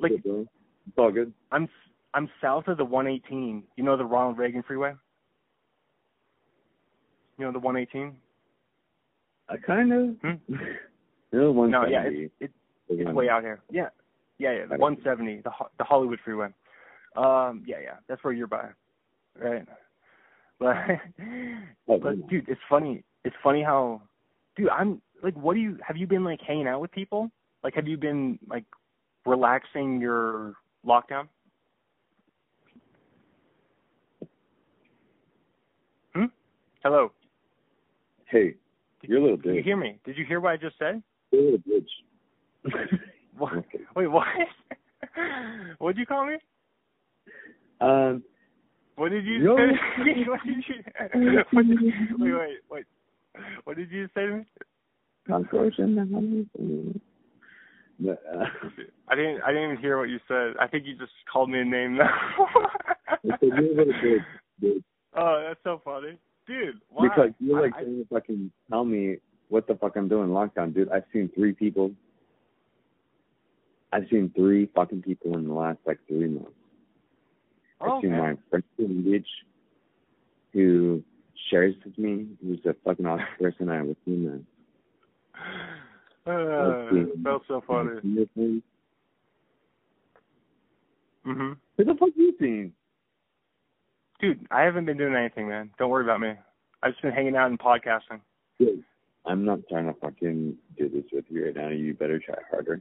[0.00, 0.12] like.
[0.24, 1.32] It's all good.
[1.50, 1.68] I'm
[2.14, 3.62] I'm south of the 118.
[3.76, 4.92] You know the Ronald Reagan Freeway.
[7.38, 8.14] You know the 118.
[9.48, 10.16] I kind of.
[10.22, 10.54] Hmm?
[11.32, 12.52] no, No, yeah, it's it's,
[12.88, 13.60] it's way out here.
[13.70, 13.88] Yeah,
[14.38, 14.66] yeah, yeah.
[14.66, 16.48] The 170, the the Hollywood Freeway.
[17.16, 17.94] Um, yeah, yeah.
[18.08, 18.68] That's where you're by,
[19.40, 19.66] right?
[20.58, 20.76] But
[21.88, 23.02] Oh, but dude, it's funny.
[23.24, 24.02] It's funny how,
[24.56, 27.30] dude, I'm like what do you have you been like hanging out with people?
[27.62, 28.64] Like have you been like
[29.24, 30.54] relaxing your
[30.84, 31.28] lockdown?
[36.14, 36.24] Hmm?
[36.82, 37.12] Hello.
[38.26, 38.54] Hey,
[39.02, 39.98] you're a little Did you hear me?
[40.04, 41.02] Did you hear what I just said?
[41.30, 42.88] You're a little bitch.
[43.38, 43.64] What?
[43.96, 44.26] Wait, what?
[45.78, 46.34] What'd you call me?
[47.80, 48.22] Um,
[48.96, 49.56] What did you No.
[49.56, 49.72] say?
[49.96, 50.82] what did you,
[51.52, 51.78] what did,
[52.20, 52.84] wait, wait, wait.
[53.64, 54.44] What did you say to me?
[55.26, 57.00] cockroach in the house.
[58.00, 58.44] But, uh,
[59.08, 59.42] I didn't.
[59.42, 60.54] I didn't even hear what you said.
[60.60, 62.10] I think you just called me a name now.
[63.08, 64.24] I said you're a little bitch,
[64.60, 64.84] dude.
[65.16, 66.80] oh, that's so funny, dude.
[66.88, 67.08] Why?
[67.08, 69.18] Because you're like I, trying to fucking tell me
[69.48, 70.90] what the fuck I'm doing in lockdown, dude.
[70.90, 71.92] I've seen three people.
[73.92, 76.50] I've seen three fucking people in the last like three months.
[77.80, 78.40] oh, I've seen okay.
[78.50, 79.26] my friend Beach
[80.52, 81.02] who
[81.50, 83.70] shares with me, who's a fucking awesome person.
[83.70, 84.42] I was seeing that.
[86.24, 86.84] Uh,
[87.24, 87.98] that's so funny.
[88.00, 88.62] Who
[91.26, 91.56] Mhm.
[91.76, 92.72] the fuck you seen?
[94.20, 95.70] Dude, I haven't been doing anything, man.
[95.78, 96.34] Don't worry about me.
[96.80, 98.20] I've just been hanging out and podcasting.
[98.60, 98.84] Dude,
[99.26, 101.68] I'm not trying to fucking do this with you right now.
[101.70, 102.80] You better try harder.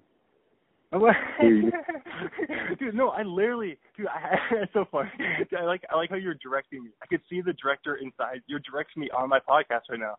[2.80, 5.10] dude, no, I literally, dude, I, it's so funny.
[5.58, 6.90] I like, I like how you're directing me.
[7.02, 8.42] I could see the director inside.
[8.48, 10.16] You're directing me on my podcast right now.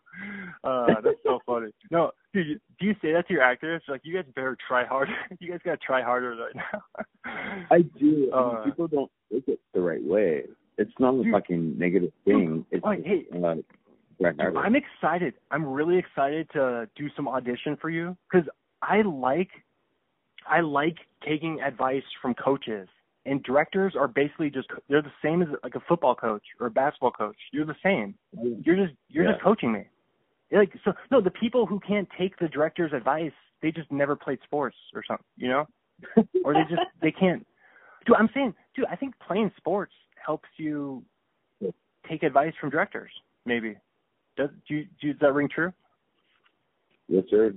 [0.65, 1.69] Uh, that's so funny.
[1.91, 3.83] No, dude, do you say that to your actors?
[3.89, 5.13] Like, you guys better try harder.
[5.41, 7.05] you guys gotta try harder right now.
[7.71, 8.31] I do.
[8.35, 10.45] I mean, Uh, people don't take it the right way.
[10.79, 11.33] It's not a Dude.
[11.33, 12.65] fucking negative thing.
[12.71, 13.27] It's like, hey.
[13.35, 14.57] uh, Dude.
[14.57, 15.35] I'm excited.
[15.51, 18.49] I'm really excited to do some audition for you because
[18.81, 19.51] I like,
[20.49, 22.89] I like taking advice from coaches.
[23.25, 26.71] And directors are basically just they're the same as like a football coach or a
[26.71, 27.37] basketball coach.
[27.53, 28.15] You're the same.
[28.65, 29.33] You're just you're Yeah.
[29.33, 29.87] just coaching me.
[30.51, 33.33] Like so no, the people who can't take the director's advice,
[33.63, 35.67] they just never played sports or something, you know?
[36.45, 37.47] Or they just they can't
[38.07, 39.93] Dude, I'm saying dude, I think playing sports
[40.27, 41.05] helps you
[42.09, 43.13] take advice from directors,
[43.47, 43.77] maybe.
[44.37, 45.73] Does do you, do, does that ring true?
[47.09, 47.55] yes, sir.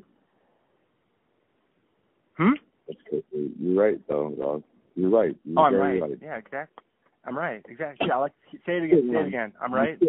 [2.37, 2.51] Hmm?
[2.87, 3.51] That's crazy.
[3.59, 4.63] You're right, though, dog.
[4.95, 5.35] You're right.
[5.43, 6.11] You're Oh, I'm very right.
[6.21, 6.83] Yeah, exactly.
[7.25, 7.65] I'm right.
[7.67, 8.07] Exactly.
[8.07, 8.33] Yeah, I like
[8.65, 9.09] say it again.
[9.11, 9.53] Say it again.
[9.61, 9.99] I'm right.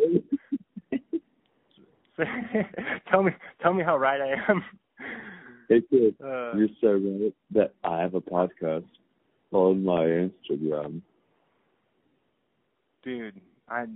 [3.11, 4.65] tell me, tell me how right I am.
[5.69, 8.85] Hey, kid, Uh, you're so right that I have a podcast
[9.53, 11.01] on my Instagram.
[13.03, 13.87] dude, I,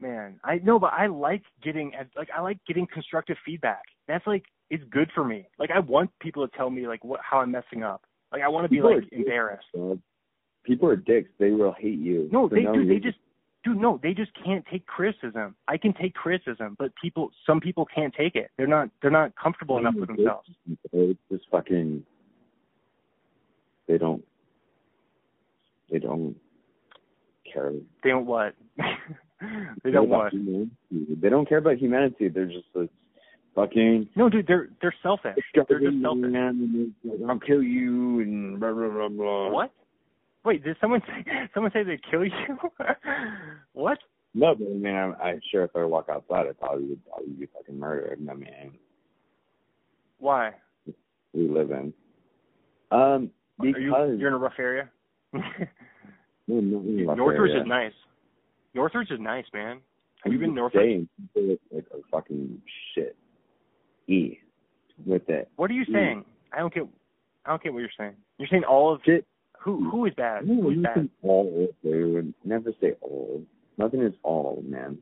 [0.00, 3.82] man, I know, but I like getting like I like getting constructive feedback.
[4.08, 5.46] That's like it's good for me.
[5.58, 8.02] Like I want people to tell me like what how I'm messing up.
[8.32, 9.66] Like I want to be People like embarrassed.
[9.74, 10.00] dog.
[10.64, 11.28] People are dicks.
[11.38, 12.28] They will hate you.
[12.32, 12.86] No, they do.
[12.86, 13.18] they just
[13.64, 15.54] dude, no, they just can't take criticism.
[15.68, 18.50] I can take criticism, but people some people can't take it.
[18.56, 20.48] They're not they're not comfortable enough with themselves.
[20.92, 22.04] They just fucking.
[23.88, 24.24] They don't.
[25.90, 26.36] They don't
[27.52, 27.72] care.
[28.02, 28.54] They don't what?
[28.78, 28.86] they
[29.82, 30.32] care don't what?
[30.32, 30.70] humanity.
[30.90, 32.28] They don't care about humanity.
[32.28, 32.90] They're just like,
[33.54, 34.08] fucking.
[34.16, 35.36] No, dude, they're they're selfish.
[35.54, 36.30] They're just selfish.
[36.30, 36.94] Man,
[37.28, 39.50] I'll kill you and blah blah blah blah.
[39.50, 39.72] What?
[40.44, 42.30] Wait, did someone say someone say they kill you?
[43.72, 43.98] what?
[44.34, 47.32] No, but I mean, I'm, I'm sure if I walk outside, I probably would probably
[47.32, 48.18] be fucking murdered.
[48.28, 48.72] I mean,
[50.18, 50.50] Why?
[51.32, 51.92] we live in.
[52.90, 54.90] Um, Are because you you're in a rough area?
[55.32, 55.40] no,
[56.48, 57.62] Dude, rough Northridge area.
[57.62, 57.92] is nice.
[58.74, 59.80] Northridge is nice, man.
[60.24, 61.06] Have you been Northridge?
[61.36, 62.60] like are fucking
[62.94, 63.16] shit.
[64.08, 64.38] E
[65.06, 65.48] with it.
[65.56, 66.24] What are you saying?
[66.52, 66.84] I don't get.
[67.44, 68.14] I don't get what you're saying.
[68.38, 69.26] You're saying all of Shit.
[69.60, 70.46] who who is bad?
[70.46, 71.28] No, Who's nothing bad?
[71.28, 72.32] all, dude.
[72.44, 73.42] Never say all.
[73.78, 74.98] Nothing is all, man.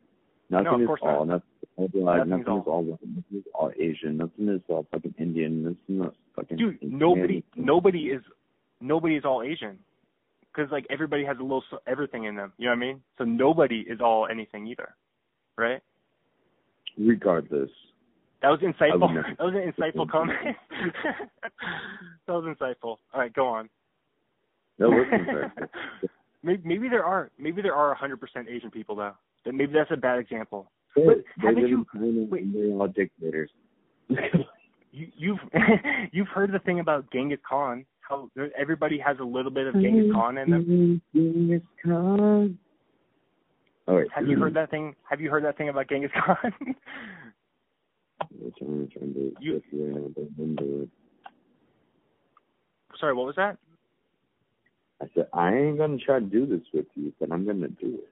[0.51, 1.25] Nothing No, of is all.
[1.25, 1.43] not.
[1.79, 3.01] Nothing is all Nothing is all white.
[3.03, 4.17] Nothing is all Asian.
[4.19, 5.63] Nothing is all fucking Indian.
[5.89, 6.57] Nothing is fucking.
[6.59, 6.99] Dude, Indian.
[6.99, 8.23] nobody nobody is
[8.81, 9.79] nobody is all Asian.
[10.55, 12.53] Because like everybody has a little s- everything in them.
[12.59, 13.03] You know what I mean?
[13.19, 14.95] So nobody is all anything either,
[15.57, 15.81] right?
[16.99, 17.71] Regardless,
[18.43, 19.23] That was insightful.
[19.39, 20.39] That was an insightful comment.
[22.27, 22.99] that was insightful.
[23.15, 23.69] All right, go on.
[24.79, 25.53] no, listen, sir.
[26.43, 29.13] maybe, maybe there are maybe there are 100% Asian people though.
[29.45, 30.71] Then maybe that's a bad example.
[30.95, 32.53] But they haven't you- wait.
[32.53, 33.51] They're all dictators.
[34.95, 35.39] You, you've
[36.13, 37.87] you've heard the thing about Genghis Khan?
[38.03, 41.01] How there, everybody has a little bit of Genghis Khan in them.
[41.15, 41.19] Mm-hmm.
[41.19, 42.59] Genghis Khan.
[43.89, 44.09] Oh wait.
[44.15, 44.55] Have you heard mm-hmm.
[44.57, 44.95] that thing?
[45.09, 46.53] Have you heard that thing about Genghis Khan?
[48.59, 50.89] Trying to You- if you don't remember.
[52.99, 53.59] Sorry, what was that?
[55.01, 57.99] I said I ain't gonna try to do this with you, but I'm gonna do
[57.99, 58.09] it.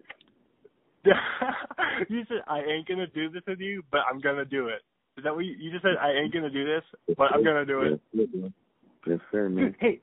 [2.09, 4.83] you said I ain't gonna do this with you, but I'm gonna do it.
[5.17, 5.97] Is that what you, you just said?
[6.01, 6.83] I ain't gonna do this,
[7.17, 8.01] but I'm gonna do it.
[9.07, 9.67] Yes, sir, man.
[9.67, 10.01] Dude, hey.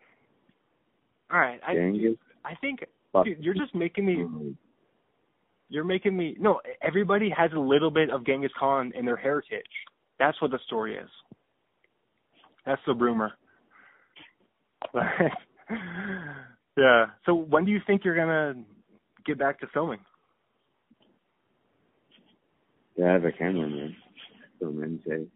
[1.31, 1.59] All right.
[1.67, 2.17] I Genghis.
[2.45, 2.85] I think
[3.25, 4.15] dude, you're just making me.
[4.15, 4.55] Mm.
[5.69, 6.35] You're making me.
[6.39, 9.65] No, everybody has a little bit of Genghis Khan in their heritage.
[10.19, 11.09] That's what the story is.
[12.65, 13.33] That's the rumor.
[16.77, 17.05] yeah.
[17.25, 18.55] So when do you think you're gonna
[19.25, 19.99] get back to filming?
[22.95, 23.95] Yeah, I have a camera, man.
[24.59, 25.27] Film anything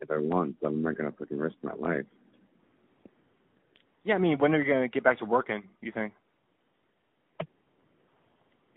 [0.00, 2.04] if I want, so I'm not gonna fucking risk my life.
[4.04, 5.64] Yeah, I mean, when are you gonna get back to working?
[5.80, 6.12] You think?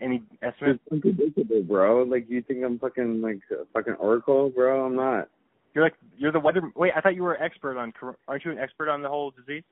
[0.00, 0.80] Any estimate?
[0.84, 2.02] It's unpredictable, bro.
[2.02, 4.84] Like you think I'm fucking like a fucking oracle, bro?
[4.86, 5.28] I'm not.
[5.74, 6.62] You're like you're the weather.
[6.76, 7.92] Wait, I thought you were an expert on.
[8.28, 9.64] Aren't you an expert on the whole disease?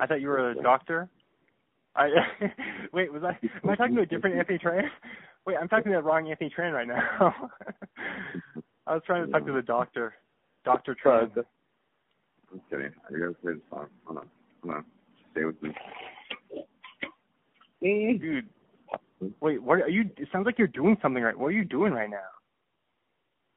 [0.00, 1.08] I thought you were a doctor.
[1.94, 2.08] I
[2.92, 3.38] wait, was I?
[3.64, 4.82] Am I talking to a different Anthony Tran?
[5.46, 7.34] Wait, I'm talking to the wrong Anthony Tran right now.
[8.86, 10.14] I was trying to talk to the doctor,
[10.64, 11.44] Doctor uh, Tran.
[12.52, 12.92] I'm kidding.
[13.08, 13.86] I gotta play the song.
[14.04, 14.26] Hold on.
[14.62, 14.84] Hold on.
[15.32, 15.70] Stay with me.
[17.82, 18.48] Dude,
[19.40, 20.04] wait, what are you?
[20.16, 21.38] It sounds like you're doing something right.
[21.38, 22.16] What are you doing right now?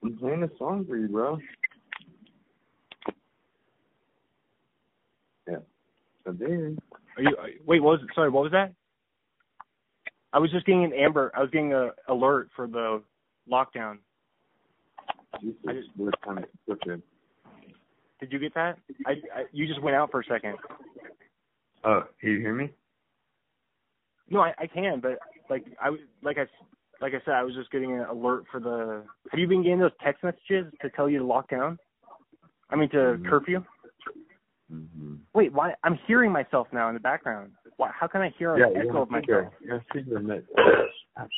[0.04, 1.40] I'm playing a song for you, bro.
[5.48, 5.58] Yeah.
[6.26, 6.72] So there.
[7.18, 7.36] Are you?
[7.66, 8.08] Wait, what was?
[8.16, 8.74] Sorry, what was that?
[10.32, 11.32] I was just getting an amber.
[11.36, 13.02] I was getting a alert for the
[13.52, 13.98] lockdown.
[15.42, 17.02] Jesus, I just- we're kind of switching.
[18.20, 18.78] Did you get that?
[19.06, 20.58] I, I you just went out for a second.
[21.84, 22.70] Oh, can you hear me?
[24.30, 25.20] No, I, I can, but
[25.50, 25.90] like I
[26.22, 26.46] like I
[27.02, 29.04] like I said, I was just getting an alert for the.
[29.32, 31.78] Have you been getting those text messages to tell you to lock down?
[32.70, 33.28] I mean to Mhm.
[33.30, 33.64] curfew.
[34.72, 35.16] Mm-hmm.
[35.34, 35.74] Wait, why?
[35.84, 37.52] I'm hearing myself now in the background.
[37.78, 37.90] Why?
[37.98, 40.46] How can I hear an echo of myself, You're speaker mid.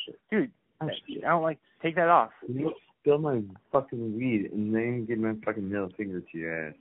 [0.04, 0.18] Shit.
[0.30, 0.50] dude?
[0.80, 0.88] I
[1.28, 1.58] don't like.
[1.82, 2.30] Take that off.
[2.46, 6.74] You spill my fucking weed and then give my fucking middle finger to your ass.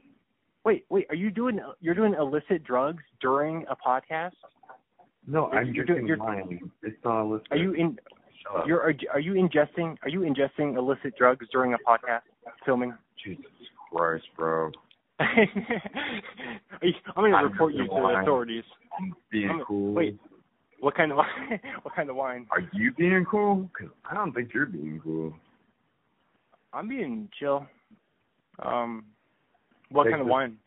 [0.65, 1.05] Wait, wait.
[1.09, 1.59] Are you doing?
[1.79, 4.33] You're doing illicit drugs during a podcast?
[5.25, 6.71] No, I'm You're drinking doing- wine.
[6.83, 7.45] It's not list.
[7.51, 7.97] Are you in?
[8.43, 8.67] Shut up.
[8.67, 9.97] You're are, are you ingesting?
[10.03, 12.21] Are you ingesting illicit drugs during a podcast
[12.65, 12.93] filming?
[13.23, 13.45] Jesus
[13.91, 14.71] Christ, bro.
[15.19, 15.37] I'm
[17.15, 18.63] gonna I'm report you to the authorities.
[18.99, 19.93] I'm being I'm- cool.
[19.93, 20.19] wait.
[20.79, 21.59] What kind of wine?
[21.83, 22.47] what kind of wine?
[22.49, 23.69] Are you being cool?
[23.77, 25.33] 'Cause I don't think you're being cool.
[26.73, 27.67] I'm being chill.
[28.59, 29.05] Um,
[29.89, 30.57] what Take kind of wine?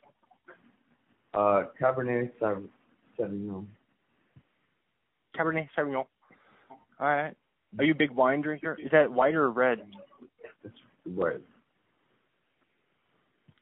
[1.33, 3.67] Uh, Cabernet Sauvignon.
[5.37, 6.07] Cabernet Sauvignon.
[6.71, 7.35] All right.
[7.79, 8.77] Are you a big wine drinker?
[8.81, 9.81] Is that white or red?
[10.63, 10.75] It's
[11.07, 11.41] red.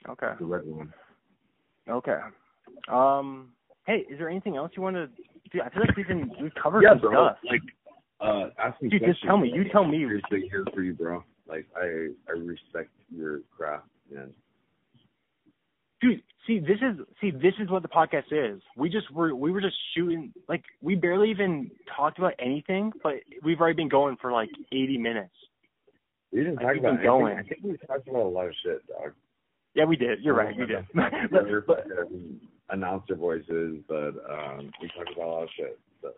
[0.09, 0.32] Okay.
[0.39, 0.93] The red one.
[1.89, 2.18] Okay.
[2.89, 3.52] Um.
[3.86, 5.09] Hey, is there anything else you want to?
[5.51, 7.10] Dude, I feel like we've been we've covered Yeah, bro.
[7.10, 7.39] stuff.
[7.48, 7.60] Like,
[8.20, 9.51] uh, ask me Dude, just tell me.
[9.52, 9.98] You tell me.
[9.98, 11.24] Seriously, here for you, bro.
[11.48, 14.32] Like, I I respect your craft, man.
[16.03, 19.51] Dude see this is see this is what the podcast is we just were we
[19.51, 23.15] were just shooting like we barely even talked about anything but
[23.45, 25.35] we've already been going for like 80 minutes
[26.33, 27.33] We didn't I talk about them going.
[27.39, 27.57] anything.
[27.59, 29.12] I think we talked about a lot of shit, dog.
[29.74, 31.87] yeah we did you're right we did but, but
[32.70, 35.79] announcer voices, but um, we talked about a lot of shit.
[36.01, 36.09] So.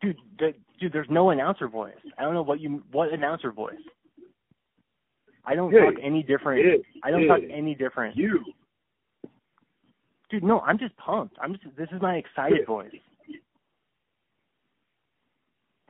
[0.00, 3.74] dude the, dude there's no announcer voice i don't know what you what announcer voice
[5.44, 8.40] i don't talk any different It, i don't it, talk any different You.
[10.30, 12.90] Dude no i'm just pumped i'm just this is my excited voice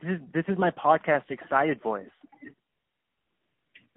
[0.01, 2.05] this is this is my podcast excited voice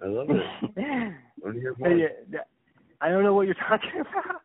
[0.03, 0.35] I love it.
[0.35, 1.13] I
[1.43, 1.89] want to hear more.
[1.89, 2.39] Hey, yeah, yeah,
[3.01, 4.41] I don't know what you're talking about.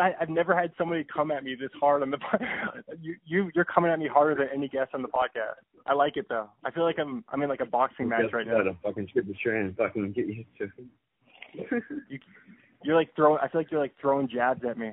[0.00, 2.18] I, I've never had somebody come at me this hard on the.
[2.18, 2.38] po-
[3.00, 5.58] You you you're coming at me harder than any guest on the podcast.
[5.86, 6.48] I like it though.
[6.64, 8.58] I feel like I'm I'm in like a boxing match right now.
[8.58, 11.82] I'm fucking Trippy Tran and fucking get used to it.
[12.84, 13.40] You're like throwing.
[13.42, 14.92] I feel like you're like throwing jabs at me,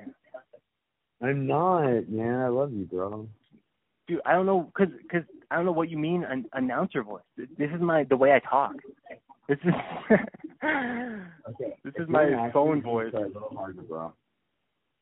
[1.20, 2.40] I'm not, man.
[2.40, 3.28] I love you, bro.
[4.06, 4.20] dude.
[4.24, 7.22] I don't know because cause I don't know what you mean an announcer voice.
[7.36, 8.74] This is my the way I talk.
[9.48, 9.72] This is
[10.62, 11.74] Okay.
[11.84, 13.10] this is my phone voice.
[13.10, 14.12] Try a little harder, bro.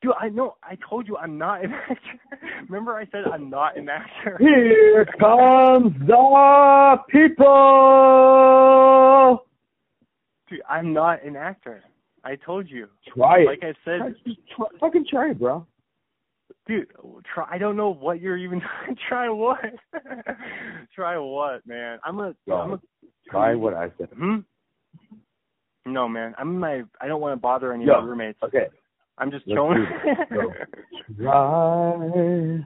[0.01, 0.55] Dude, I know.
[0.63, 2.19] I told you I'm not an actor.
[2.69, 4.37] Remember, I said I'm not an actor.
[4.39, 7.45] Here comes the people.
[10.49, 11.83] Dude, I'm not an actor.
[12.23, 12.87] I told you.
[13.15, 13.45] Try it.
[13.47, 15.65] Like I said, Just try, fucking try it, bro.
[16.67, 16.87] Dude,
[17.33, 17.47] try.
[17.49, 18.61] I don't know what you're even
[19.09, 19.59] try what.
[20.95, 21.99] try what, man?
[22.03, 22.35] I'm a.
[22.45, 22.81] Bro, am a.
[23.29, 24.09] Try what I said.
[24.15, 24.37] Hmm.
[25.85, 26.33] No, man.
[26.37, 26.83] I'm in my.
[27.01, 28.39] I don't want to bother any Yo, of my roommates.
[28.43, 28.67] Okay.
[29.17, 29.87] I'm just let's chilling.
[31.19, 32.65] Try.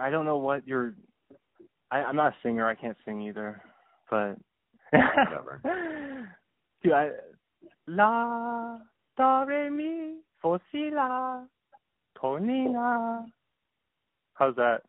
[0.00, 0.94] I don't know what you're.
[1.90, 2.68] I, I'm not a singer.
[2.68, 3.62] I can't sing either.
[4.10, 4.36] But
[4.90, 5.60] Whatever.
[6.82, 7.10] dude, I
[7.86, 8.78] La,
[9.16, 11.40] do, re, mi, fa, si, la,
[12.20, 13.26] tonina.
[14.34, 14.82] How's that?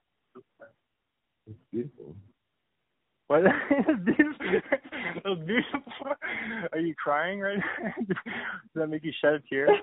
[1.47, 2.15] It's beautiful.
[3.27, 3.43] What?
[3.69, 4.45] That's beautiful.
[5.23, 5.81] That's beautiful.
[6.73, 7.93] Are you crying right now?
[8.07, 8.17] Does
[8.75, 9.67] that make you shed a tear?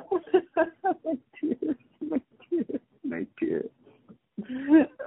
[1.04, 1.76] my tears,
[2.08, 2.20] my
[2.50, 3.70] tears, my tears.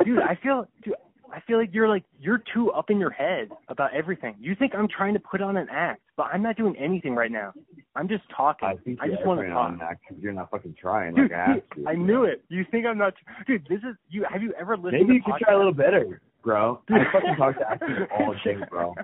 [0.05, 0.95] Dude, I feel, dude,
[1.33, 4.35] I feel like you're like you're too up in your head about everything.
[4.39, 7.31] You think I'm trying to put on an act, but I'm not doing anything right
[7.31, 7.53] now.
[7.95, 8.67] I'm just talking.
[8.67, 9.57] I think I just want to talk.
[9.71, 11.89] on that 'cause you're not fucking trying Dude, like I have dude, to.
[11.89, 12.43] I knew it.
[12.49, 13.13] You think I'm not?
[13.47, 14.25] Dude, this is you.
[14.31, 15.01] Have you ever listened?
[15.03, 16.81] Maybe you could try a little better, bro.
[16.87, 16.97] Dude.
[16.97, 18.95] I fucking talk to actors all day, bro.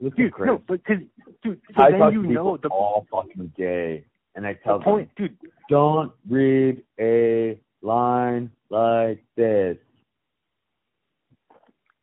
[0.00, 0.46] Listen, Dude, Chris.
[0.46, 1.02] no, but because
[1.42, 4.04] dude, so I then talk you to know the, all fucking day,
[4.36, 5.50] and I the tell point, them, dude.
[5.68, 9.76] don't read a line like this.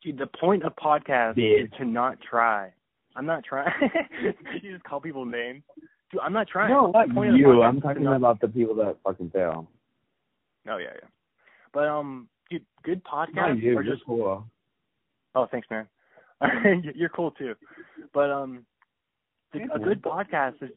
[0.05, 2.71] Dude, the point of podcast is to not try.
[3.15, 3.73] I'm not trying.
[4.61, 5.63] you just call people names.
[6.11, 6.69] Dude, I'm not trying.
[6.69, 7.47] No, not point you.
[7.47, 9.67] podcast I'm talking not- about the people that fucking fail.
[10.69, 11.07] Oh yeah, yeah.
[11.73, 13.77] But um, dude, good Not podcasts you.
[13.77, 14.05] are just.
[14.05, 14.45] cool.
[15.33, 15.87] Oh, thanks, man.
[16.95, 17.55] You're cool too.
[18.13, 18.65] But um,
[19.53, 20.69] a good podcast is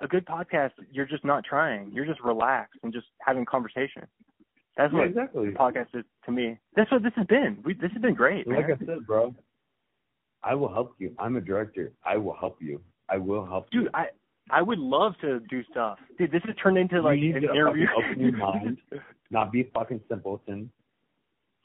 [0.00, 0.70] a good podcast.
[0.90, 1.90] You're just not trying.
[1.92, 4.06] You're just relaxed and just having conversation.
[4.76, 5.50] That's Yeah, what exactly.
[5.50, 6.58] the podcast is to me.
[6.76, 7.58] That's what this has been.
[7.64, 8.46] We this has been great.
[8.46, 8.78] Like man.
[8.82, 9.34] I said, bro,
[10.42, 11.14] I will help you.
[11.18, 11.92] I'm a director.
[12.04, 12.80] I will help you.
[13.08, 13.82] I will help you.
[13.82, 14.06] Dude, I
[14.50, 15.98] I would love to do stuff.
[16.18, 17.86] Dude, this has turned into like an interview.
[17.96, 18.78] open your mind.
[19.30, 20.70] Not be a fucking simpleton.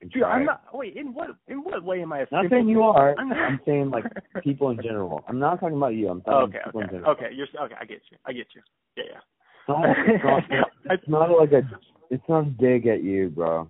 [0.01, 0.63] Dude, try I'm not.
[0.73, 3.15] Wait, in what in what way am I a Not saying you are.
[3.17, 4.03] I'm not- I'm saying like
[4.43, 5.23] people in general.
[5.27, 6.09] I'm not talking about you.
[6.09, 7.11] I'm talking okay, people in general.
[7.11, 7.29] okay.
[7.31, 7.75] You're okay.
[7.79, 8.17] I get you.
[8.25, 8.61] I get you.
[8.97, 9.19] Yeah, yeah.
[9.67, 11.61] It's not, it's not, it's not like a.
[12.09, 13.69] It's sounds a dig at you, bro.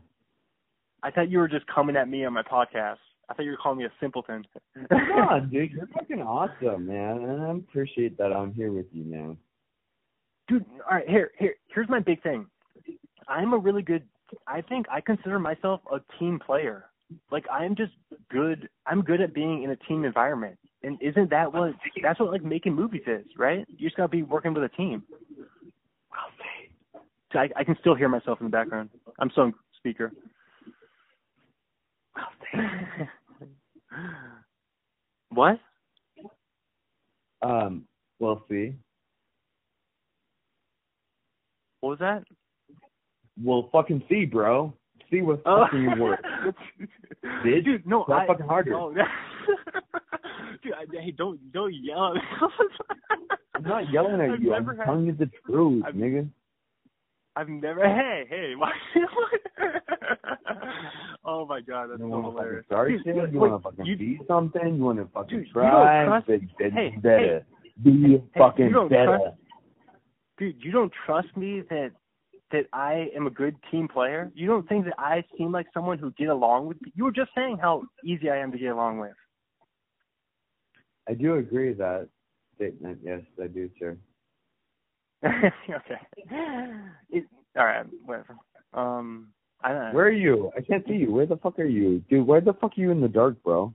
[1.04, 2.98] I thought you were just coming at me on my podcast.
[3.30, 4.46] I thought you were calling me a simpleton.
[4.90, 5.72] Come on, dude.
[5.72, 9.38] You're fucking awesome, man, and I appreciate that I'm here with you, man.
[10.48, 12.46] Dude, all right, here, here, here's my big thing.
[13.28, 14.04] I'm a really good.
[14.48, 16.86] I think I consider myself a team player.
[17.32, 17.94] Like I'm just
[18.30, 18.70] good.
[18.86, 20.58] I'm good at being in a team environment.
[20.84, 21.74] And isn't that what?
[22.02, 23.66] That's what like making movies is, right?
[23.70, 25.04] You just gotta be working with a team.
[27.36, 28.90] I, I can still hear myself in the background.
[29.20, 30.12] I'm still on speaker.
[35.30, 35.60] what?
[37.42, 37.86] Um,
[38.20, 38.76] we'll see.
[41.82, 42.24] What was that?
[43.42, 44.74] We'll fucking see, bro.
[45.12, 45.66] See what Oh.
[45.66, 46.24] fucking work.
[47.44, 48.72] Bitch, Dude, no, I, fucking harder.
[48.72, 48.92] No,
[50.64, 52.14] dude, I, hey, don't don't yell.
[53.54, 54.54] I'm not yelling at I've you.
[54.54, 56.28] I'm had, telling you the truth, I've- nigga.
[57.36, 57.88] I've never.
[57.88, 58.72] Hey, hey, why?
[61.26, 62.66] oh my god, that's You so want to fucking hilarious.
[62.66, 63.16] start Dude, shit?
[63.16, 64.76] wait, You want to fucking you- be something?
[64.76, 66.06] You want to fucking Dude, you try?
[66.06, 67.46] trust- Then, then hey, you better.
[67.84, 69.18] Be hey, fucking you better.
[69.20, 69.38] trust-
[70.38, 71.92] dude, you don't trust me that
[72.52, 74.32] that I am a good team player.
[74.36, 76.78] You don't think that I seem like someone who get along with.
[76.94, 79.12] You were just saying how easy I am to get along with.
[81.10, 82.08] I do agree with that
[82.56, 83.00] statement.
[83.04, 83.98] Yes, I do, sir.
[85.26, 86.00] okay.
[87.10, 87.26] It,
[87.58, 88.36] all right, whatever.
[88.74, 89.30] Um,
[89.64, 89.92] I don't know.
[89.94, 90.52] Where are you?
[90.58, 91.12] I can't see you.
[91.12, 92.28] Where the fuck are you, dude?
[92.28, 93.74] Where the fuck are you in the dark, bro?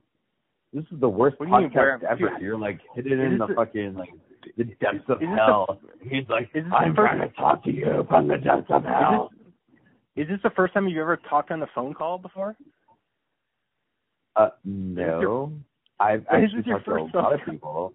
[0.73, 2.11] This is the worst What mean, podcast where?
[2.11, 2.29] ever.
[2.31, 4.11] Dude, You're like hidden in the this fucking like
[4.57, 5.81] the depths of is this hell.
[6.03, 8.71] He's like, is this the I'm first- trying to talk to you from the depths
[8.71, 9.31] of hell.
[10.17, 12.57] Is this the first time you've ever talked on the phone call before?
[14.37, 15.53] Uh, no.
[15.99, 17.93] I've Is actually your talked to a lot of people.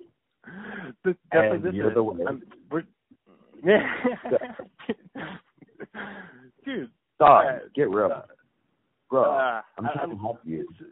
[1.03, 1.95] This, definitely And this you're is.
[1.95, 2.21] the worst.
[2.27, 2.85] I'm, we're, yeah.
[3.65, 3.81] Dude.
[7.15, 7.45] Stop.
[7.45, 8.11] Uh, Get real.
[8.13, 8.21] uh,
[9.09, 10.67] Bro, uh, I'm I- trying to help you.
[10.79, 10.89] It's,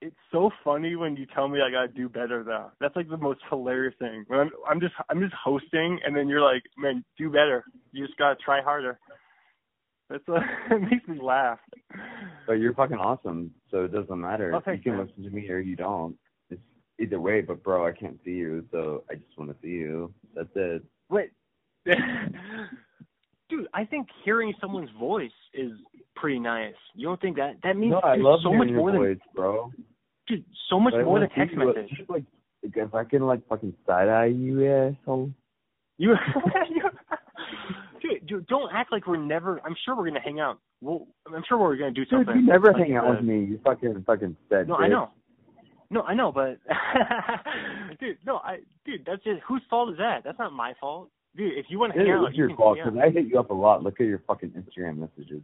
[0.00, 2.70] it's so funny when you tell me I gotta do better though.
[2.80, 4.24] That's like the most hilarious thing.
[4.28, 7.64] When I'm I'm just I'm just hosting and then you're like, man, do better.
[7.92, 8.98] You just gotta try harder.
[10.08, 11.58] That's what it makes me laugh.
[12.46, 14.54] But you're fucking awesome, so it doesn't matter.
[14.54, 16.16] Oh, you can listen to me or you don't.
[16.48, 16.62] It's
[17.00, 20.12] either way, but bro, I can't see you, so I just want to see you.
[20.34, 20.82] That's it.
[21.10, 21.30] Wait.
[23.48, 25.72] Dude, I think hearing someone's voice is
[26.16, 26.74] pretty nice.
[26.94, 29.72] You don't think that that means no, I dude, love so much more voice, bro.
[30.26, 31.88] dude, so much But more than text message.
[31.96, 32.24] Just like,
[32.62, 35.30] if I can like fucking side eye you, asshole.
[35.96, 36.14] You,
[36.70, 36.82] you
[38.02, 39.60] dude, dude, don't act like we're never.
[39.64, 40.58] I'm sure we're gonna hang out.
[40.82, 42.36] Well, I'm sure we're gonna do Dude, something.
[42.36, 43.46] you never like hang out with uh, me.
[43.46, 44.68] You fucking fucking said.
[44.68, 45.10] No, I know.
[45.90, 46.58] No, I know, but
[48.00, 50.20] dude, no, I, dude, that's just whose fault is that?
[50.22, 51.56] That's not my fault, dude.
[51.58, 53.54] If you want to hang out, is your fault because I hit you up a
[53.54, 53.82] lot.
[53.82, 55.42] Look at your fucking Instagram messages.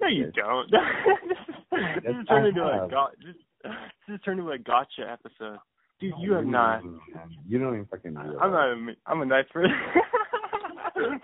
[0.00, 0.70] No, you don't.
[2.02, 3.36] this is turned into a go- this,
[4.06, 5.58] this is turned into a gotcha episode.
[5.98, 6.82] Dude, you have not.
[7.48, 8.36] You don't even fucking know.
[8.40, 8.68] I'm not.
[8.68, 9.72] A, I'm a nice person.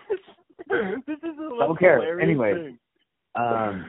[1.06, 2.20] this is a Don't care.
[2.20, 2.78] Anyway, thing.
[3.34, 3.86] Um,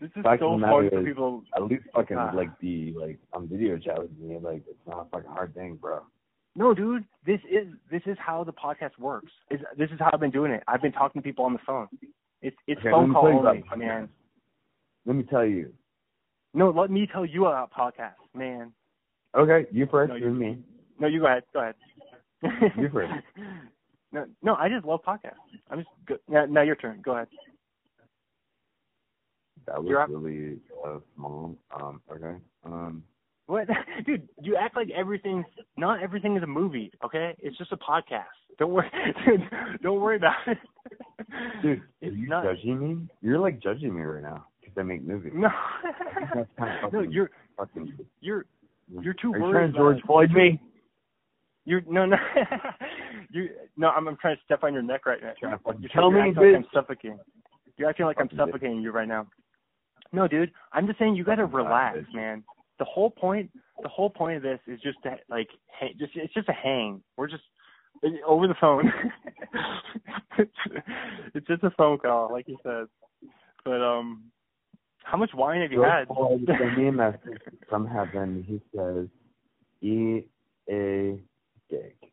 [0.00, 1.42] This is so of the fun matter for people.
[1.54, 2.30] at least fucking Ah.
[2.34, 4.38] like be like on video chat with me.
[4.40, 6.00] Like it's not a fucking hard thing, bro.
[6.56, 9.30] No, dude, this is this is how the podcast works.
[9.50, 10.62] Is this is how I've been doing it.
[10.66, 11.86] I've been talking to people on the phone.
[12.42, 14.08] It's it's Okay, phone call only, man.
[15.06, 15.72] Let me tell you.
[16.52, 18.72] No, let me tell you about podcast, man.
[19.36, 20.58] Okay, you first, No, you- me.
[20.98, 21.44] No, you go ahead.
[21.54, 21.74] Go ahead.
[22.76, 23.12] You first.
[24.12, 25.34] No, no, I just love podcasts.
[25.70, 26.18] I'm just good.
[26.28, 27.00] now, now your turn.
[27.00, 27.28] Go ahead.
[29.68, 31.56] That was really uh, small.
[31.80, 32.40] Um, okay.
[32.64, 33.04] Um,
[33.50, 33.66] What,
[34.06, 34.28] dude?
[34.40, 35.44] You act like everything's
[35.76, 36.92] not everything is a movie.
[37.04, 38.22] Okay, it's just a podcast.
[38.60, 38.88] Don't worry.
[39.26, 39.40] dude,
[39.82, 40.58] don't worry about it.
[41.60, 42.44] dude, are you not.
[42.44, 43.08] judging me?
[43.22, 45.32] You're like judging me right now because I make movies.
[45.34, 45.48] No.
[46.58, 47.92] Kind of no, you're Fucking.
[48.20, 48.44] you're
[49.02, 49.98] you're too Are you trying to George.
[50.06, 50.60] Floyd me?
[51.64, 52.16] You're no no.
[53.32, 53.88] you no.
[53.88, 55.32] I'm I'm trying to step on your neck right now.
[55.40, 57.18] Trying to fucking You're, kill me, acting like I'm suffocating.
[57.76, 58.46] You're acting like I'm Fucking bitch.
[58.46, 59.26] suffocating you right now.
[60.12, 60.52] No, dude.
[60.72, 62.14] I'm just saying you gotta relax, bitch.
[62.14, 62.44] man.
[62.80, 63.50] The whole point,
[63.82, 65.48] the whole point of this is just to like,
[65.78, 67.02] hang, just it's just a hang.
[67.16, 67.44] We're just
[68.26, 68.92] over the phone.
[71.34, 72.86] it's just a phone call, like you said.
[73.64, 74.24] But um,
[75.04, 76.08] how much wine have you George had?
[76.08, 78.44] Floyd sent me a message from heaven.
[78.48, 79.06] He says,
[79.80, 80.26] "Eat
[80.68, 81.20] a
[81.68, 82.10] dick."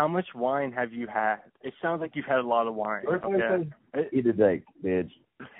[0.00, 1.38] how much wine have you had?
[1.62, 3.02] It sounds like you've had a lot of wine.
[3.04, 3.66] George Okay.
[3.94, 5.12] says, "Eat a dick, bitch."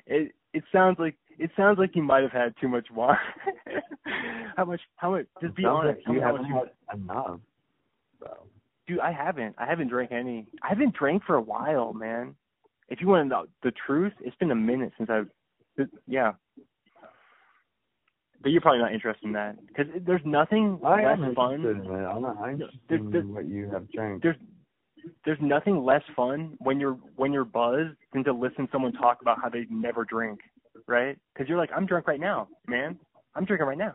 [0.06, 3.16] It it sounds like it sounds like you might have had too much wine.
[4.56, 4.80] how much?
[4.96, 5.26] How much?
[5.40, 6.00] Just be honest.
[6.06, 6.54] like you haven't you,
[6.88, 7.40] had enough.
[8.20, 8.46] So.
[8.86, 9.54] dude, I haven't.
[9.58, 10.46] I haven't drank any.
[10.62, 12.34] I haven't drank for a while, man.
[12.88, 15.28] If you want to know the truth, it's been a minute since I've.
[16.06, 16.32] Yeah.
[18.42, 21.54] But you're probably not interested in that because there's nothing I less am fun.
[21.54, 21.90] in it.
[21.90, 24.22] I'm not I'm interested in what you have drank.
[24.22, 24.36] there's
[25.24, 29.18] there's nothing less fun when you're when you're buzzed than to listen to someone talk
[29.22, 30.40] about how they never drink,
[30.90, 31.16] right?
[31.32, 32.98] Because you're like, I'm drunk right now, man.
[33.34, 33.94] I'm drinking right now.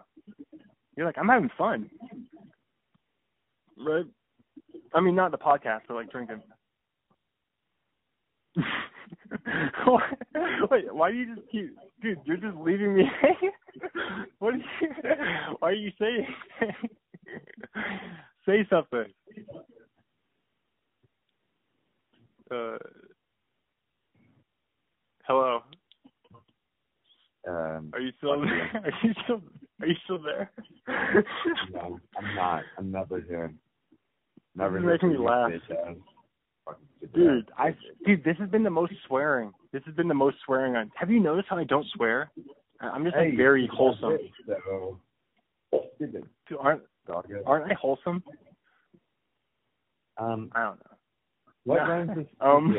[0.97, 1.89] You're like, I'm having fun,
[3.77, 4.05] right?
[4.93, 6.41] I mean, not the podcast, but like drinking.
[10.71, 12.17] Wait, why do you just keep, dude?
[12.23, 13.03] You're just leaving me.
[14.39, 14.53] what?
[14.53, 14.63] Are you,
[15.59, 16.25] why are you saying?
[18.45, 19.11] Say something.
[22.49, 22.77] Uh,
[25.27, 25.59] hello.
[27.47, 28.37] Um, Are you still?
[28.45, 28.51] You.
[28.73, 29.41] Are you still?
[29.81, 30.51] Are you still there?
[31.73, 32.63] no, I'm not.
[32.77, 33.53] I'm never here.
[34.55, 35.51] Never here making me laugh.
[35.51, 35.95] bitch ass.
[36.65, 39.53] Fucking stupid Dude, I dude, this has been the most swearing.
[39.71, 40.91] This has been the most swearing on.
[40.95, 42.31] Have you noticed how I don't swear?
[42.79, 44.17] I'm just like Hey, very you got wholesome.
[44.47, 44.99] this, So,
[45.99, 46.27] Dude,
[46.59, 46.81] aren't
[47.45, 48.23] aren't I wholesome?
[50.17, 50.97] Um, I don't know.
[51.65, 51.89] what No.
[51.89, 52.75] rhymes with Um.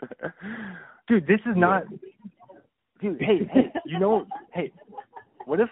[1.08, 1.84] Dude, this is not.
[3.00, 4.72] Dude, hey, hey, you know, hey,
[5.46, 5.68] what if?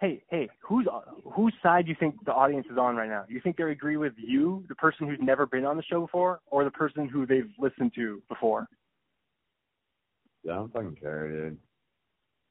[0.00, 0.86] Hey, hey, who's
[1.34, 3.24] whose side do you think the audience is on right now?
[3.28, 6.40] You think they agree with you, the person who's never been on the show before,
[6.50, 8.68] or the person who they've listened to before?
[10.44, 11.58] Yeah, I don't fucking care, dude.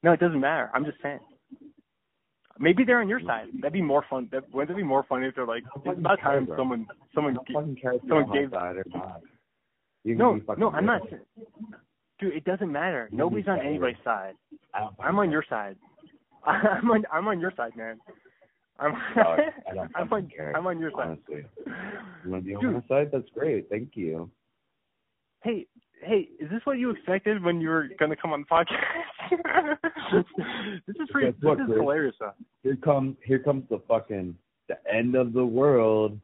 [0.02, 0.70] No, it doesn't matter.
[0.74, 1.20] I'm just saying.
[2.58, 3.28] Maybe they're on your mm-hmm.
[3.28, 3.46] side.
[3.60, 4.28] That'd be more fun.
[4.32, 6.56] That, wouldn't it be more funny if they're like, it's about time Bro.
[6.56, 7.36] someone, I someone.
[7.52, 9.20] fucking care if you're someone on my gave- side or not.
[10.04, 11.02] You no, be no, I'm not.
[12.18, 13.08] Dude, it doesn't matter.
[13.12, 14.34] Nobody's on anybody's side.
[14.74, 15.76] I'm on your side.
[16.46, 17.04] I'm on.
[17.12, 17.98] I'm on your side, man.
[18.78, 18.94] I'm.
[19.16, 20.28] I don't I'm on.
[20.34, 20.56] care.
[20.56, 21.18] I'm on your side.
[21.28, 21.44] honestly.
[22.24, 23.10] You want to be on my side?
[23.12, 23.68] That's great.
[23.68, 24.30] Thank you.
[25.42, 25.66] Hey,
[26.02, 29.76] hey, is this what you expected when you were gonna come on the podcast?
[30.86, 31.32] this is pretty.
[31.32, 31.78] Guess this is Chris?
[31.78, 32.32] hilarious, though.
[32.62, 34.34] Here comes here comes the fucking
[34.68, 36.18] the end of the world.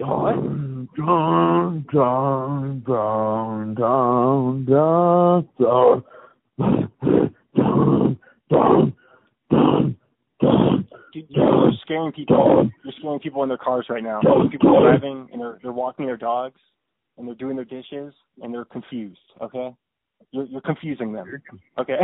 [0.00, 6.90] Dun, dun, dun, dun, dun, dun, dun,
[7.54, 8.18] dun,
[8.48, 8.96] dun,
[9.50, 9.96] dun,
[10.40, 10.88] dun.
[11.12, 12.70] Dude, you're scaring people.
[12.82, 14.20] You're scaring people in their cars right now.
[14.50, 16.58] People are driving and they're they're walking their dogs
[17.18, 19.18] and they're doing their dishes and they're confused.
[19.42, 19.74] Okay,
[20.30, 21.30] you're you're confusing them.
[21.78, 21.98] Okay.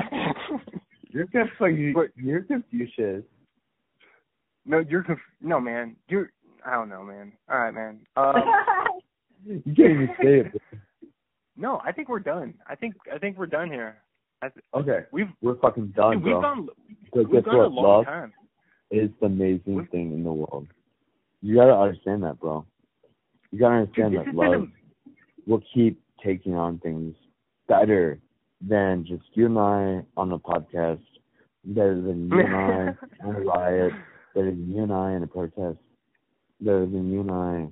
[1.08, 1.94] you're confused.
[1.96, 3.22] But- You're Confucius.
[4.66, 5.96] no, you're conf- no man.
[6.08, 6.30] You're
[6.66, 7.32] I don't know, man.
[7.50, 8.00] All right, man.
[8.16, 8.34] Um,
[9.46, 10.62] You can't even say it.
[11.56, 12.54] no, I think we're done.
[12.68, 13.96] I think I think we're done here.
[14.42, 16.40] I th- Okay, we've we're fucking done, dude, we've bro.
[16.42, 16.68] gone
[17.14, 18.32] So we've guess gone a long Love time.
[18.90, 20.66] is the amazing We've- thing in the world.
[21.42, 22.66] You gotta understand that, bro.
[23.52, 27.14] You gotta understand this that love a- will keep taking on things
[27.68, 28.18] better
[28.66, 31.02] than just you and I on the podcast
[31.68, 32.80] Better than you and I
[33.28, 33.92] in a riot.
[34.34, 35.78] Better than you and I in a protest.
[36.60, 37.68] Better than you and I.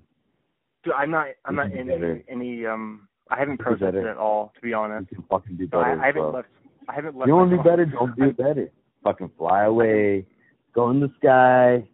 [0.85, 1.29] Dude, I'm not.
[1.47, 2.23] I'm not in better.
[2.29, 2.67] any, any.
[2.67, 5.09] Um, I haven't You can do at all, to be You honest.
[5.09, 5.99] can fucking do So better.
[6.01, 6.31] I, I haven't bro.
[6.33, 6.49] left.
[6.89, 7.29] I haven't left.
[7.29, 7.87] You want to do better?
[7.87, 8.71] Don't do better.
[9.03, 10.27] Fucking fly away.
[10.75, 11.89] Go in the sky.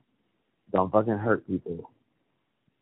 [0.72, 1.90] Don't fucking hurt people.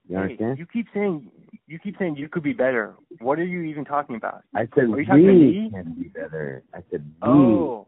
[0.08, 0.58] You Hey, understand?
[0.58, 1.30] you keep saying
[1.66, 2.94] you keep saying you could be better.
[3.20, 4.42] What are you even talking about?
[4.54, 5.70] I said Are you talking to we me?
[5.70, 6.62] can be better.
[6.72, 7.28] I said we.
[7.28, 7.86] Oh,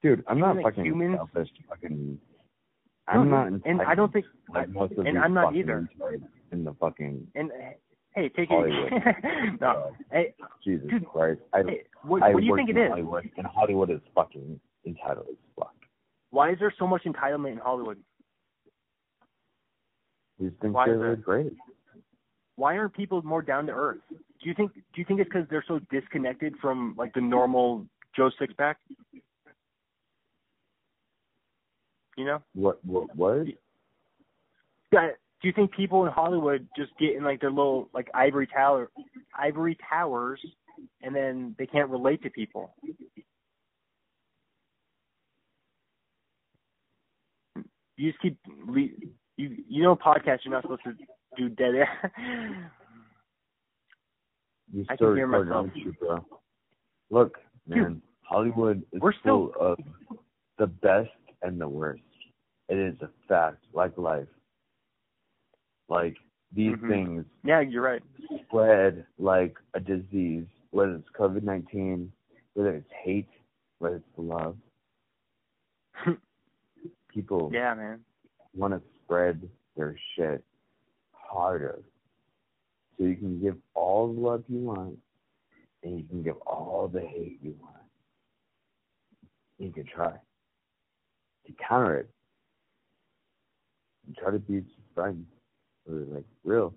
[0.00, 1.16] Dude, I'm You not fucking humans?
[1.16, 1.48] selfish.
[1.68, 2.18] Fucking.
[3.14, 3.46] No, I'm not.
[3.64, 4.26] and I don't think.
[4.52, 5.88] like most of and I'm not either.
[6.52, 7.50] in the fucking And
[8.14, 8.92] hey, take Hollywood.
[8.92, 9.60] it.
[9.60, 11.40] no, hey, Jesus Dude, Christ.
[11.52, 12.88] I, hey, what, I what do you think it in?
[12.88, 15.74] Hollywood, and Hollywood is fucking entitled as fuck.
[16.30, 17.98] Why is there so much entitlement in Hollywood?
[20.38, 21.22] You think Why is that?
[21.24, 21.52] great.
[22.56, 23.98] Why aren't people more down to earth?
[24.10, 24.18] Do
[24.48, 24.74] you think?
[24.74, 28.74] Do you think it's because they're so disconnected from like the normal Joe Sixpack?
[32.18, 32.42] You know?
[32.54, 32.84] What?
[32.84, 33.14] What?
[33.14, 33.46] What?
[34.92, 38.48] Yeah, do you think people in Hollywood just get in like their little like ivory
[38.48, 38.90] tower
[39.38, 40.44] ivory towers
[41.00, 42.74] and then they can't relate to people?
[47.96, 48.36] You just keep
[48.74, 48.90] you
[49.36, 50.94] you know podcast you're not supposed to
[51.36, 52.12] do dead air.
[54.90, 55.68] I can hear myself.
[55.74, 56.18] you, bro?
[57.10, 57.38] Look,
[57.68, 59.78] man, Hollywood is we're still- full of
[60.58, 61.10] the best
[61.42, 62.02] and the worst.
[62.68, 64.28] It is a fact, like life.
[65.88, 66.16] Like
[66.52, 66.88] these Mhm.
[66.88, 68.02] things yeah, you're right.
[68.46, 72.12] spread like a disease, whether it's COVID nineteen,
[72.54, 73.28] whether it's hate,
[73.78, 74.58] whether it's love.
[77.08, 78.04] People yeah, man.
[78.54, 80.44] want to spread their shit
[81.12, 81.82] harder.
[82.96, 84.98] So you can give all the love you want,
[85.82, 87.76] and you can give all the hate you want.
[89.58, 90.12] You can try
[91.46, 92.10] to counter it.
[94.20, 94.64] Try to be
[94.94, 95.26] friends,
[95.88, 96.74] or like real.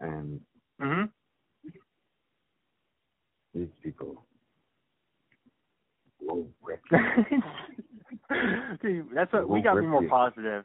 [0.00, 0.40] And
[0.80, 1.10] Mhm.
[3.54, 4.24] these people
[6.20, 6.80] will rip
[8.80, 10.08] Dude, that's what we Won't gotta be more you.
[10.08, 10.64] positive.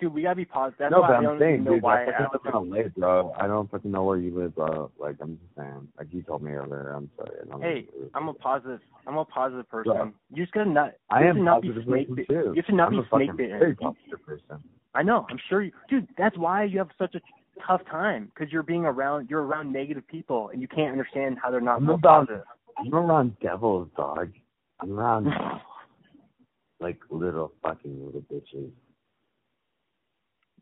[0.00, 0.78] Dude, we gotta be positive.
[0.78, 3.34] That's no, but I I'm saying, dude, why I I fucking live in LA, bro.
[3.38, 4.90] I don't fucking know where you live, bro.
[4.98, 5.88] Like, I'm just saying.
[5.98, 6.92] Like, you told me earlier.
[6.92, 7.36] I'm sorry.
[7.42, 7.86] I don't Hey.
[8.14, 8.80] I'm a positive.
[9.06, 9.92] I'm a positive person.
[9.92, 10.12] Bro.
[10.32, 10.92] You just gotta not.
[11.10, 12.34] I am not be positive snake person bit- too.
[12.34, 13.58] You have to not I'm be a snake bitten.
[13.58, 14.64] very positive person.
[14.94, 15.26] I know.
[15.30, 16.08] I'm sure you, dude.
[16.16, 17.20] That's why you have such a
[17.66, 19.28] tough time because you're being around.
[19.28, 22.44] You're around negative people and you can't understand how they're not I'm about- positive.
[22.78, 24.32] I'm around devils, dog.
[24.80, 25.26] I'm around
[26.80, 28.70] like little fucking little bitches.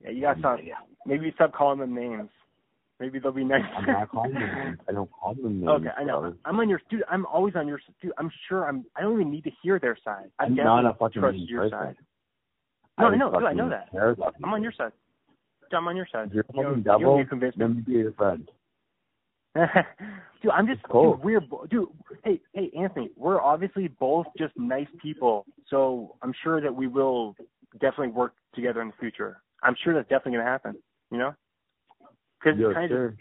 [0.03, 0.61] Yeah, you gotta stop.
[1.07, 2.31] Maybe stop calling them names.
[3.01, 3.63] Maybe they'll be nice.
[3.77, 4.79] I'm not calling them names.
[4.89, 5.69] I don't call them names.
[5.69, 6.21] Okay, I know.
[6.21, 6.35] bro.
[6.45, 7.05] I'm on your dude.
[7.09, 8.13] I'm always on your dude.
[8.19, 8.69] I'm sure.
[8.69, 8.85] I'm.
[8.97, 10.31] I don't even need to hear their side.
[10.39, 11.79] I I'm definitely not a fucking trust your person.
[11.79, 11.97] side.
[12.99, 13.89] No, I I know, dude, I know that.
[14.43, 14.93] I'm on your side.
[15.73, 16.31] I'm on your side.
[16.33, 17.65] You're You fucking you devil, need to convince me.
[17.65, 18.49] let me be your friend.
[20.43, 21.15] dude, I'm just cool.
[21.17, 21.89] dude, we're dude.
[22.25, 27.37] Hey, hey, Anthony, we're obviously both just nice people, so I'm sure that we will
[27.75, 29.43] definitely work together in the future.
[29.69, 30.77] I'm sure that's definitely gonna happen.
[31.11, 31.35] You know,
[32.43, 33.17] because Yo, kind of sure.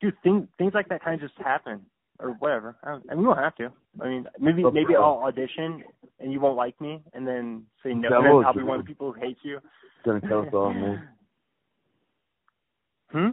[0.00, 1.80] dude, things things like that kind of just happen
[2.20, 2.76] or whatever.
[2.84, 3.72] I, don't, I mean, we don't have to.
[4.00, 5.82] I mean, maybe But maybe bro- I'll audition
[6.20, 7.94] and you won't like me, and then say no.
[7.94, 9.56] And Devil, then I'll be one of the people who hates you.
[9.56, 11.08] It's gonna kill us all, man.
[13.10, 13.28] Hmm.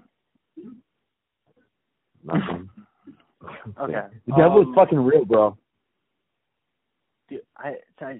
[2.23, 2.69] Nothing.
[3.79, 4.03] Okay.
[4.27, 5.57] The devil is Um, fucking real, bro.
[7.27, 8.19] Dude, I, I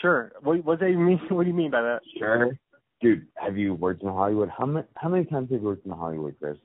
[0.00, 0.30] sure.
[0.42, 1.18] What what do you mean?
[1.30, 2.02] What do you mean by that?
[2.16, 2.56] Sure.
[3.00, 4.50] Dude, have you worked in Hollywood?
[4.50, 6.58] How many how many times have you worked in Hollywood, Chris?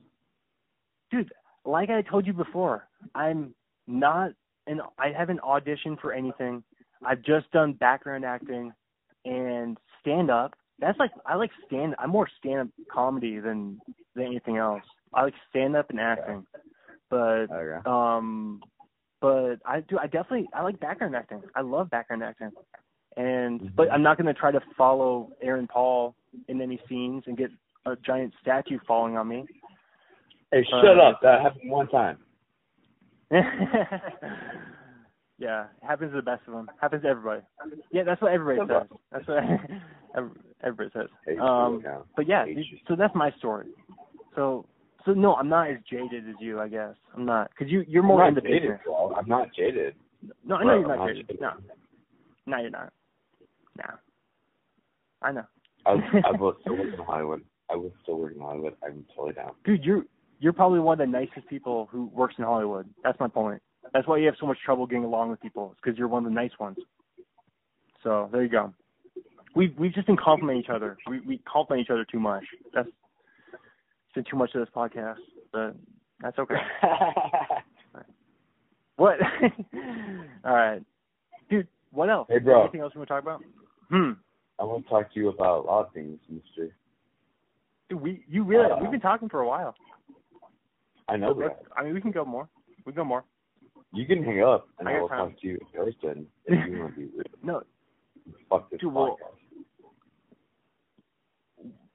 [1.10, 1.32] dude,
[1.64, 3.54] like I told you before, I'm
[3.86, 4.32] not
[4.66, 6.62] and I haven't auditioned for anything.
[7.04, 8.72] I've just done background acting
[9.24, 10.54] and stand up.
[10.78, 13.80] That's like I like stand I'm more stand up comedy than
[14.14, 14.82] than anything else.
[15.14, 16.46] I like stand up and acting.
[17.10, 17.88] But Okay.
[17.88, 18.62] um
[19.20, 21.42] but I do I definitely I like background acting.
[21.54, 22.50] I love background acting.
[23.16, 26.14] And but I'm not gonna try to follow Aaron Paul
[26.48, 27.50] in any scenes and get
[27.86, 29.44] a giant statue falling on me.
[30.52, 31.20] Hey, Uh, shut up.
[31.22, 32.18] That happened one time.
[35.38, 36.70] yeah, it happens to the best of them.
[36.80, 37.42] Happens to everybody.
[37.90, 38.88] Yeah, that's what everybody says.
[39.10, 39.42] That's what
[40.64, 41.38] everybody says.
[41.40, 41.82] Um,
[42.14, 42.80] but yeah, Hey, dude, shit.
[42.86, 43.66] so that's my story.
[44.36, 44.64] So,
[45.04, 46.94] so no, I'm not as jaded as you, I guess.
[47.16, 48.80] I'm not, because you you're more I'm in the jaded, business.
[48.84, 49.12] bro.
[49.16, 49.94] I'm not jaded.
[50.44, 51.26] No, I know you're not not jaded.
[51.28, 51.40] jaded.
[51.40, 51.50] No,
[52.46, 52.92] no, you're not.
[53.76, 53.84] No,
[55.22, 55.44] I know.
[55.86, 55.92] I,
[56.26, 57.42] I will still work in Hollywood.
[57.70, 58.74] I will still work in Hollywood.
[58.84, 59.52] I'm totally down.
[59.64, 60.04] Dude, you're
[60.38, 62.88] you're probably one of the nicest people who works in Hollywood.
[63.02, 63.62] That's my point.
[63.92, 65.70] That's why you have so much trouble getting along with people.
[65.72, 66.76] It's because you're one of the nice ones.
[68.02, 68.72] So there you go.
[69.54, 70.96] We've we've just been complimenting each other.
[71.08, 72.44] We we compliment each other too much.
[72.74, 75.16] That's it's been too much of this podcast,
[75.52, 75.74] but
[76.20, 76.54] that's okay.
[78.96, 79.16] what?
[80.44, 80.82] All right,
[81.48, 81.68] dude.
[81.90, 82.26] What else?
[82.30, 82.62] Hey, bro.
[82.62, 83.42] Anything else you want to talk about?
[83.88, 84.12] Hmm.
[84.58, 86.74] I want to talk to you about a lot of things, Mister.
[87.88, 89.74] Dude, we you really Uh, we've been talking for a while.
[91.08, 91.60] I know that.
[91.76, 92.48] I mean, we can go more.
[92.84, 93.24] We can go more.
[93.92, 95.30] You can hang up, and I I, will time.
[95.30, 97.28] talk to you in person if you want to be rude.
[97.42, 97.62] No,
[98.50, 99.16] Fuck this Dude, podcast.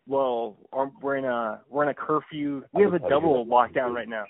[0.07, 2.63] well, um, we're in a we're in a curfew.
[2.73, 4.23] We have a will tell you double lockdown right now.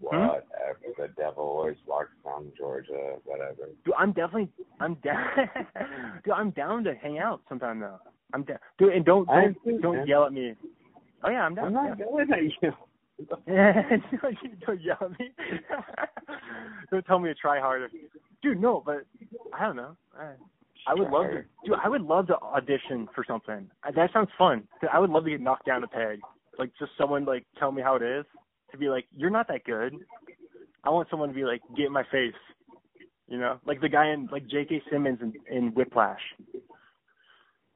[0.00, 0.42] Whatever.
[0.52, 1.02] Hmm?
[1.02, 3.16] The devil always walks down Georgia.
[3.24, 3.68] Whatever.
[3.84, 4.48] Dude, I'm definitely
[4.80, 5.26] I'm down.
[6.24, 7.98] Dude, I'm down to hang out sometime though.
[8.32, 8.58] I'm down.
[8.78, 10.06] Dude, and don't don't, don't man.
[10.06, 10.54] yell at me.
[11.24, 11.66] Oh yeah, I'm down.
[11.66, 12.04] I'm not yeah.
[12.06, 12.72] yelling at you.
[13.28, 13.46] don't,
[14.66, 15.30] don't yell at me.
[16.90, 17.90] don't tell me to try harder,
[18.42, 18.60] dude.
[18.60, 19.04] No, but
[19.58, 19.96] I don't know.
[20.18, 20.32] I,
[20.86, 21.76] I would love to, dude.
[21.82, 23.68] I would love to audition for something.
[23.94, 24.64] That sounds fun.
[24.80, 26.20] Dude, I would love to get knocked down a peg.
[26.58, 28.24] Like just someone like tell me how it is.
[28.72, 29.94] To be like, you're not that good.
[30.84, 32.34] I want someone to be like, get in my face.
[33.28, 34.82] You know, like the guy in like J.K.
[34.90, 36.20] Simmons in, in Whiplash.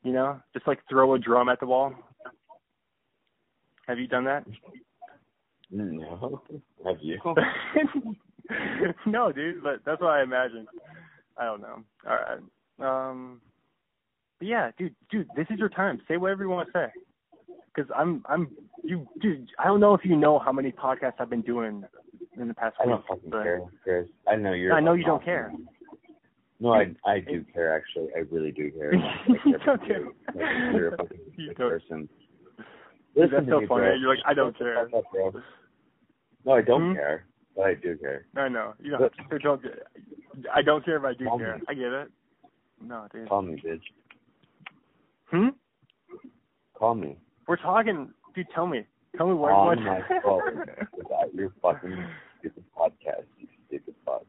[0.02, 1.94] You know, just like throw a drum at the wall.
[3.86, 4.44] Have you done that?
[5.70, 6.42] No.
[6.84, 7.18] Have you?
[9.06, 10.66] no, dude, but that's what I imagine.
[11.36, 11.82] I don't know.
[12.06, 13.10] All right.
[13.10, 13.40] Um.
[14.38, 16.00] But yeah, dude, dude, this is your time.
[16.08, 16.86] Say whatever you want to say.
[17.76, 18.48] Cause I'm, I'm,
[18.84, 19.48] you, dude.
[19.58, 21.82] I don't know if you know how many podcasts I've been doing
[22.38, 22.94] in the past I week.
[22.94, 24.06] don't fucking but care, Chris.
[24.28, 24.72] I know you're.
[24.72, 25.52] I know you fucking don't care.
[26.60, 28.08] No, I I do care actually.
[28.16, 28.92] I really do care.
[29.44, 30.04] You don't care.
[30.34, 32.08] Like, you're a fucking You person.
[33.16, 33.82] Dude, that's so me, funny.
[33.86, 33.94] bro.
[33.94, 34.88] You're like, I don't care.
[34.88, 35.32] fuck up, bro.
[36.44, 36.94] No, I don't Hmm?
[36.94, 37.26] care,
[37.56, 38.26] but I do care.
[38.36, 38.74] I know.
[38.78, 39.12] You don't.
[39.30, 39.62] But- don't.
[40.54, 41.56] I don't care if I do care.
[41.56, 41.62] me.
[41.68, 42.08] I get it.
[42.80, 43.28] No, dude.
[43.28, 43.80] Call me, bitch.
[45.26, 45.48] Hmm.
[46.74, 47.16] Call me.
[47.46, 48.46] We're talking, dude.
[48.54, 48.84] Tell me.
[49.16, 49.52] Tell me what.
[49.52, 49.78] On what...
[49.80, 50.58] my phone
[50.96, 52.04] without your fucking
[52.40, 54.24] stupid podcast, you stupid fuck.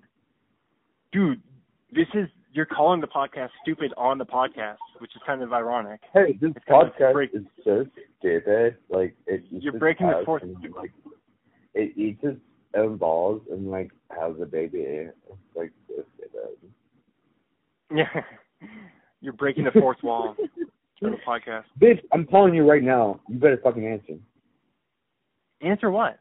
[1.11, 1.41] dude,
[1.91, 5.99] this is you're calling the podcast stupid on the podcast, which is kind of ironic.
[6.13, 7.85] Hey, this It's kind of podcast break- is so
[8.19, 8.77] stupid.
[8.89, 9.43] Like it.
[9.49, 10.91] You're breaking the fourth- some, Like,
[11.73, 12.39] it its
[12.75, 14.79] own balls and like has a baby.
[14.79, 15.13] It's
[15.55, 16.71] like so stupid.
[17.93, 18.21] Yeah,
[19.21, 20.35] you're breaking the fourth wall
[21.01, 21.63] of the podcast.
[21.79, 23.19] Bitch, I'm calling you right now.
[23.27, 24.13] You better fucking answer.
[25.61, 26.19] Answer what?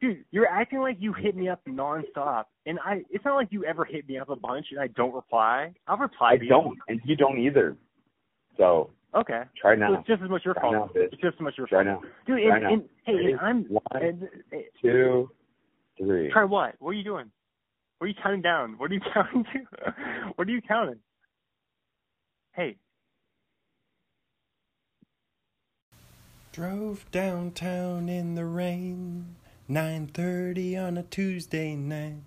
[0.00, 3.02] Dude, you're acting like you hit me up nonstop, and I.
[3.10, 5.72] It's not like you ever hit me up a bunch and I don't reply.
[5.86, 7.76] I'll reply I to don't, and you don't either.
[8.58, 9.42] So Okay.
[9.58, 9.94] try So now.
[9.98, 10.74] it's just as much your Try fault.
[10.74, 11.12] now, bitch.
[11.12, 12.02] It's just as much your Try fault.
[12.02, 12.08] now.
[12.26, 12.72] Dude, Try and, now.
[12.74, 13.32] and hey, Ready?
[13.32, 13.64] and I'm.
[13.64, 15.30] One, And, and, two,
[15.98, 16.30] three.
[16.30, 16.74] Try what?
[16.78, 17.30] What are you doing?
[17.98, 18.74] What are you counting down?
[18.76, 19.94] What are you counting to?
[20.36, 20.98] what are you counting?
[22.56, 22.76] Hey,
[26.52, 29.36] Drove downtown in the rain,
[29.68, 32.22] 9:30 on a Tuesday night.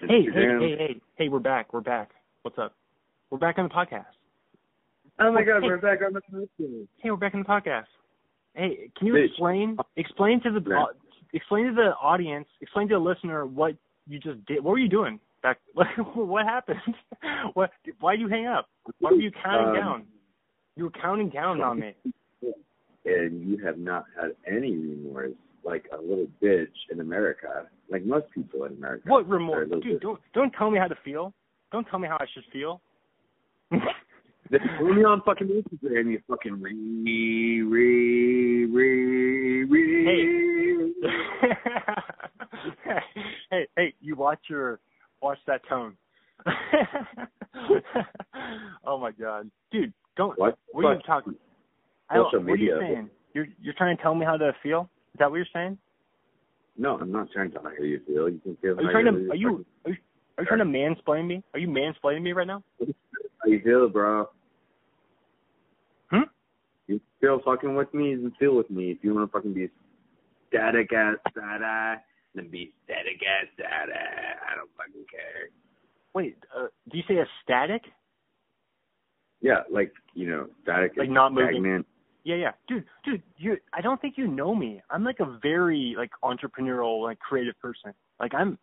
[0.00, 1.72] hey, hey, hey, hey, hey, we're back.
[1.72, 2.10] We're back.
[2.42, 2.74] What's up?
[3.30, 4.04] We're back on the podcast.
[5.18, 5.68] Oh my god, Hey.
[5.68, 6.86] we're back on the podcast.
[6.98, 7.86] Hey, we're back on the podcast.
[8.54, 9.28] Hey, can you Bitch.
[9.30, 10.84] explain explain to the Yeah.
[11.32, 13.74] explain to the audience, explain to the listener what
[14.06, 14.62] you just did.
[14.62, 15.18] What were you doing
[16.14, 16.78] What, happened?
[17.54, 17.70] What?
[18.00, 18.68] Why you hang up?
[19.00, 20.06] Why were you counting Um, down?
[20.76, 21.94] You were counting down on me.
[23.04, 25.30] And you have not had any remorse
[25.64, 29.04] like a little bitch in America, like most people in America.
[29.08, 29.82] What remorse, dude?
[29.84, 30.00] bitch.
[30.00, 31.32] Don't don't tell me how to feel.
[31.70, 32.80] Don't tell me how I should feel.
[33.70, 40.92] Then Follow me on fucking Instagram, you fucking re re re re.
[41.44, 41.46] Hey.
[43.50, 44.80] hey, hey, you watch your
[45.26, 45.96] watch that tone.
[48.86, 50.38] oh my god, dude, don't.
[50.38, 50.58] What?
[50.72, 51.34] What are you talking?
[52.08, 52.78] I don't, Social what are you media.
[52.80, 53.10] saying?
[53.34, 54.88] You're you're trying to tell me how to feel?
[55.14, 55.78] Is that what you're saying?
[56.78, 58.28] No, I'm not trying to tell how you feel.
[58.28, 59.10] You can feel Are you trying to?
[59.30, 59.96] Are you are you,
[60.38, 61.42] are you trying to mansplain me?
[61.54, 62.62] Are you mansplaining me right now?
[62.78, 64.28] how you feel, bro.
[66.10, 66.22] Hmm?
[66.86, 68.90] You feel fucking with me, you feel with me.
[68.90, 69.68] If you want to fucking be
[70.48, 72.02] static ass static,
[72.36, 73.94] then be static ass static.
[73.96, 75.48] I don't fucking care.
[76.14, 77.82] Wait, uh, do you say a static?
[79.40, 81.48] Yeah, like you know, static Like is not moving.
[81.62, 81.86] stagnant.
[82.24, 83.56] Yeah, yeah, dude, dude, you.
[83.72, 84.82] I don't think you know me.
[84.90, 87.92] I'm like a very like entrepreneurial, like creative person.
[88.18, 88.58] Like I'm,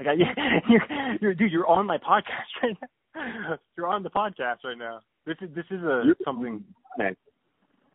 [0.00, 0.14] like I,
[0.68, 2.76] you're, you're, dude, you're on my podcast right
[3.14, 3.56] now.
[3.76, 5.00] You're on the podcast right now.
[5.26, 6.64] This is this is a You're- something.
[6.98, 7.18] Next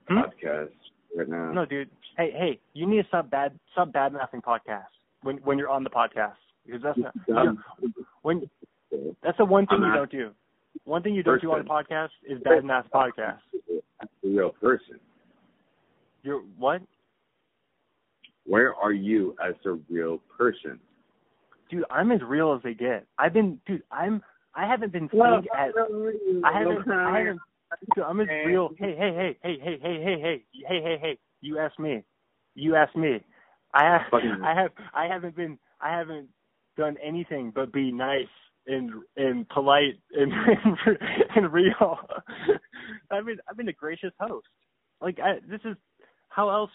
[0.07, 0.17] Hmm?
[0.19, 0.69] podcast
[1.15, 1.51] right now.
[1.51, 1.89] No, dude.
[2.17, 4.85] Hey, hey, you need to stop bad stop bad mouthing podcast.
[5.23, 6.33] When when you're on the podcast
[6.65, 7.57] because that's not you know,
[8.21, 8.49] when
[9.23, 10.31] that's the one thing you don't do.
[10.85, 11.85] One thing you don't do on a Person.
[11.85, 13.39] podcast is bad and ass podcast.
[14.01, 14.99] As a real person.
[16.23, 16.81] You're what?
[18.45, 20.79] Where are you as a real person?
[21.69, 23.05] Dude, I'm as real as they get.
[23.17, 24.21] I've been dude, I'm
[24.55, 25.21] I haven't been fake
[25.55, 25.71] at
[26.43, 27.39] I haven't I haven't
[27.95, 31.19] dude, I'm as real hey hey hey hey hey hey hey hey hey hey hey
[31.41, 32.03] you ask me.
[32.55, 33.19] You ask me.
[33.73, 34.01] I have
[34.43, 36.27] I have I haven't been I haven't
[36.77, 38.25] done anything but be nice
[38.67, 40.77] and and polite and and,
[41.35, 41.97] and real.
[43.11, 44.47] I've been I've been a gracious host.
[45.01, 45.75] Like I this is
[46.29, 46.71] how else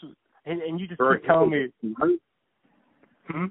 [0.46, 1.66] and, and you just For keep telling me
[3.26, 3.46] hmm?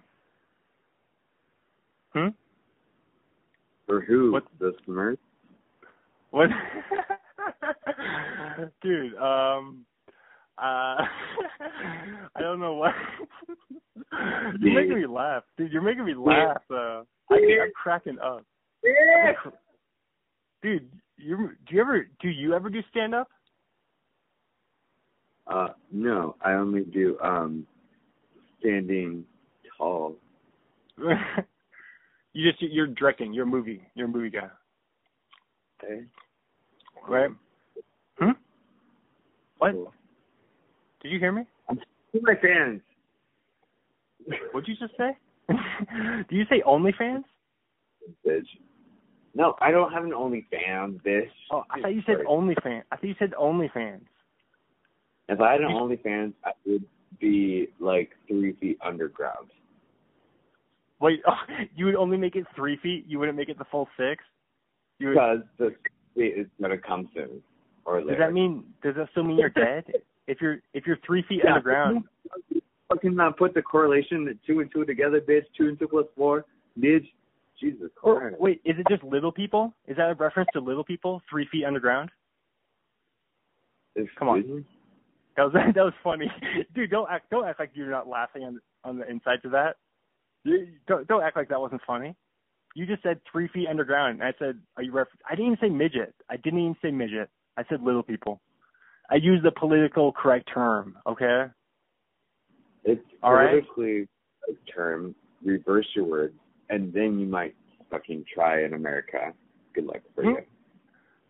[2.13, 2.27] Hmm?
[3.87, 4.31] For who?
[4.31, 4.43] What?
[4.59, 5.17] The Smurf?
[6.31, 6.49] What?
[8.81, 9.85] Dude, um,
[10.57, 10.61] uh,
[12.35, 12.93] I don't know what.
[14.59, 15.71] you're making me laugh, dude.
[15.71, 16.61] You're making me laugh.
[16.69, 18.45] Uh, I, I'm cracking up,
[20.61, 20.89] dude.
[21.17, 23.29] You do you ever do you ever do stand up?
[25.47, 27.65] Uh, no, I only do um
[28.59, 29.25] standing
[29.77, 30.15] tall.
[32.33, 33.33] you just you're directing.
[33.33, 33.81] You're a movie.
[33.95, 34.49] You're a movie guy,
[35.83, 36.03] Okay.
[37.07, 37.29] right?
[38.17, 38.31] Hmm.
[39.57, 39.71] What?
[39.73, 39.93] Cool.
[41.03, 41.43] Did you hear me?
[42.21, 42.81] My fans?
[44.51, 45.17] What'd you just say?
[46.29, 47.23] do you say OnlyFans?
[48.25, 48.45] bitch.
[49.35, 51.29] No, I don't have an OnlyFans, bitch.
[51.51, 52.83] Oh, I thought you said OnlyFans.
[52.91, 54.01] I thought you said OnlyFans.
[55.29, 56.85] If I had an OnlyFans, I would
[57.19, 59.49] be like three feet underground.
[60.99, 61.33] Wait, oh,
[61.75, 63.05] you would only make it three feet.
[63.07, 64.23] You wouldn't make it the full six.
[64.99, 65.75] You would, Because the
[66.15, 67.41] feet is gonna come soon
[67.85, 68.11] or later.
[68.11, 68.63] does that mean?
[68.83, 69.85] Does that still mean you're dead?
[70.27, 71.51] If you're if you're three feet Yeah.
[71.53, 72.03] underground,
[72.89, 75.45] Fucking uh, put the correlation the two and two together, bitch.
[75.57, 76.45] Two and two plus four,
[76.79, 77.07] bitch.
[77.59, 78.35] Jesus or Christ.
[78.39, 79.73] wait, is it just little people?
[79.87, 82.09] Is that a reference to little people three feet underground?
[84.17, 84.65] come on.
[85.37, 86.29] That was that was funny,
[86.73, 86.89] dude.
[86.91, 89.77] Don't act don't act like you're not laughing on on the inside to that.
[90.43, 92.15] You, don't don't act like that wasn't funny.
[92.75, 95.57] You just said three feet underground, and I said, "Are you ref?" I didn't even
[95.61, 96.13] say midget.
[96.29, 97.29] I didn't even say midget.
[97.55, 98.41] I said little people.
[99.09, 100.97] I use the political correct term.
[101.07, 101.45] Okay.
[102.83, 103.49] It's All right.
[103.63, 104.07] politically
[104.49, 105.15] a term.
[105.43, 106.33] Reverse your words,
[106.69, 107.53] and then you might
[107.91, 109.33] fucking try in America.
[109.73, 110.29] Good luck for Hmm?
[110.29, 110.37] you.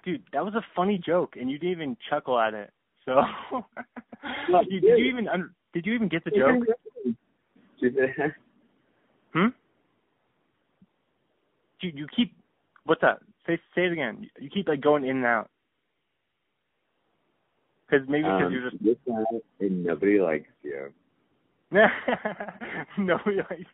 [0.06, 2.72] Dude, that was a funny joke, and you didn't even chuckle at it.
[3.06, 3.22] So,
[4.50, 5.28] No, did, did you even
[5.74, 6.64] did you even get the joke?
[9.34, 9.48] Hmm.
[11.82, 12.34] Dude, you keep
[12.86, 13.20] what's that?
[13.48, 14.30] Say say it again.
[14.40, 15.50] You keep like going in and out.
[17.94, 19.24] Because maybe because um, you're just this guy
[19.60, 20.92] and nobody likes you.
[22.98, 23.68] nobody like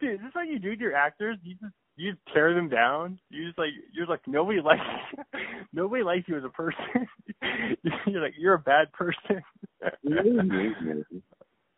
[0.00, 0.14] dude.
[0.14, 1.36] Is this what you do with your actors?
[1.42, 3.18] You just you just tear them down.
[3.30, 4.80] You just like you're like nobody likes
[5.74, 7.06] nobody likes you as a person.
[8.06, 9.42] you're like you're a bad person.
[10.02, 11.02] You really need me.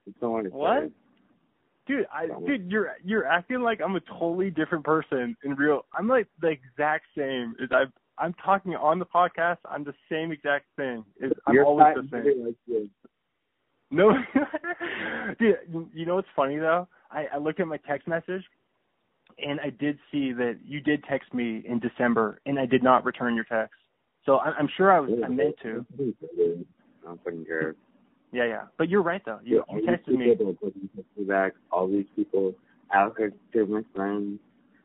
[0.06, 0.82] That's all I wanna What?
[0.82, 0.90] say.
[1.88, 5.84] dude, I dude, you're you're acting like I'm a totally different person in real.
[5.92, 7.54] I'm like the exact same.
[7.62, 7.84] as I
[8.20, 9.58] I'm talking on the podcast.
[9.68, 11.04] I'm the same exact thing.
[11.20, 12.54] Is I'm You're always the same.
[12.66, 12.90] you.
[13.90, 14.12] No,
[15.38, 15.56] dude.
[15.94, 16.88] You know what's funny though?
[17.10, 18.42] I, I looked at my text message,
[19.38, 23.04] and I did see that you did text me in December, and I did not
[23.04, 23.74] return your text.
[24.26, 25.86] So I, I'm sure I was I meant to.
[25.98, 26.12] I
[27.04, 27.74] don't fucking care.
[28.32, 28.62] Yeah, yeah.
[28.76, 29.38] But you're right though.
[29.42, 30.30] You, all you texted me.
[30.30, 31.52] people don't text me back.
[31.72, 32.54] All these people
[32.92, 34.38] act like they're my friends.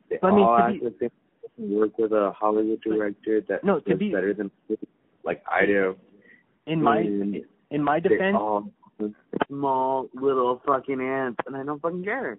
[0.09, 1.22] They But I mean, all act be- like they fucking
[1.57, 4.51] work with a Hollywood director that No, to be- better than
[5.23, 5.95] like I do.
[6.65, 8.37] In my And in my defense,
[9.47, 12.37] small little fucking ants, and I don't fucking care.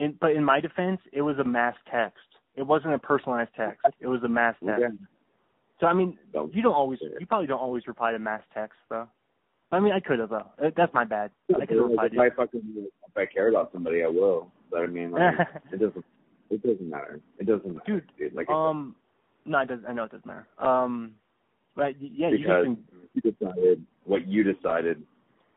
[0.00, 2.18] In, but in my defense, it was a mass text.
[2.56, 3.80] It wasn't a personalized text.
[4.00, 4.80] It was a mass text.
[4.80, 4.88] Yeah.
[5.80, 6.18] So I mean,
[6.52, 9.08] you don't always, you probably don't always reply to mass text though.
[9.72, 10.50] I mean, I could have though.
[10.62, 11.30] Uh, That's my bad.
[11.50, 12.20] I could have replied if to.
[12.20, 14.52] I fucking if I care about somebody, I will.
[14.70, 15.34] But I mean, like,
[15.72, 16.04] it doesn't.
[16.54, 17.20] It doesn't matter.
[17.38, 18.34] It doesn't matter, Dude, dude.
[18.34, 18.94] Like, I Um,
[19.44, 19.86] no, it doesn't.
[19.86, 20.46] I know it doesn't matter.
[20.58, 21.14] Um,
[21.74, 22.66] but yeah, said, you because
[23.12, 25.02] just you decided what you decided,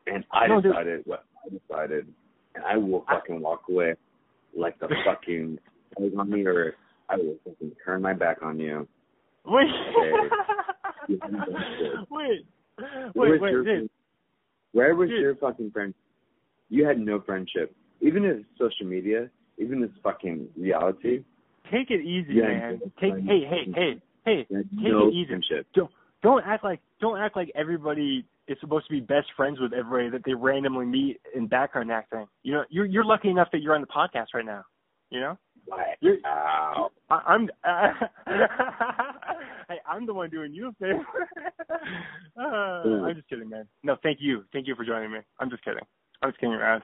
[0.08, 0.72] and I No, dude.
[0.72, 2.08] decided what I decided,
[2.56, 3.94] and I will I- fucking walk away
[4.56, 5.60] like the fucking
[6.02, 6.76] egg on the earth.
[7.10, 8.88] I will fucking turn my back on you.
[9.46, 9.68] wait,
[11.08, 11.92] You haven't done shit.
[12.10, 12.46] wait,
[13.14, 13.90] Where wait, was your, wait, dude.
[14.74, 15.22] Where was Dude.
[15.22, 15.94] your fucking friend?
[16.70, 17.74] You had no friendship.
[18.02, 21.24] Even if social media, even this fucking reality,
[21.72, 22.82] Take it easy, Yeah, man.
[23.02, 23.26] Take, fine.
[23.26, 24.38] hey, hey, hey, hey.
[24.50, 25.34] had Take no it easy.
[25.74, 25.92] Don't
[26.24, 30.10] don't act like don't act like everybody is supposed to be best friends with everybody
[30.10, 32.26] that they randomly meet in background acting.
[32.44, 34.64] You know, you're you're lucky enough that you're on the podcast right now.
[35.10, 35.38] You know,
[36.24, 36.90] Wow.
[37.10, 37.50] I, I'm
[39.68, 41.06] hey, I'm the one doing you a favor.
[42.40, 43.68] uh, I'm just kidding, man.
[43.84, 45.20] No, thank you, thank you for joining me.
[45.40, 45.84] I'm just kidding.
[46.22, 46.84] I'm just kidding around.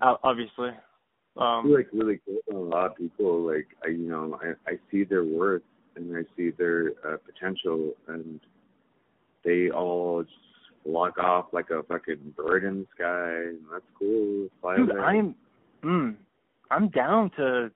[0.00, 0.74] Uh, obviously, I
[1.36, 2.40] um, feel like really cool.
[2.52, 5.62] A lot of people like I, you know, I I see their worth
[5.96, 8.40] and I see their uh, potential, and
[9.44, 10.34] they all just
[10.84, 13.48] walk off like a fucking bird in the sky.
[13.48, 14.48] And that's cool.
[14.60, 15.00] Fly dude, away.
[15.00, 15.34] I'm,
[15.84, 16.16] mm,
[16.70, 17.70] I'm down to,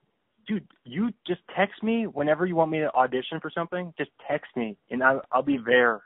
[0.47, 0.67] dude.
[0.85, 3.93] You just text me whenever you want me to audition for something.
[3.97, 6.03] Just text me, and I'll I'll be there,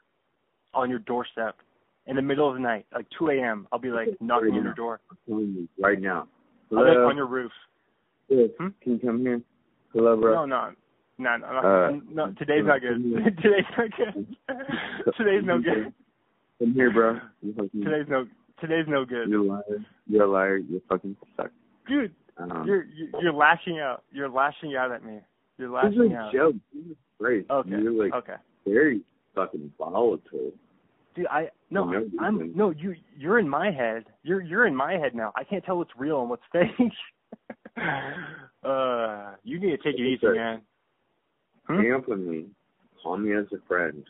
[0.75, 1.57] on your doorstep,
[2.07, 3.66] in the middle of the night, like 2 a.m.
[3.73, 5.01] I'll be like knocking on your door.
[5.79, 6.29] right now.
[6.73, 7.53] I'll be like Hello, on your roof.
[8.28, 8.69] Yes, Hmm?
[8.82, 9.40] can you come here?
[9.93, 10.35] Hello, bro.
[10.35, 10.73] No, no,
[11.19, 11.59] no, no, no.
[11.59, 13.03] Uh, no today's not good.
[13.43, 14.36] today's not good.
[15.16, 15.93] today's no good.
[16.59, 17.19] Come here, bro.
[17.43, 18.27] Today's no.
[18.61, 19.28] Today's no good.
[19.28, 19.85] you're a liar.
[20.09, 20.57] You're a liar.
[20.57, 21.51] You fucking suck.
[21.89, 24.03] Dude, Um, you're you're you're lashing out.
[24.12, 25.20] You're lashing out at me.
[25.59, 26.32] You're this is lashing a out.
[26.32, 26.55] joke.
[26.73, 27.47] Jesus Christ.
[27.51, 27.70] Okay.
[27.70, 28.35] You're like okay.
[28.66, 29.01] very
[29.35, 30.53] fucking volatile.
[31.19, 32.95] Dude, I no, I'm no you.
[33.16, 34.05] You're in my head.
[34.23, 35.32] You're you're in my head now.
[35.35, 36.70] I can't tell what's real and what's fake.
[38.62, 40.39] uh, you need to take it easy, Okay.
[40.39, 40.61] man.
[41.66, 41.77] Hmm?
[41.78, 42.47] Hang up with me.
[43.03, 44.05] Call me as a friend.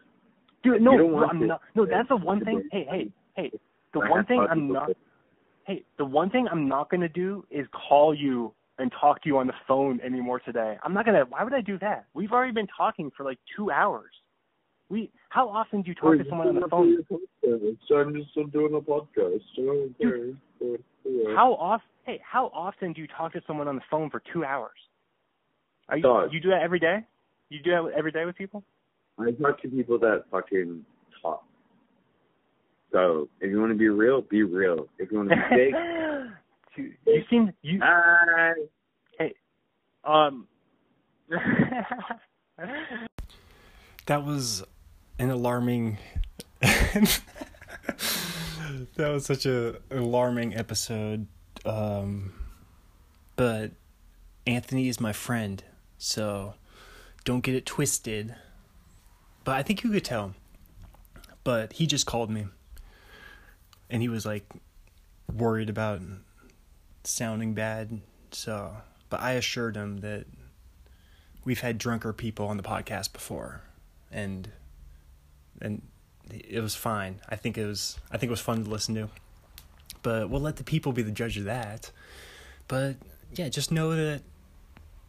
[0.62, 1.60] Dude, no, no, I'm to- not.
[1.74, 2.68] No, that's the one thing.
[2.70, 3.50] Hey, hey, hey.
[3.94, 4.90] The one thing I'm not.
[5.66, 9.38] Hey, the one thing I'm not gonna do is call you and talk to you
[9.38, 10.76] on the phone anymore today.
[10.82, 11.24] I'm not gonna.
[11.26, 12.04] Why would I do that?
[12.12, 14.10] We've already been talking for like two hours.
[14.90, 15.10] We.
[15.28, 17.04] How often do you talk to someone on the phone?
[17.88, 19.40] So I'm just doing a podcast.
[19.58, 20.36] Okay.
[21.34, 21.82] How off?
[22.04, 24.78] Hey, how often do you talk to someone on the phone for two hours?
[25.90, 26.32] Are you, Dog.
[26.32, 27.04] you do that every day?
[27.50, 28.62] You do that every day with people?
[29.18, 30.84] I talk to people that fucking
[31.20, 31.44] talk.
[32.92, 34.86] So if you want to be real, be real.
[34.98, 35.74] If you want to be fake,
[36.76, 38.52] Dude, you seem you hi.
[40.04, 40.46] um.
[44.06, 44.64] That was
[45.18, 45.98] an alarming.
[46.60, 47.20] that
[48.96, 51.26] was such a alarming episode.
[51.64, 52.32] Um,
[53.36, 53.72] but
[54.46, 55.62] Anthony is my friend,
[55.98, 56.54] so
[57.24, 58.34] don't get it twisted.
[59.44, 60.34] But I think you could tell.
[61.44, 62.46] But he just called me,
[63.88, 64.44] and he was like
[65.32, 66.02] worried about
[67.04, 68.00] sounding bad.
[68.32, 68.76] So,
[69.08, 70.26] but I assured him that
[71.44, 73.62] we've had drunker people on the podcast before
[74.10, 74.50] and
[75.60, 75.82] and
[76.30, 77.20] it was fine.
[77.28, 79.08] I think it was I think it was fun to listen to.
[80.02, 81.90] But we'll let the people be the judge of that.
[82.68, 82.96] But
[83.34, 84.22] yeah, just know that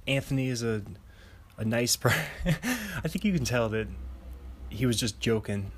[0.08, 0.82] Anthony is a
[1.58, 2.22] a nice person.
[2.46, 3.88] I think you can tell that
[4.70, 5.72] he was just joking.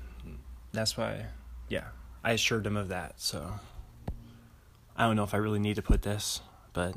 [0.72, 1.26] That's why
[1.68, 1.84] yeah,
[2.22, 3.20] I assured him of that.
[3.20, 3.60] So
[4.96, 6.40] I don't know if I really need to put this,
[6.72, 6.94] but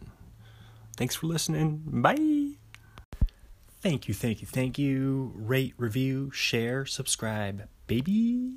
[0.98, 1.82] thanks for listening.
[1.86, 2.35] Bye.
[3.86, 5.32] Thank you, thank you, thank you.
[5.36, 8.54] Rate, review, share, subscribe, baby.